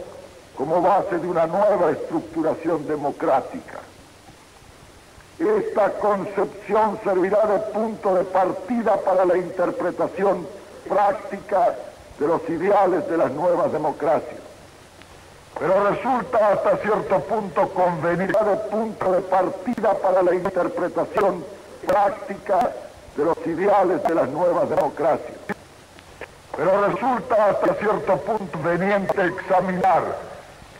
como 0.56 0.82
base 0.82 1.18
de 1.18 1.28
una 1.28 1.46
nueva 1.46 1.92
estructuración 1.92 2.88
democrática. 2.88 3.80
Esta 5.38 5.92
concepción 5.92 6.98
servirá 7.04 7.46
de 7.46 7.60
punto 7.74 8.16
de 8.16 8.24
partida 8.24 8.98
para 9.02 9.26
la 9.26 9.38
interpretación 9.38 10.48
práctica 10.88 11.76
de 12.20 12.28
los 12.28 12.50
ideales 12.50 13.08
de 13.10 13.18
las 13.18 13.32
nuevas 13.32 13.72
democracias. 13.72 14.45
Pero 15.60 15.90
resulta 15.90 16.50
hasta 16.50 16.78
cierto 16.78 17.20
punto 17.22 17.70
conveniente 17.70 18.44
de 18.44 18.56
punto 18.70 19.12
de 19.14 19.22
partida 19.22 19.94
para 19.94 20.22
la 20.22 20.36
interpretación 20.36 21.46
práctica 21.88 22.72
de 23.16 23.26
los 23.26 23.38
ideales 23.46 24.04
de 24.04 24.16
las 24.16 24.30
nuevas 24.30 24.70
democracias. 24.70 25.38
Pero 26.58 26.88
resulta 26.88 27.46
hasta 27.50 27.74
cierto 27.76 28.18
punto 28.18 28.52
conveniente 28.52 29.26
examinar 29.26 30.04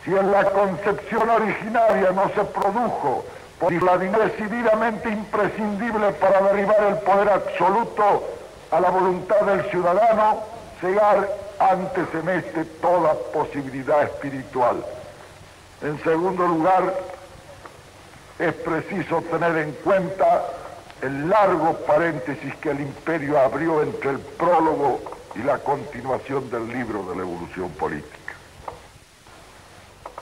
si 0.04 0.14
en 0.14 0.30
la 0.30 0.44
concepción 0.44 1.28
originaria 1.28 2.10
no 2.12 2.28
se 2.28 2.44
produjo 2.44 3.24
por 3.58 3.72
la 3.82 3.96
decididamente 3.96 5.08
imprescindible 5.08 6.12
para 6.12 6.40
derribar 6.42 6.82
el 6.88 6.98
poder 6.98 7.28
absoluto 7.30 8.22
a 8.70 8.80
la 8.80 8.90
voluntad 8.90 9.40
del 9.40 9.64
ciudadano, 9.70 10.55
cegar 10.80 11.28
antes 11.58 12.06
en 12.14 12.28
este 12.28 12.64
toda 12.64 13.14
posibilidad 13.32 14.02
espiritual. 14.02 14.84
En 15.82 16.02
segundo 16.02 16.46
lugar, 16.46 16.94
es 18.38 18.52
preciso 18.54 19.22
tener 19.22 19.56
en 19.56 19.72
cuenta 19.72 20.44
el 21.02 21.28
largo 21.28 21.74
paréntesis 21.86 22.54
que 22.56 22.70
el 22.70 22.80
imperio 22.80 23.38
abrió 23.38 23.82
entre 23.82 24.10
el 24.10 24.18
prólogo 24.18 25.00
y 25.34 25.42
la 25.42 25.58
continuación 25.58 26.50
del 26.50 26.68
libro 26.68 27.02
de 27.04 27.16
la 27.16 27.22
evolución 27.22 27.70
política. 27.70 28.16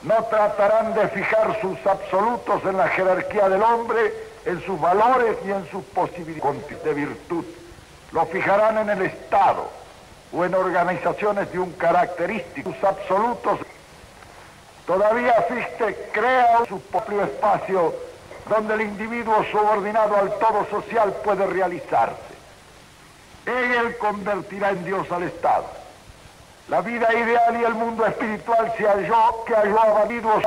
No 0.03 0.23
tratarán 0.25 0.93
de 0.93 1.07
fijar 1.09 1.59
sus 1.61 1.77
absolutos 1.85 2.63
en 2.65 2.77
la 2.77 2.89
jerarquía 2.89 3.49
del 3.49 3.63
hombre, 3.63 4.13
en 4.45 4.61
sus 4.63 4.79
valores 4.79 5.37
y 5.45 5.51
en 5.51 5.67
sus 5.69 5.83
posibilidades 5.85 6.83
de 6.83 6.93
virtud. 6.93 7.45
Lo 8.11 8.25
fijarán 8.27 8.77
en 8.77 8.89
el 8.89 9.01
Estado, 9.03 9.69
o 10.35 10.43
en 10.43 10.53
organizaciones 10.53 11.51
de 11.51 11.59
un 11.59 11.71
característico, 11.73 12.73
absolutos. 12.85 13.59
Todavía 14.85 15.33
Fichte 15.47 16.09
crea 16.11 16.65
su 16.67 16.79
propio 16.81 17.23
espacio 17.23 17.93
donde 18.49 18.73
el 18.75 18.81
individuo 18.81 19.43
subordinado 19.51 20.17
al 20.17 20.37
todo 20.37 20.67
social 20.69 21.13
puede 21.23 21.45
realizarse. 21.47 22.35
Hegel 23.45 23.97
convertirá 23.97 24.71
en 24.71 24.83
Dios 24.83 25.09
al 25.11 25.23
Estado. 25.23 25.65
La 26.67 26.81
vida 26.81 27.13
ideal 27.13 27.59
y 27.59 27.63
el 27.63 27.73
mundo 27.75 28.05
espiritual 28.05 28.73
se 28.77 28.85
halló, 28.85 29.43
que 29.45 29.55
halló 29.55 29.79
abatidos, 29.79 30.43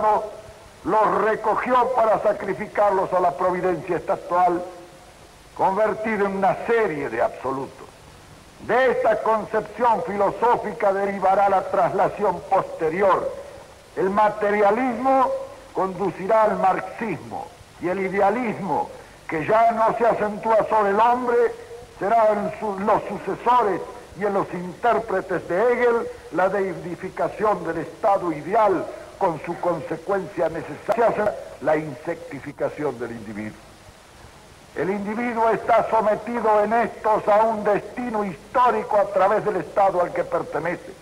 los 0.84 1.14
recogió 1.22 1.92
para 1.94 2.20
sacrificarlos 2.20 3.12
a 3.12 3.20
la 3.20 3.36
providencia 3.36 3.96
estatual, 3.96 4.62
convertido 5.56 6.26
en 6.26 6.36
una 6.36 6.56
serie 6.66 7.08
de 7.08 7.22
absolutos. 7.22 7.77
De 8.60 8.90
esta 8.90 9.22
concepción 9.22 10.02
filosófica 10.04 10.92
derivará 10.92 11.48
la 11.48 11.62
traslación 11.70 12.40
posterior. 12.50 13.32
El 13.96 14.10
materialismo 14.10 15.30
conducirá 15.72 16.44
al 16.44 16.58
marxismo 16.58 17.46
y 17.80 17.88
el 17.88 18.00
idealismo, 18.00 18.90
que 19.28 19.46
ya 19.46 19.72
no 19.72 19.96
se 19.96 20.06
acentúa 20.06 20.66
sobre 20.68 20.90
el 20.90 21.00
hombre, 21.00 21.36
será 21.98 22.32
en 22.32 22.86
los 22.86 23.02
sucesores 23.04 23.80
y 24.18 24.24
en 24.24 24.34
los 24.34 24.52
intérpretes 24.52 25.48
de 25.48 25.72
Hegel 25.72 26.08
la 26.32 26.48
deidificación 26.48 27.64
del 27.64 27.78
estado 27.78 28.32
ideal 28.32 28.84
con 29.18 29.40
su 29.44 29.58
consecuencia 29.60 30.48
necesaria, 30.48 31.34
la 31.60 31.76
insectificación 31.76 32.98
del 32.98 33.12
individuo. 33.12 33.67
El 34.76 34.90
individuo 34.90 35.50
está 35.50 35.88
sometido 35.90 36.62
en 36.62 36.72
estos 36.72 37.26
a 37.26 37.42
un 37.42 37.64
destino 37.64 38.24
histórico 38.24 38.96
a 38.96 39.06
través 39.06 39.44
del 39.44 39.56
Estado 39.56 40.00
al 40.00 40.12
que 40.12 40.24
pertenece. 40.24 40.92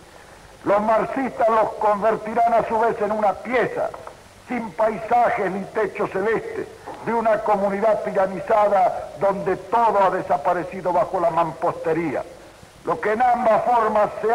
Los 0.65 0.81
marxistas 0.83 1.49
los 1.49 1.73
convertirán 1.75 2.55
a 2.55 2.67
su 2.67 2.79
vez 2.79 3.01
en 3.03 3.13
una 3.13 3.33
pieza, 3.35 3.91
sin 4.49 4.71
paisajes 4.73 5.51
ni 5.51 5.65
techo 5.67 6.07
celeste, 6.09 6.67
de 7.05 7.13
una 7.13 7.39
comunidad 7.41 8.03
tiranizada 8.03 9.11
donde 9.21 9.57
todo 9.57 10.03
ha 10.03 10.11
desaparecido 10.11 10.93
bajo 10.93 11.21
la 11.21 11.31
mampostería. 11.31 12.25
Lo 12.85 13.01
que 13.01 13.13
en 13.13 13.23
ambas 13.23 13.65
formas 13.65 14.11
se 14.23 14.29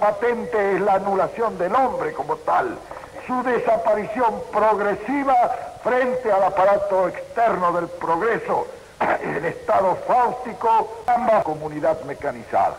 patente 0.00 0.76
es 0.76 0.80
la 0.80 0.94
anulación 0.94 1.56
del 1.58 1.74
hombre 1.74 2.12
como 2.14 2.36
tal, 2.36 2.78
su 3.26 3.42
desaparición 3.42 4.42
progresiva 4.50 5.34
frente 5.82 6.32
al 6.32 6.42
aparato 6.42 7.08
externo 7.08 7.72
del 7.72 7.88
progreso 7.88 8.66
el 9.00 9.44
estado 9.44 9.96
fáustico, 10.06 11.02
ambas 11.06 11.44
comunidad 11.44 12.00
mecanizada. 12.02 12.76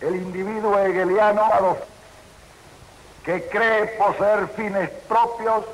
El 0.00 0.16
individuo 0.16 0.78
hegeliano 0.78 1.76
que 3.24 3.48
cree 3.48 3.86
poseer 3.98 4.48
fines 4.48 4.90
propios 5.08 5.64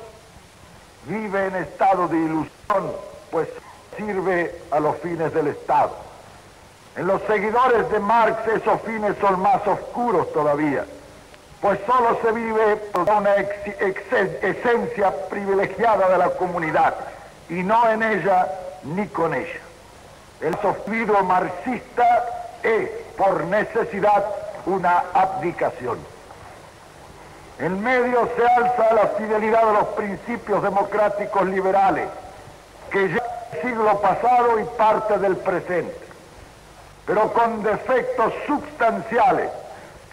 vive 1.05 1.47
en 1.47 1.55
estado 1.55 2.07
de 2.09 2.17
ilusión, 2.17 2.91
pues 3.31 3.47
sirve 3.95 4.61
a 4.71 4.79
los 4.81 4.97
fines 4.97 5.33
del 5.33 5.47
Estado. 5.47 5.95
En 6.97 7.07
los 7.07 7.21
seguidores 7.23 7.89
de 7.89 7.99
Marx 7.99 8.47
esos 8.47 8.81
fines 8.81 9.15
son 9.21 9.39
más 9.39 9.65
oscuros 9.65 10.31
todavía 10.33 10.85
pues 11.61 11.79
solo 11.87 12.19
se 12.21 12.31
vive 12.31 12.75
por 12.93 13.09
una 13.09 13.35
esencia 13.35 15.11
privilegiada 15.29 16.09
de 16.09 16.17
la 16.17 16.29
comunidad 16.31 16.93
y 17.49 17.63
no 17.63 17.89
en 17.89 18.03
ella 18.03 18.47
ni 18.83 19.07
con 19.07 19.33
ella. 19.33 19.59
El 20.41 20.55
sofrido 20.61 21.23
marxista 21.23 22.25
es 22.61 22.89
por 23.17 23.43
necesidad 23.45 24.23
una 24.67 25.03
abdicación. 25.13 25.97
En 27.59 27.81
medio 27.81 28.29
se 28.35 28.47
alza 28.47 28.93
la 28.93 29.07
fidelidad 29.17 29.65
de 29.65 29.73
los 29.73 29.87
principios 29.89 30.61
democráticos 30.61 31.47
liberales, 31.47 32.07
que 32.91 33.09
ya 33.09 33.23
el 33.51 33.61
siglo 33.61 33.99
pasado 33.99 34.59
y 34.59 34.63
parte 34.77 35.17
del 35.17 35.37
presente, 35.37 35.97
pero 37.07 37.33
con 37.33 37.63
defectos 37.63 38.31
substanciales 38.45 39.49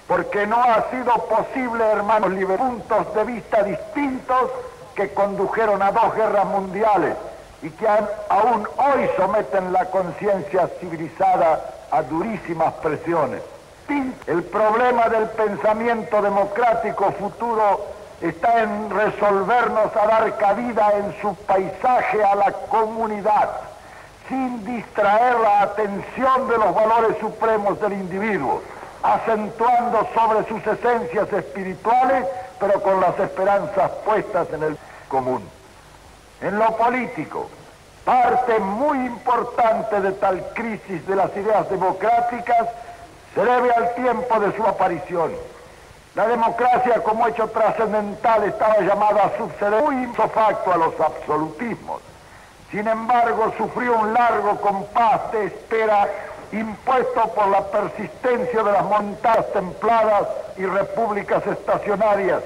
porque 0.07 0.47
no 0.47 0.63
ha 0.63 0.91
sido 0.91 1.13
posible, 1.29 1.85
hermanos 1.85 2.31
libres, 2.31 2.59
puntos 2.59 3.15
de 3.15 3.25
vista 3.25 3.63
distintos 3.63 4.51
que 4.95 5.13
condujeron 5.15 5.83
a 5.83 5.93
dos 5.93 6.15
guerras 6.15 6.45
mundiales 6.47 7.17
y 7.63 7.71
que 7.71 7.89
aún 7.89 8.69
hoy 8.77 9.09
someten 9.17 9.73
la 9.73 9.87
conciencia 9.87 10.69
civilizada 10.81 11.65
a 11.91 12.03
durísimas 12.03 12.75
presiones. 12.75 13.43
El 14.27 14.43
problema 14.45 15.09
del 15.09 15.29
pensamiento 15.31 16.23
democrático 16.23 17.13
futuro 17.13 17.87
está 18.21 18.63
en 18.63 18.91
resolvernos 18.91 19.95
a 19.95 20.07
dar 20.07 20.37
cabida 20.39 20.93
en 20.95 21.15
su 21.21 21.35
paisaje 21.35 22.25
a 22.25 22.35
la 22.35 22.53
comunidad, 22.53 23.51
sin 24.29 24.65
distraer 24.65 25.39
la 25.41 25.63
atención 25.63 26.49
de 26.49 26.57
los 26.57 26.75
valores 26.75 27.19
supremos 27.21 27.79
del 27.81 27.93
individuo, 27.93 28.63
acentuando 29.05 30.09
sobre 30.15 30.49
sus 30.49 30.67
esencias 30.67 31.33
espirituales, 31.33 32.27
pero 32.59 32.83
con 32.83 33.01
las 33.01 33.19
esperanzas 33.21 33.91
puestas 34.05 34.49
en 34.53 34.63
el 34.63 34.79
común. 35.09 35.49
En 36.41 36.59
lo 36.59 36.77
político, 36.77 37.49
parte 38.05 38.59
muy 38.59 38.99
importante 39.07 40.01
de 40.01 40.13
tal 40.13 40.45
crisis 40.55 41.07
de 41.07 41.17
las 41.17 41.37
ideas 41.37 41.69
democráticas 41.71 42.69
se 43.35 43.45
debe 43.45 43.71
al 43.73 43.95
tiempo 43.95 44.41
de 44.41 44.57
su 44.57 44.65
aparición 44.65 45.33
la 46.15 46.29
democracia 46.29 47.03
como 47.03 47.27
hecho 47.27 47.49
trascendental 47.49 48.45
estaba 48.45 48.79
llamada 48.81 49.25
a 49.25 49.37
suceder 49.37 49.83
muy 49.83 50.07
facto 50.15 50.73
a 50.73 50.77
los 50.77 51.01
absolutismos. 51.01 52.03
Sin 52.71 52.87
embargo, 52.87 53.53
sufrió 53.59 53.99
un 53.99 54.15
largo 54.15 54.61
compás 54.61 55.33
de 55.33 55.47
espera 55.47 56.09
impuesto 56.59 57.29
por 57.35 57.49
la 57.49 57.63
persistencia 57.67 58.63
de 58.63 58.73
las 58.73 58.85
montañas 58.85 59.53
templadas 59.53 60.29
y 60.57 60.67
repúblicas 60.67 61.47
estacionarias 61.47 62.43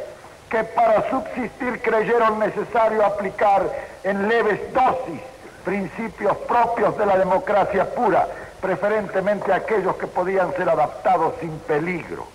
que 0.48 0.64
para 0.64 1.08
subsistir 1.10 1.82
creyeron 1.82 2.38
necesario 2.38 3.04
aplicar 3.04 3.62
en 4.04 4.28
leves 4.28 4.72
dosis 4.72 5.20
principios 5.64 6.36
propios 6.38 6.96
de 6.96 7.04
la 7.04 7.18
democracia 7.18 7.84
pura, 7.90 8.26
preferentemente 8.60 9.52
aquellos 9.52 9.96
que 9.96 10.06
podían 10.06 10.54
ser 10.54 10.68
adaptados 10.70 11.34
sin 11.40 11.58
peligro. 11.60 12.26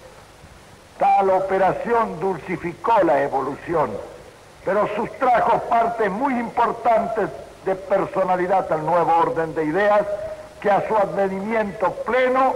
Tal 0.99 1.31
operación 1.31 2.19
dulcificó 2.19 3.01
la 3.03 3.23
evolución, 3.23 3.89
pero 4.63 4.87
sustrajo 4.95 5.57
partes 5.63 6.11
muy 6.11 6.37
importantes 6.39 7.29
de 7.65 7.75
personalidad 7.75 8.71
al 8.71 8.85
nuevo 8.85 9.11
orden 9.17 9.55
de 9.55 9.65
ideas 9.65 10.05
que 10.63 10.71
a 10.71 10.87
su 10.87 10.95
advenimiento 10.95 11.91
pleno 12.05 12.53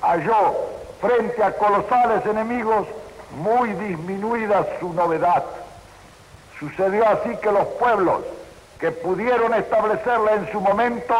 halló 0.00 0.54
frente 1.00 1.42
a 1.42 1.52
colosales 1.56 2.24
enemigos 2.24 2.86
muy 3.32 3.72
disminuida 3.72 4.64
su 4.78 4.92
novedad. 4.92 5.42
Sucedió 6.60 7.04
así 7.08 7.36
que 7.38 7.50
los 7.50 7.66
pueblos 7.80 8.20
que 8.78 8.92
pudieron 8.92 9.52
establecerla 9.54 10.34
en 10.34 10.52
su 10.52 10.60
momento 10.60 11.14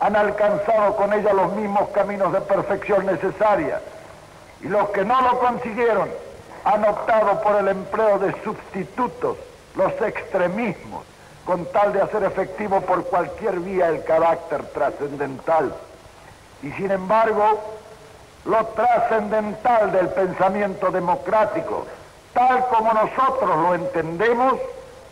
han 0.00 0.16
alcanzado 0.16 0.96
con 0.96 1.12
ella 1.12 1.32
los 1.32 1.52
mismos 1.52 1.88
caminos 1.90 2.32
de 2.32 2.40
perfección 2.40 3.06
necesarias 3.06 3.80
y 4.62 4.66
los 4.66 4.90
que 4.90 5.04
no 5.04 5.22
lo 5.22 5.38
consiguieron 5.38 6.10
han 6.64 6.84
optado 6.84 7.40
por 7.42 7.54
el 7.60 7.68
empleo 7.68 8.18
de 8.18 8.34
sustitutos, 8.42 9.36
los 9.76 9.92
extremismos, 10.02 11.04
con 11.46 11.64
tal 11.66 11.92
de 11.92 12.02
hacer 12.02 12.24
efectivo 12.24 12.80
por 12.80 13.04
cualquier 13.04 13.60
vía 13.60 13.88
el 13.88 14.02
carácter 14.04 14.64
trascendental. 14.64 15.72
Y 16.62 16.72
sin 16.72 16.90
embargo, 16.90 17.60
lo 18.44 18.66
trascendental 18.66 19.92
del 19.92 20.08
pensamiento 20.08 20.90
democrático, 20.90 21.86
tal 22.34 22.66
como 22.66 22.92
nosotros 22.92 23.56
lo 23.58 23.74
entendemos, 23.76 24.54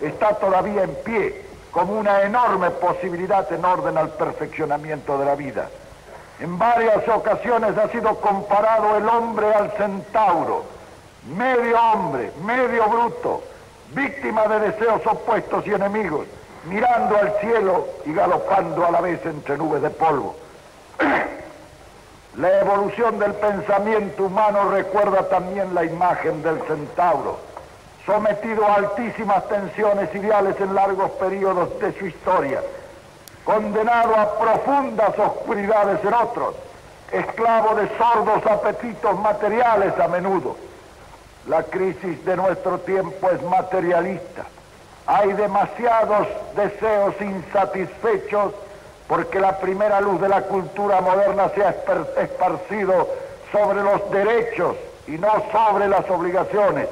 está 0.00 0.34
todavía 0.34 0.82
en 0.82 0.94
pie 1.04 1.44
como 1.70 1.98
una 1.98 2.22
enorme 2.22 2.70
posibilidad 2.70 3.50
en 3.52 3.64
orden 3.64 3.96
al 3.96 4.10
perfeccionamiento 4.10 5.16
de 5.18 5.24
la 5.24 5.36
vida. 5.36 5.70
En 6.40 6.58
varias 6.58 7.06
ocasiones 7.08 7.78
ha 7.78 7.88
sido 7.90 8.16
comparado 8.20 8.96
el 8.96 9.08
hombre 9.08 9.54
al 9.54 9.70
centauro, 9.72 10.64
medio 11.36 11.80
hombre, 11.80 12.32
medio 12.44 12.88
bruto, 12.88 13.42
víctima 13.94 14.46
de 14.48 14.70
deseos 14.70 15.00
opuestos 15.06 15.66
y 15.66 15.72
enemigos, 15.72 16.26
mirando 16.64 17.16
al 17.16 17.32
cielo 17.40 17.88
y 18.04 18.12
galopando 18.12 18.86
a 18.86 18.90
la 18.90 19.00
vez 19.00 19.24
entre 19.24 19.56
nubes 19.56 19.82
de 19.82 19.90
polvo. 19.90 20.36
La 22.36 22.60
evolución 22.60 23.18
del 23.18 23.32
pensamiento 23.34 24.24
humano 24.24 24.70
recuerda 24.70 25.28
también 25.28 25.72
la 25.72 25.84
imagen 25.84 26.42
del 26.42 26.60
centauro, 26.62 27.38
sometido 28.04 28.66
a 28.66 28.74
altísimas 28.74 29.48
tensiones 29.48 30.12
ideales 30.14 30.60
en 30.60 30.74
largos 30.74 31.12
periodos 31.12 31.78
de 31.78 31.92
su 31.96 32.06
historia 32.06 32.60
condenado 33.44 34.16
a 34.16 34.38
profundas 34.38 35.18
oscuridades 35.18 36.02
en 36.02 36.14
otros, 36.14 36.54
esclavo 37.12 37.74
de 37.74 37.88
sordos 37.98 38.44
apetitos 38.46 39.20
materiales 39.20 39.98
a 39.98 40.08
menudo. 40.08 40.56
La 41.46 41.62
crisis 41.62 42.24
de 42.24 42.36
nuestro 42.36 42.78
tiempo 42.80 43.30
es 43.30 43.42
materialista. 43.42 44.44
Hay 45.06 45.32
demasiados 45.34 46.26
deseos 46.56 47.14
insatisfechos 47.20 48.54
porque 49.06 49.38
la 49.40 49.58
primera 49.58 50.00
luz 50.00 50.20
de 50.20 50.28
la 50.30 50.42
cultura 50.42 51.02
moderna 51.02 51.50
se 51.54 51.62
ha 51.62 51.74
esparcido 52.22 53.08
sobre 53.52 53.82
los 53.82 54.10
derechos 54.10 54.76
y 55.06 55.12
no 55.12 55.30
sobre 55.52 55.88
las 55.88 56.08
obligaciones. 56.08 56.88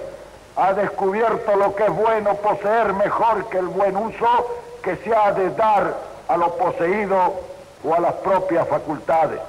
Ha 0.57 0.75
descubierto 0.75 1.57
lo 1.57 1.75
que 1.75 1.85
es 1.85 1.91
bueno 1.91 2.35
poseer 2.35 2.93
mejor 2.93 3.49
que 3.49 3.57
el 3.57 3.69
buen 3.69 3.97
uso 3.97 4.61
que 4.83 4.97
se 4.97 5.15
ha 5.17 5.33
de 5.33 5.49
dar 5.55 5.95
a 6.29 6.37
lo 6.37 6.55
poseído 6.57 7.41
o 7.83 7.95
a 7.95 8.01
las 8.01 8.13
propias 8.15 8.69
facultades. 8.69 9.41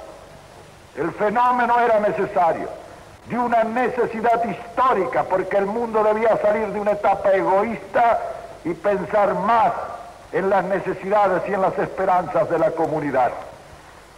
El 0.95 1.11
fenómeno 1.11 1.77
era 1.79 1.99
necesario, 1.99 2.69
de 3.27 3.37
una 3.37 3.63
necesidad 3.63 4.43
histórica, 4.43 5.23
porque 5.23 5.57
el 5.57 5.65
mundo 5.65 6.03
debía 6.03 6.37
salir 6.41 6.67
de 6.67 6.79
una 6.79 6.91
etapa 6.91 7.31
egoísta 7.31 8.19
y 8.65 8.73
pensar 8.73 9.33
más 9.35 9.73
en 10.31 10.49
las 10.49 10.63
necesidades 10.65 11.43
y 11.47 11.53
en 11.53 11.61
las 11.61 11.77
esperanzas 11.77 12.49
de 12.49 12.59
la 12.59 12.71
comunidad. 12.71 13.31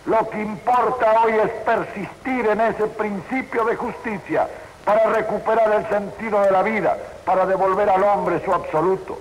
Lo 0.06 0.30
que 0.30 0.41
importa 0.41 1.22
hoy 1.24 1.34
es 1.34 1.49
persistir 1.66 2.47
en 2.47 2.62
ese 2.62 2.88
principio 2.88 3.66
de 3.66 3.76
justicia 3.76 4.47
para 4.86 5.06
recuperar 5.08 5.72
el 5.74 5.88
sentido 5.89 6.41
de 6.41 6.51
la 6.51 6.62
vida, 6.62 6.97
para 7.26 7.45
devolver 7.45 7.89
al 7.89 8.03
hombre 8.03 8.43
su 8.45 8.53
absoluto 8.53 9.18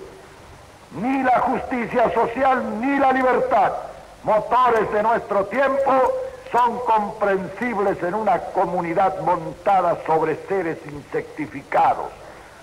ni 0.95 1.23
la 1.23 1.39
justicia 1.39 2.13
social 2.13 2.79
ni 2.79 2.97
la 2.99 3.11
libertad, 3.11 3.73
motores 4.23 4.91
de 4.91 5.03
nuestro 5.03 5.45
tiempo, 5.45 5.91
son 6.55 6.79
comprensibles 6.85 8.01
en 8.01 8.13
una 8.13 8.39
comunidad 8.39 9.19
montada 9.19 9.97
sobre 10.05 10.37
seres 10.47 10.77
insectificados. 10.85 12.07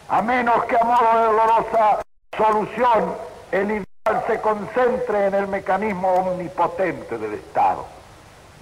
A 0.09 0.23
menos 0.23 0.65
que 0.65 0.77
a 0.77 0.85
modo 0.85 1.19
de 1.19 1.25
dolorosa 1.27 2.03
solución 2.35 3.15
el 3.51 3.71
ideal 3.71 4.25
se 4.27 4.41
concentre 4.41 5.27
en 5.27 5.35
el 5.35 5.47
mecanismo 5.47 6.11
omnipotente 6.11 7.19
del 7.19 7.35
Estado. 7.35 7.85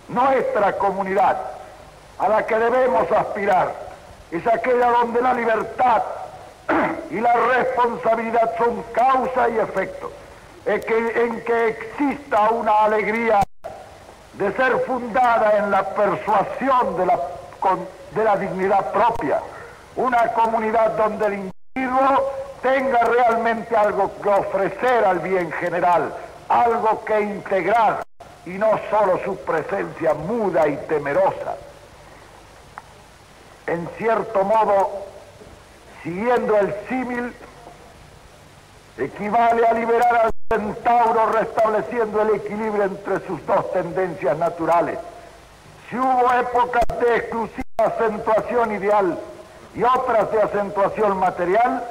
Nuestra 0.08 0.76
comunidad 0.78 1.36
a 2.18 2.28
la 2.28 2.44
que 2.44 2.58
debemos 2.58 3.10
aspirar 3.12 3.72
es 4.32 4.44
aquella 4.48 4.90
donde 4.90 5.22
la 5.22 5.34
libertad 5.34 6.02
y 7.10 7.20
la 7.20 7.34
responsabilidad 7.34 8.50
son 8.58 8.82
causa 8.92 9.48
y 9.48 9.58
efecto. 9.58 10.10
En 10.66 10.80
que, 10.80 11.24
en 11.24 11.40
que 11.44 11.68
exista 11.68 12.50
una 12.50 12.84
alegría 12.84 13.40
de 14.34 14.52
ser 14.52 14.78
fundada 14.86 15.58
en 15.58 15.70
la 15.70 15.82
persuasión 15.94 16.96
de 16.96 18.24
la, 18.24 18.36
dignidad 18.36 18.92
propia, 18.92 19.40
una 19.96 20.32
comunidad 20.32 20.92
donde 20.92 21.26
el 21.26 21.34
individuo 21.34 22.32
tenga 22.62 22.98
realmente 23.04 23.76
algo 23.76 24.10
que 24.22 24.28
ofrecer 24.28 25.04
al 25.04 25.18
bien 25.18 25.50
general, 25.52 26.14
algo 26.48 27.04
que 27.04 27.20
integrar 27.20 28.02
y 28.46 28.50
no 28.50 28.78
solo 28.90 29.20
su 29.24 29.36
presencia 29.38 30.14
muda 30.14 30.68
y 30.68 30.76
temerosa. 30.88 31.56
En 33.66 33.88
cierto 33.98 34.44
modo, 34.44 35.06
siguiendo 36.02 36.56
el 36.56 36.74
símil, 36.88 37.34
equivale 38.98 39.66
a 39.66 39.72
liberar 39.74 40.16
al 40.24 40.39
centauro 40.52 41.26
restableciendo 41.26 42.22
el 42.22 42.34
equilibrio 42.34 42.82
entre 42.82 43.24
sus 43.24 43.46
dos 43.46 43.72
tendencias 43.72 44.36
naturales. 44.36 44.98
Si 45.88 45.96
hubo 45.96 46.32
épocas 46.32 46.82
de 47.00 47.16
exclusiva 47.18 47.62
acentuación 47.78 48.72
ideal 48.74 49.16
y 49.76 49.84
otras 49.84 50.32
de 50.32 50.42
acentuación 50.42 51.18
material, 51.18 51.84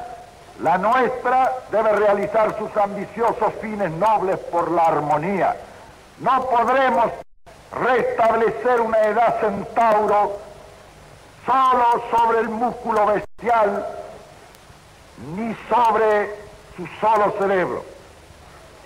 la 0.62 0.78
nuestra 0.78 1.53
debe 1.72 1.93
realizar 1.93 2.57
sus 2.57 2.76
ambiciosos 2.76 3.53
fines 3.62 3.91
nobles 3.91 4.38
por 4.51 4.70
la 4.72 4.88
armonía. 4.88 5.55
No 6.20 6.45
podremos 6.49 7.14
restablecer 7.72 8.82
una 8.82 8.99
edad 9.03 9.39
centauro 9.39 10.38
solo 11.45 12.03
sobre 12.12 12.39
el 12.39 12.49
músculo 12.49 13.05
bestial 13.05 13.86
ni 15.38 15.55
sobre 15.70 16.36
su 16.76 16.86
solo 16.99 17.34
cerebro, 17.39 17.86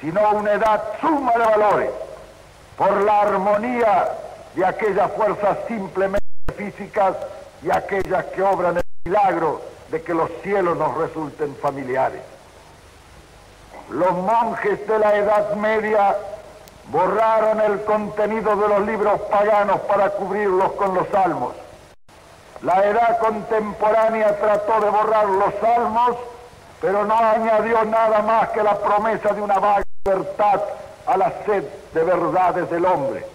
sino 0.04 0.32
una 0.32 0.52
edad 0.52 0.84
suma 1.00 1.32
de 1.32 1.46
valores 1.46 1.90
por 2.78 2.92
la 3.04 3.22
armonía 3.22 4.10
de 4.54 4.66
aquellas 4.66 5.10
fuerzas 5.14 5.58
simplemente 5.66 6.20
físicas 6.58 7.16
y 7.64 7.72
aquellas 7.72 8.26
que 8.26 8.44
obran 8.44 8.76
el 8.76 8.84
milagro 9.06 9.62
de 9.90 10.02
que 10.02 10.14
los 10.14 10.30
cielos 10.44 10.78
nos 10.78 10.94
resulten 10.98 11.56
familiares. 11.56 12.22
Los 13.90 14.12
monjes 14.12 14.86
de 14.86 15.00
la 15.00 15.16
Edad 15.16 15.56
Media 15.56 16.18
borraron 16.90 17.62
el 17.62 17.82
contenido 17.86 18.58
de 18.58 18.68
los 18.68 18.82
libros 18.86 19.22
paganos 19.32 19.80
para 19.82 20.10
cubrirlos 20.10 20.74
con 20.74 20.96
los 20.96 21.08
salmos. 21.08 21.54
La 22.62 22.84
edad 22.84 23.20
contemporánea 23.20 24.38
trató 24.38 24.82
de 24.82 24.90
borrar 24.90 25.26
los 25.28 25.54
salmos, 25.62 26.18
pero 26.82 27.06
no 27.06 27.18
añadió 27.18 27.86
nada 27.86 28.22
más 28.22 28.50
que 28.50 28.62
la 28.64 28.78
promesa 28.78 29.34
de 29.34 29.42
una 29.42 29.60
vaga 29.60 29.84
libertad 30.06 30.62
a 31.06 31.16
la 31.16 31.32
sed 31.46 31.64
de 31.94 32.04
verdades 32.04 32.70
del 32.70 32.86
hombre. 32.86 33.26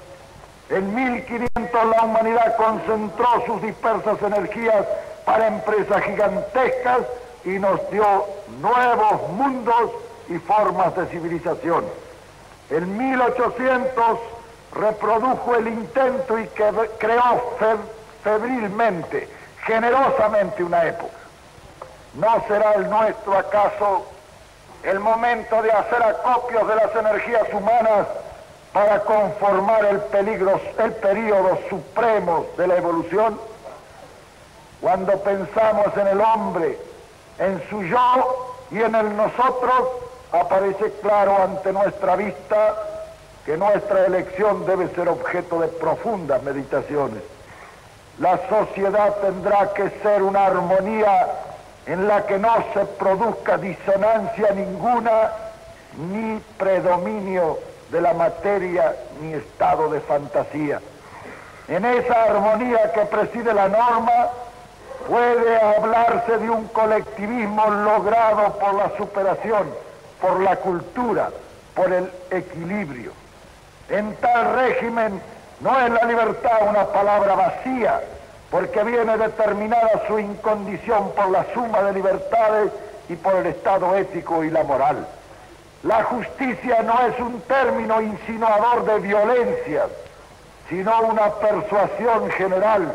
En 0.68 0.94
1500 0.94 1.86
la 1.96 2.04
humanidad 2.04 2.56
concentró 2.58 3.26
sus 3.46 3.62
dispersas 3.62 4.20
energías 4.20 4.86
para 5.24 5.46
empresas 5.46 6.02
gigantescas 6.02 6.98
y 7.46 7.58
nos 7.58 7.90
dio 7.90 8.26
nuevos 8.60 9.30
mundos 9.30 9.92
y 10.28 10.36
formas 10.40 10.94
de 10.94 11.06
civilización. 11.06 11.86
En 12.68 12.98
1800 12.98 14.18
reprodujo 14.74 15.54
el 15.54 15.68
intento 15.68 16.38
y 16.38 16.46
creó 16.48 17.56
febrilmente, 18.22 19.26
generosamente 19.64 20.62
una 20.62 20.84
época. 20.84 21.16
¿No 22.12 22.44
será 22.46 22.74
el 22.74 22.90
nuestro 22.90 23.38
acaso 23.38 24.17
el 24.82 25.00
momento 25.00 25.62
de 25.62 25.72
hacer 25.72 26.02
acopios 26.02 26.66
de 26.68 26.74
las 26.76 26.94
energías 26.94 27.52
humanas 27.52 28.06
para 28.72 29.00
conformar 29.00 29.84
el, 29.86 29.98
peligro, 30.00 30.60
el 30.78 30.92
periodo 30.94 31.58
supremo 31.68 32.46
de 32.56 32.66
la 32.66 32.76
evolución? 32.76 33.40
Cuando 34.80 35.18
pensamos 35.20 35.96
en 35.96 36.06
el 36.06 36.20
hombre, 36.20 36.78
en 37.38 37.62
su 37.68 37.82
yo 37.82 38.54
y 38.70 38.80
en 38.80 38.94
el 38.94 39.16
nosotros, 39.16 39.88
aparece 40.32 40.92
claro 41.00 41.42
ante 41.42 41.72
nuestra 41.72 42.16
vista 42.16 42.76
que 43.44 43.56
nuestra 43.56 44.06
elección 44.06 44.66
debe 44.66 44.88
ser 44.94 45.08
objeto 45.08 45.60
de 45.60 45.68
profundas 45.68 46.42
meditaciones. 46.42 47.22
La 48.18 48.38
sociedad 48.48 49.16
tendrá 49.22 49.72
que 49.72 49.90
ser 50.02 50.22
una 50.22 50.46
armonía 50.46 51.28
en 51.88 52.06
la 52.06 52.26
que 52.26 52.38
no 52.38 52.54
se 52.74 52.84
produzca 52.84 53.56
disonancia 53.56 54.50
ninguna, 54.54 55.32
ni 55.96 56.38
predominio 56.58 57.58
de 57.90 58.02
la 58.02 58.12
materia, 58.12 58.94
ni 59.22 59.32
estado 59.32 59.88
de 59.90 60.00
fantasía. 60.00 60.80
En 61.66 61.86
esa 61.86 62.24
armonía 62.24 62.92
que 62.92 63.00
preside 63.06 63.54
la 63.54 63.68
norma, 63.68 64.28
puede 65.08 65.60
hablarse 65.60 66.36
de 66.36 66.50
un 66.50 66.68
colectivismo 66.68 67.66
logrado 67.70 68.52
por 68.58 68.74
la 68.74 68.90
superación, 68.98 69.70
por 70.20 70.40
la 70.40 70.56
cultura, 70.56 71.30
por 71.74 71.90
el 71.90 72.10
equilibrio. 72.30 73.12
En 73.88 74.14
tal 74.16 74.54
régimen 74.56 75.22
no 75.60 75.80
es 75.80 75.90
la 75.90 76.04
libertad 76.04 76.68
una 76.68 76.84
palabra 76.84 77.34
vacía, 77.34 78.02
porque 78.50 78.82
viene 78.82 79.16
determinada 79.18 80.06
su 80.06 80.18
incondición 80.18 81.12
por 81.12 81.30
la 81.30 81.44
suma 81.52 81.82
de 81.82 81.92
libertades 81.92 82.72
y 83.08 83.16
por 83.16 83.34
el 83.36 83.46
estado 83.46 83.94
ético 83.96 84.42
y 84.42 84.50
la 84.50 84.64
moral. 84.64 85.06
La 85.82 86.02
justicia 86.04 86.82
no 86.82 87.06
es 87.06 87.18
un 87.20 87.40
término 87.42 88.00
insinuador 88.00 88.84
de 88.84 89.00
violencia, 89.00 89.86
sino 90.68 91.00
una 91.02 91.30
persuasión 91.34 92.30
general. 92.30 92.92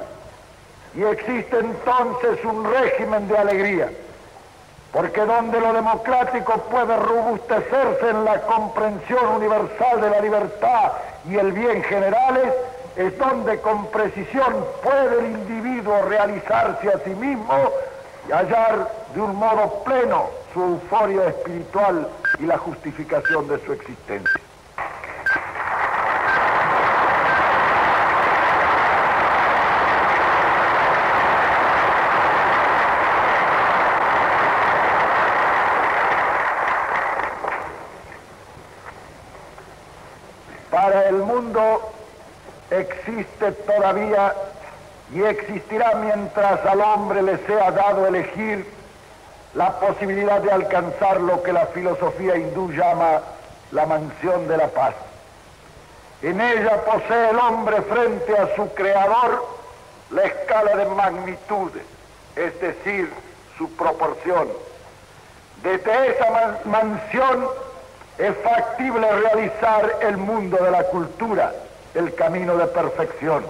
Y 0.96 1.04
existe 1.04 1.60
entonces 1.60 2.44
un 2.44 2.72
régimen 2.72 3.28
de 3.28 3.38
alegría, 3.38 3.90
porque 4.92 5.22
donde 5.22 5.60
lo 5.60 5.74
democrático 5.74 6.54
puede 6.70 6.96
robustecerse 6.98 8.10
en 8.10 8.26
la 8.26 8.42
comprensión 8.42 9.28
universal 9.38 10.02
de 10.02 10.10
la 10.10 10.20
libertad 10.20 10.92
y 11.28 11.36
el 11.38 11.52
bien 11.52 11.84
generales, 11.84 12.54
es 12.96 13.18
donde 13.18 13.60
con 13.60 13.88
precisión 13.88 14.66
puede 14.84 15.20
el 15.20 15.32
individuo 15.32 16.04
realizarse 16.04 16.90
a 16.90 17.00
sí 17.00 17.10
mismo 17.12 17.72
y 18.28 18.32
hallar 18.32 18.92
de 19.16 19.22
un 19.22 19.36
modo 19.36 19.84
pleno 19.84 20.30
su 20.54 20.62
euforia 20.62 21.28
espiritual 21.30 22.08
y 22.40 22.44
la 22.46 22.58
justificación 22.58 23.48
de 23.48 23.60
su 23.66 23.74
existencia. 23.74 24.42
Para 40.70 41.08
el 41.08 41.16
mundo 41.16 41.94
existe 43.06 43.52
todavía 43.52 44.34
y 45.14 45.24
existirá 45.24 45.96
mientras 45.96 46.66
al 46.66 46.82
hombre 46.82 47.22
le 47.22 47.38
sea 47.46 47.72
dado 47.72 48.08
elegir 48.08 48.66
la 49.54 49.72
posibilidad 49.80 50.42
de 50.42 50.52
alcanzar 50.52 51.22
lo 51.22 51.44
que 51.44 51.54
la 51.54 51.68
filosofía 51.68 52.36
hindú 52.38 52.72
llama 52.72 53.22
la 53.72 53.86
mansión 53.86 54.48
de 54.48 54.58
la 54.58 54.68
paz. 54.68 54.96
En 56.22 56.40
ella 56.40 56.82
posee 56.86 57.30
el 57.30 57.38
hombre 57.38 57.82
frente 57.82 58.38
a 58.38 58.56
su 58.56 58.74
creador 58.74 59.46
la 60.10 60.24
escala 60.24 60.76
de 60.76 60.86
magnitudes, 60.86 61.84
es 62.36 62.60
decir, 62.62 63.12
su 63.58 63.70
proporción. 63.76 64.48
Desde 65.62 66.10
esa 66.10 66.60
mansión 66.66 67.48
es 68.18 68.36
factible 68.38 69.12
realizar 69.12 69.98
el 70.02 70.18
mundo 70.18 70.58
de 70.58 70.72
la 70.72 70.84
cultura, 70.86 71.52
el 71.96 72.14
camino 72.16 72.58
de 72.58 72.68
perfección. 72.68 73.46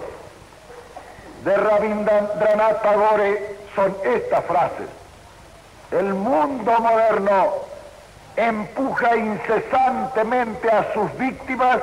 De 1.44 1.56
Rabindranath 1.56 2.82
Tagore 2.82 3.56
son 3.74 3.94
estas 4.04 4.44
frases. 4.44 4.88
El 5.90 6.14
mundo 6.14 6.72
moderno 6.80 7.52
empuja 8.36 9.16
incesantemente 9.16 10.70
a 10.70 10.92
sus 10.92 11.16
víctimas, 11.18 11.80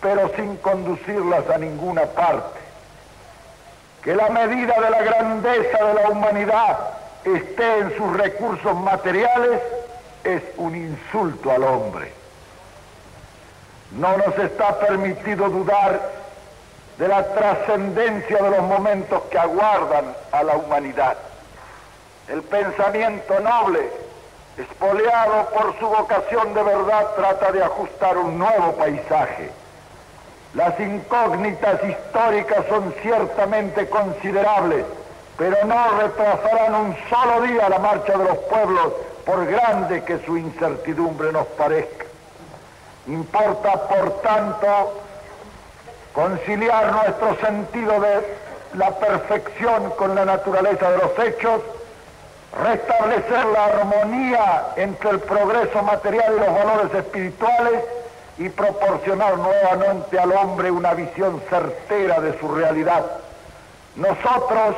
pero 0.00 0.30
sin 0.36 0.56
conducirlas 0.58 1.48
a 1.50 1.58
ninguna 1.58 2.02
parte. 2.04 2.60
Que 4.02 4.14
la 4.14 4.28
medida 4.28 4.74
de 4.80 4.90
la 4.90 5.02
grandeza 5.02 5.84
de 5.84 5.94
la 5.94 6.10
humanidad 6.10 6.78
esté 7.24 7.78
en 7.78 7.96
sus 7.96 8.16
recursos 8.16 8.76
materiales 8.76 9.60
es 10.22 10.42
un 10.56 10.76
insulto 10.76 11.50
al 11.50 11.64
hombre. 11.64 12.12
No 13.98 14.14
nos 14.18 14.38
está 14.38 14.78
permitido 14.78 15.48
dudar 15.48 15.98
de 16.98 17.08
la 17.08 17.24
trascendencia 17.34 18.42
de 18.42 18.50
los 18.50 18.62
momentos 18.62 19.22
que 19.30 19.38
aguardan 19.38 20.14
a 20.32 20.42
la 20.42 20.56
humanidad. 20.56 21.16
El 22.28 22.42
pensamiento 22.42 23.40
noble, 23.40 23.88
espoleado 24.58 25.48
por 25.50 25.78
su 25.78 25.86
vocación 25.86 26.52
de 26.52 26.62
verdad, 26.62 27.06
trata 27.16 27.52
de 27.52 27.64
ajustar 27.64 28.18
un 28.18 28.38
nuevo 28.38 28.72
paisaje. 28.72 29.50
Las 30.52 30.78
incógnitas 30.78 31.82
históricas 31.82 32.66
son 32.68 32.94
ciertamente 33.00 33.88
considerables, 33.88 34.84
pero 35.38 35.56
no 35.64 36.00
retrasarán 36.00 36.74
un 36.74 36.96
solo 37.08 37.40
día 37.42 37.68
la 37.70 37.78
marcha 37.78 38.12
de 38.16 38.24
los 38.24 38.38
pueblos, 38.38 38.92
por 39.24 39.46
grande 39.46 40.04
que 40.04 40.18
su 40.18 40.36
incertidumbre 40.36 41.32
nos 41.32 41.46
parezca. 41.46 41.95
Importa, 43.06 43.86
por 43.86 44.20
tanto, 44.20 45.00
conciliar 46.12 46.92
nuestro 46.92 47.36
sentido 47.36 48.00
de 48.00 48.36
la 48.74 48.90
perfección 48.98 49.90
con 49.90 50.14
la 50.16 50.24
naturaleza 50.24 50.90
de 50.90 50.98
los 50.98 51.18
hechos, 51.20 51.60
restablecer 52.64 53.44
la 53.46 53.64
armonía 53.66 54.66
entre 54.76 55.10
el 55.10 55.20
progreso 55.20 55.82
material 55.82 56.34
y 56.36 56.40
los 56.40 56.54
valores 56.54 56.94
espirituales 56.94 57.84
y 58.38 58.48
proporcionar 58.48 59.38
nuevamente 59.38 60.18
al 60.18 60.32
hombre 60.32 60.70
una 60.72 60.94
visión 60.94 61.40
certera 61.48 62.20
de 62.20 62.36
su 62.40 62.48
realidad. 62.48 63.04
Nosotros 63.94 64.74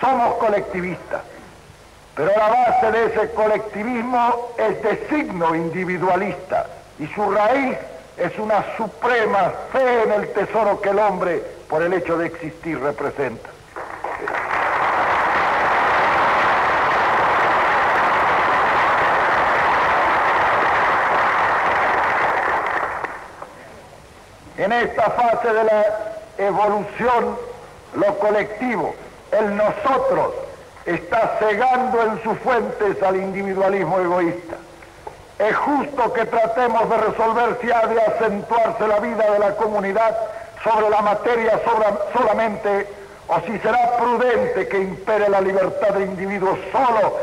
somos 0.00 0.34
colectivistas, 0.34 1.22
pero 2.16 2.32
la 2.36 2.48
base 2.48 2.90
de 2.90 3.04
ese 3.06 3.30
colectivismo 3.34 4.48
es 4.58 4.82
de 4.82 5.06
signo 5.08 5.54
individualista 5.54 6.66
y 6.98 7.06
su 7.08 7.30
raíz 7.30 7.76
es 8.16 8.38
una 8.38 8.64
suprema 8.76 9.52
fe 9.72 10.02
en 10.02 10.12
el 10.12 10.32
tesoro 10.32 10.80
que 10.80 10.90
el 10.90 10.98
hombre, 10.98 11.42
por 11.68 11.82
el 11.82 11.92
hecho 11.92 12.18
de 12.18 12.26
existir, 12.26 12.78
representa. 12.78 13.48
En 24.58 24.70
esta 24.70 25.10
fase 25.10 25.48
de 25.52 25.64
la 25.64 25.84
evolución, 26.38 27.36
lo 27.94 28.18
colectivo, 28.18 28.94
el 29.32 29.56
nosotros, 29.56 30.34
está 30.84 31.36
cegando 31.38 32.02
en 32.02 32.22
sus 32.22 32.38
fuentes 32.38 33.02
al 33.02 33.16
individualismo 33.16 33.98
egoísta. 33.98 34.56
Es 35.42 35.56
justo 35.56 36.12
que 36.12 36.24
tratemos 36.26 36.88
de 36.88 36.96
resolver 36.98 37.58
si 37.60 37.72
ha 37.72 37.84
de 37.88 38.00
acentuarse 38.00 38.86
la 38.86 39.00
vida 39.00 39.28
de 39.28 39.40
la 39.40 39.56
comunidad 39.56 40.16
sobre 40.62 40.88
la 40.88 41.02
materia 41.02 41.60
solamente 42.16 42.86
o 43.26 43.40
si 43.40 43.58
será 43.58 43.96
prudente 43.96 44.68
que 44.68 44.78
impere 44.78 45.28
la 45.28 45.40
libertad 45.40 45.94
del 45.94 46.10
individuo 46.10 46.56
solo, 46.70 47.18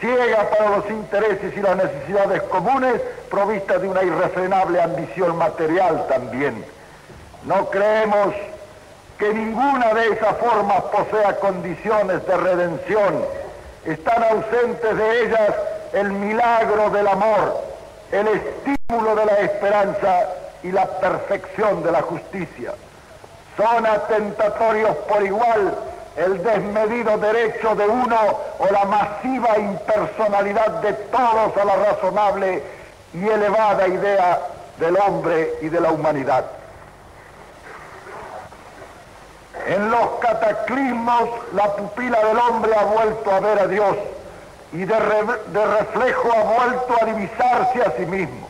ciega 0.00 0.48
para 0.50 0.76
los 0.76 0.88
intereses 0.88 1.52
y 1.56 1.60
las 1.60 1.76
necesidades 1.76 2.42
comunes, 2.42 3.00
provista 3.28 3.76
de 3.78 3.88
una 3.88 4.04
irrefrenable 4.04 4.80
ambición 4.80 5.36
material 5.36 6.06
también. 6.08 6.64
No 7.44 7.70
creemos 7.70 8.34
que 9.18 9.34
ninguna 9.34 9.92
de 9.94 10.10
esas 10.10 10.36
formas 10.36 10.80
posea 10.92 11.36
condiciones 11.38 12.24
de 12.24 12.36
redención. 12.36 13.24
Están 13.84 14.22
ausentes 14.22 14.96
de 14.96 15.22
ellas 15.24 15.54
el 15.94 16.10
milagro 16.12 16.90
del 16.90 17.06
amor, 17.06 17.62
el 18.10 18.26
estímulo 18.26 19.14
de 19.14 19.26
la 19.26 19.38
esperanza 19.38 20.26
y 20.62 20.72
la 20.72 20.86
perfección 20.98 21.82
de 21.84 21.92
la 21.92 22.02
justicia. 22.02 22.72
Son 23.56 23.86
atentatorios 23.86 24.96
por 25.08 25.24
igual 25.24 25.78
el 26.16 26.42
desmedido 26.42 27.16
derecho 27.18 27.76
de 27.76 27.86
uno 27.86 28.16
o 28.58 28.66
la 28.72 28.84
masiva 28.84 29.56
impersonalidad 29.56 30.80
de 30.82 30.92
todos 30.94 31.56
a 31.56 31.64
la 31.64 31.76
razonable 31.76 32.62
y 33.12 33.28
elevada 33.28 33.86
idea 33.86 34.40
del 34.78 34.96
hombre 34.96 35.54
y 35.62 35.68
de 35.68 35.80
la 35.80 35.92
humanidad. 35.92 36.44
En 39.66 39.90
los 39.90 40.06
cataclismos 40.20 41.30
la 41.54 41.72
pupila 41.76 42.18
del 42.18 42.38
hombre 42.38 42.74
ha 42.74 42.84
vuelto 42.84 43.30
a 43.30 43.40
ver 43.40 43.58
a 43.60 43.66
Dios 43.68 43.96
y 44.74 44.84
de, 44.84 44.98
reflejo 44.98 46.32
ha 46.32 46.42
vuelto 46.42 46.96
a 47.00 47.04
divisarse 47.04 47.80
a 47.80 47.92
sí 47.96 48.06
mismo. 48.06 48.48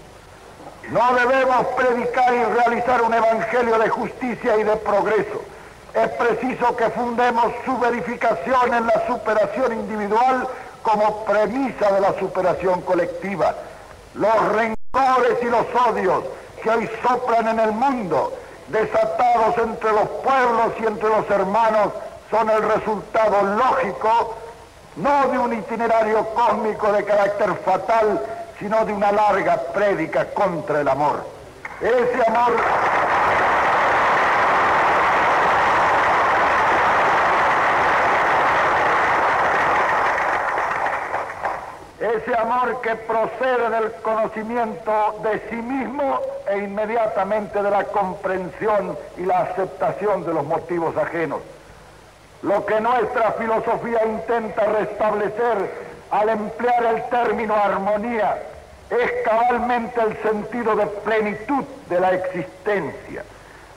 No 0.90 1.14
debemos 1.14 1.66
predicar 1.76 2.32
y 2.32 2.44
realizar 2.44 3.02
un 3.02 3.12
evangelio 3.12 3.78
de 3.78 3.88
justicia 3.90 4.56
y 4.56 4.64
de 4.64 4.76
progreso. 4.76 5.42
Es 5.92 6.08
preciso 6.08 6.74
que 6.76 6.88
fundemos 6.90 7.52
su 7.66 7.78
verificación 7.78 8.72
en 8.72 8.86
la 8.86 9.06
superación 9.06 9.72
individual 9.74 10.48
como 10.82 11.24
premisa 11.26 11.92
de 11.92 12.00
la 12.00 12.18
superación 12.18 12.80
colectiva. 12.82 13.54
Los 14.14 14.48
rencores 14.48 15.38
y 15.42 15.46
los 15.46 15.66
odios 15.88 16.24
que 16.62 16.70
hoy 16.70 16.90
soplan 17.06 17.48
en 17.48 17.60
el 17.60 17.72
mundo 17.72 18.32
desatados 18.68 19.58
entre 19.58 19.92
los 19.92 20.08
pueblos 20.08 20.72
y 20.80 20.86
entre 20.86 21.08
los 21.10 21.30
hermanos 21.30 21.92
son 22.30 22.48
el 22.48 22.62
resultado 22.62 23.42
lógico 23.42 24.38
no 24.96 25.28
de 25.28 25.38
un 25.38 25.52
itinerario 25.52 26.24
cósmico 26.34 26.92
de 26.92 27.04
carácter 27.04 27.54
fatal, 27.64 28.20
sino 28.58 28.84
de 28.84 28.92
una 28.92 29.10
larga 29.12 29.56
prédica 29.72 30.26
contra 30.32 30.80
el 30.80 30.88
amor. 30.88 31.24
Ese 31.80 32.28
amor... 32.28 32.52
ese 42.00 42.36
amor 42.36 42.80
que 42.82 42.94
procede 42.96 43.70
del 43.70 43.92
conocimiento 44.02 45.20
de 45.22 45.40
sí 45.48 45.56
mismo 45.56 46.20
e 46.48 46.58
inmediatamente 46.58 47.62
de 47.62 47.70
la 47.70 47.84
comprensión 47.84 48.96
y 49.16 49.22
la 49.22 49.40
aceptación 49.40 50.24
de 50.24 50.34
los 50.34 50.44
motivos 50.44 50.96
ajenos. 50.96 51.40
Lo 52.44 52.66
que 52.66 52.78
nuestra 52.78 53.32
filosofía 53.32 54.04
intenta 54.04 54.66
restablecer 54.66 55.70
al 56.10 56.28
emplear 56.28 56.84
el 56.84 57.02
término 57.04 57.56
armonía 57.56 58.36
es 58.90 59.12
cabalmente 59.24 59.98
el 59.98 60.22
sentido 60.22 60.76
de 60.76 60.86
plenitud 60.86 61.64
de 61.88 62.00
la 62.00 62.12
existencia. 62.12 63.24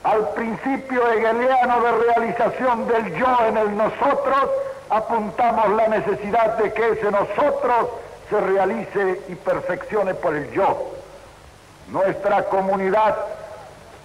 Al 0.04 0.28
principio 0.34 1.10
hegeliano 1.10 1.80
de 1.80 1.92
realización 1.92 2.86
del 2.88 3.16
yo 3.16 3.38
en 3.48 3.56
el 3.56 3.74
nosotros, 3.74 4.50
apuntamos 4.90 5.70
la 5.70 5.88
necesidad 5.88 6.58
de 6.58 6.70
que 6.70 6.90
ese 6.90 7.10
nosotros 7.10 7.88
se 8.28 8.38
realice 8.38 9.22
y 9.28 9.34
perfeccione 9.34 10.12
por 10.12 10.34
el 10.34 10.50
yo. 10.50 10.92
Nuestra 11.88 12.44
comunidad 12.44 13.16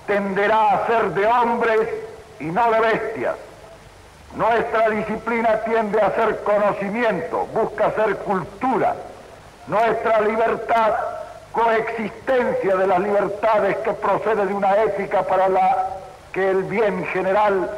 tenderá 0.07 0.72
a 0.72 0.88
ser 0.88 1.09
de 1.09 1.26
hombres 1.26 1.89
y 2.39 2.45
no 2.45 2.72
de 2.72 2.80
bestias. 2.80 3.36
Nuestra 4.36 4.90
disciplina 4.90 5.60
tiende 5.64 6.02
a 6.02 6.16
ser 6.16 6.44
conocimiento, 6.44 7.46
busca 7.54 7.92
ser 7.92 8.18
cultura. 8.18 8.96
Nuestra 9.68 10.22
libertad, 10.22 10.94
coexistencia 11.52 12.76
de 12.76 12.88
las 12.88 13.00
libertades 13.00 13.78
que 13.78 13.94
procede 13.94 14.48
de 14.48 14.54
una 14.54 14.76
ética 14.84 15.22
para 15.22 15.50
la 15.50 15.88
que 16.32 16.50
el 16.50 16.64
bien 16.64 17.06
general 17.08 17.70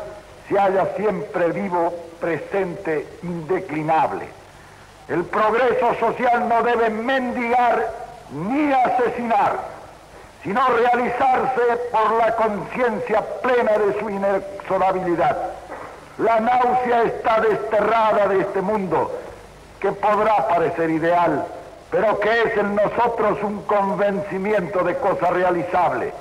se 0.48 0.58
haya 0.58 0.96
siempre 0.96 1.52
vivo, 1.52 1.94
presente, 2.22 3.06
indeclinable. 3.22 4.26
El 5.10 5.26
progreso 5.26 5.94
social 6.00 6.48
no 6.48 6.64
debe 6.64 6.90
mendigar 6.90 7.92
ni 8.32 8.72
asesinar, 8.72 9.58
sino 10.42 10.68
realizarse 10.70 11.62
por 11.92 12.14
la 12.14 12.34
conciencia 12.36 13.22
plena 13.42 13.78
de 13.78 14.00
su 14.00 14.10
inexorabilidad. 14.10 15.38
La 16.18 16.40
náusea 16.40 17.04
está 17.04 17.42
desterrada 17.42 18.28
de 18.30 18.40
este 18.40 18.62
mundo, 18.62 19.12
que 19.82 19.92
podrá 19.92 20.48
parecer 20.48 20.90
ideal, 20.90 21.46
pero 21.92 22.18
que 22.22 22.42
es 22.44 22.58
en 22.58 22.74
nosotros 22.74 23.38
un 23.44 23.62
convencimiento 23.64 24.82
de 24.86 24.96
cosa 24.96 25.32
realizable. 25.32 26.14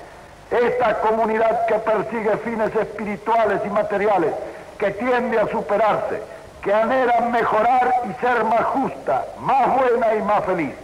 Esta 0.51 0.99
comunidad 0.99 1.67
que 1.67 1.75
persigue 1.75 2.37
fines 2.39 2.75
espirituales 2.75 3.61
y 3.65 3.71
materiales, 3.71 4.35
que 4.79 4.91
tiende 4.91 5.39
a 5.39 5.47
superarse, 5.47 6.21
que 6.61 6.75
anhelan 6.75 7.31
mejorar 7.31 7.95
y 8.11 8.21
ser 8.21 8.43
más 8.45 8.65
justa, 8.65 9.25
más 9.39 9.77
buena 9.77 10.13
y 10.17 10.23
más 10.23 10.45
feliz, 10.45 10.75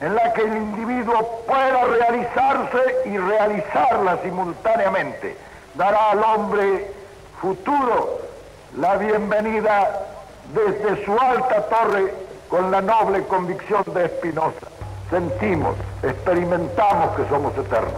en 0.00 0.14
la 0.14 0.32
que 0.34 0.42
el 0.42 0.56
individuo 0.56 1.42
pueda 1.48 1.84
realizarse 1.98 2.96
y 3.06 3.18
realizarla 3.18 4.18
simultáneamente, 4.22 5.36
dará 5.74 6.12
al 6.12 6.22
hombre 6.22 6.92
futuro 7.40 8.31
la 8.76 8.96
bienvenida 8.96 10.06
desde 10.54 11.04
su 11.04 11.12
alta 11.18 11.62
torre 11.68 12.14
con 12.48 12.70
la 12.70 12.80
noble 12.80 13.22
convicción 13.24 13.82
de 13.94 14.06
Espinosa. 14.06 14.66
Sentimos, 15.10 15.76
experimentamos 16.02 17.16
que 17.16 17.28
somos 17.28 17.52
eternos. 17.56 17.92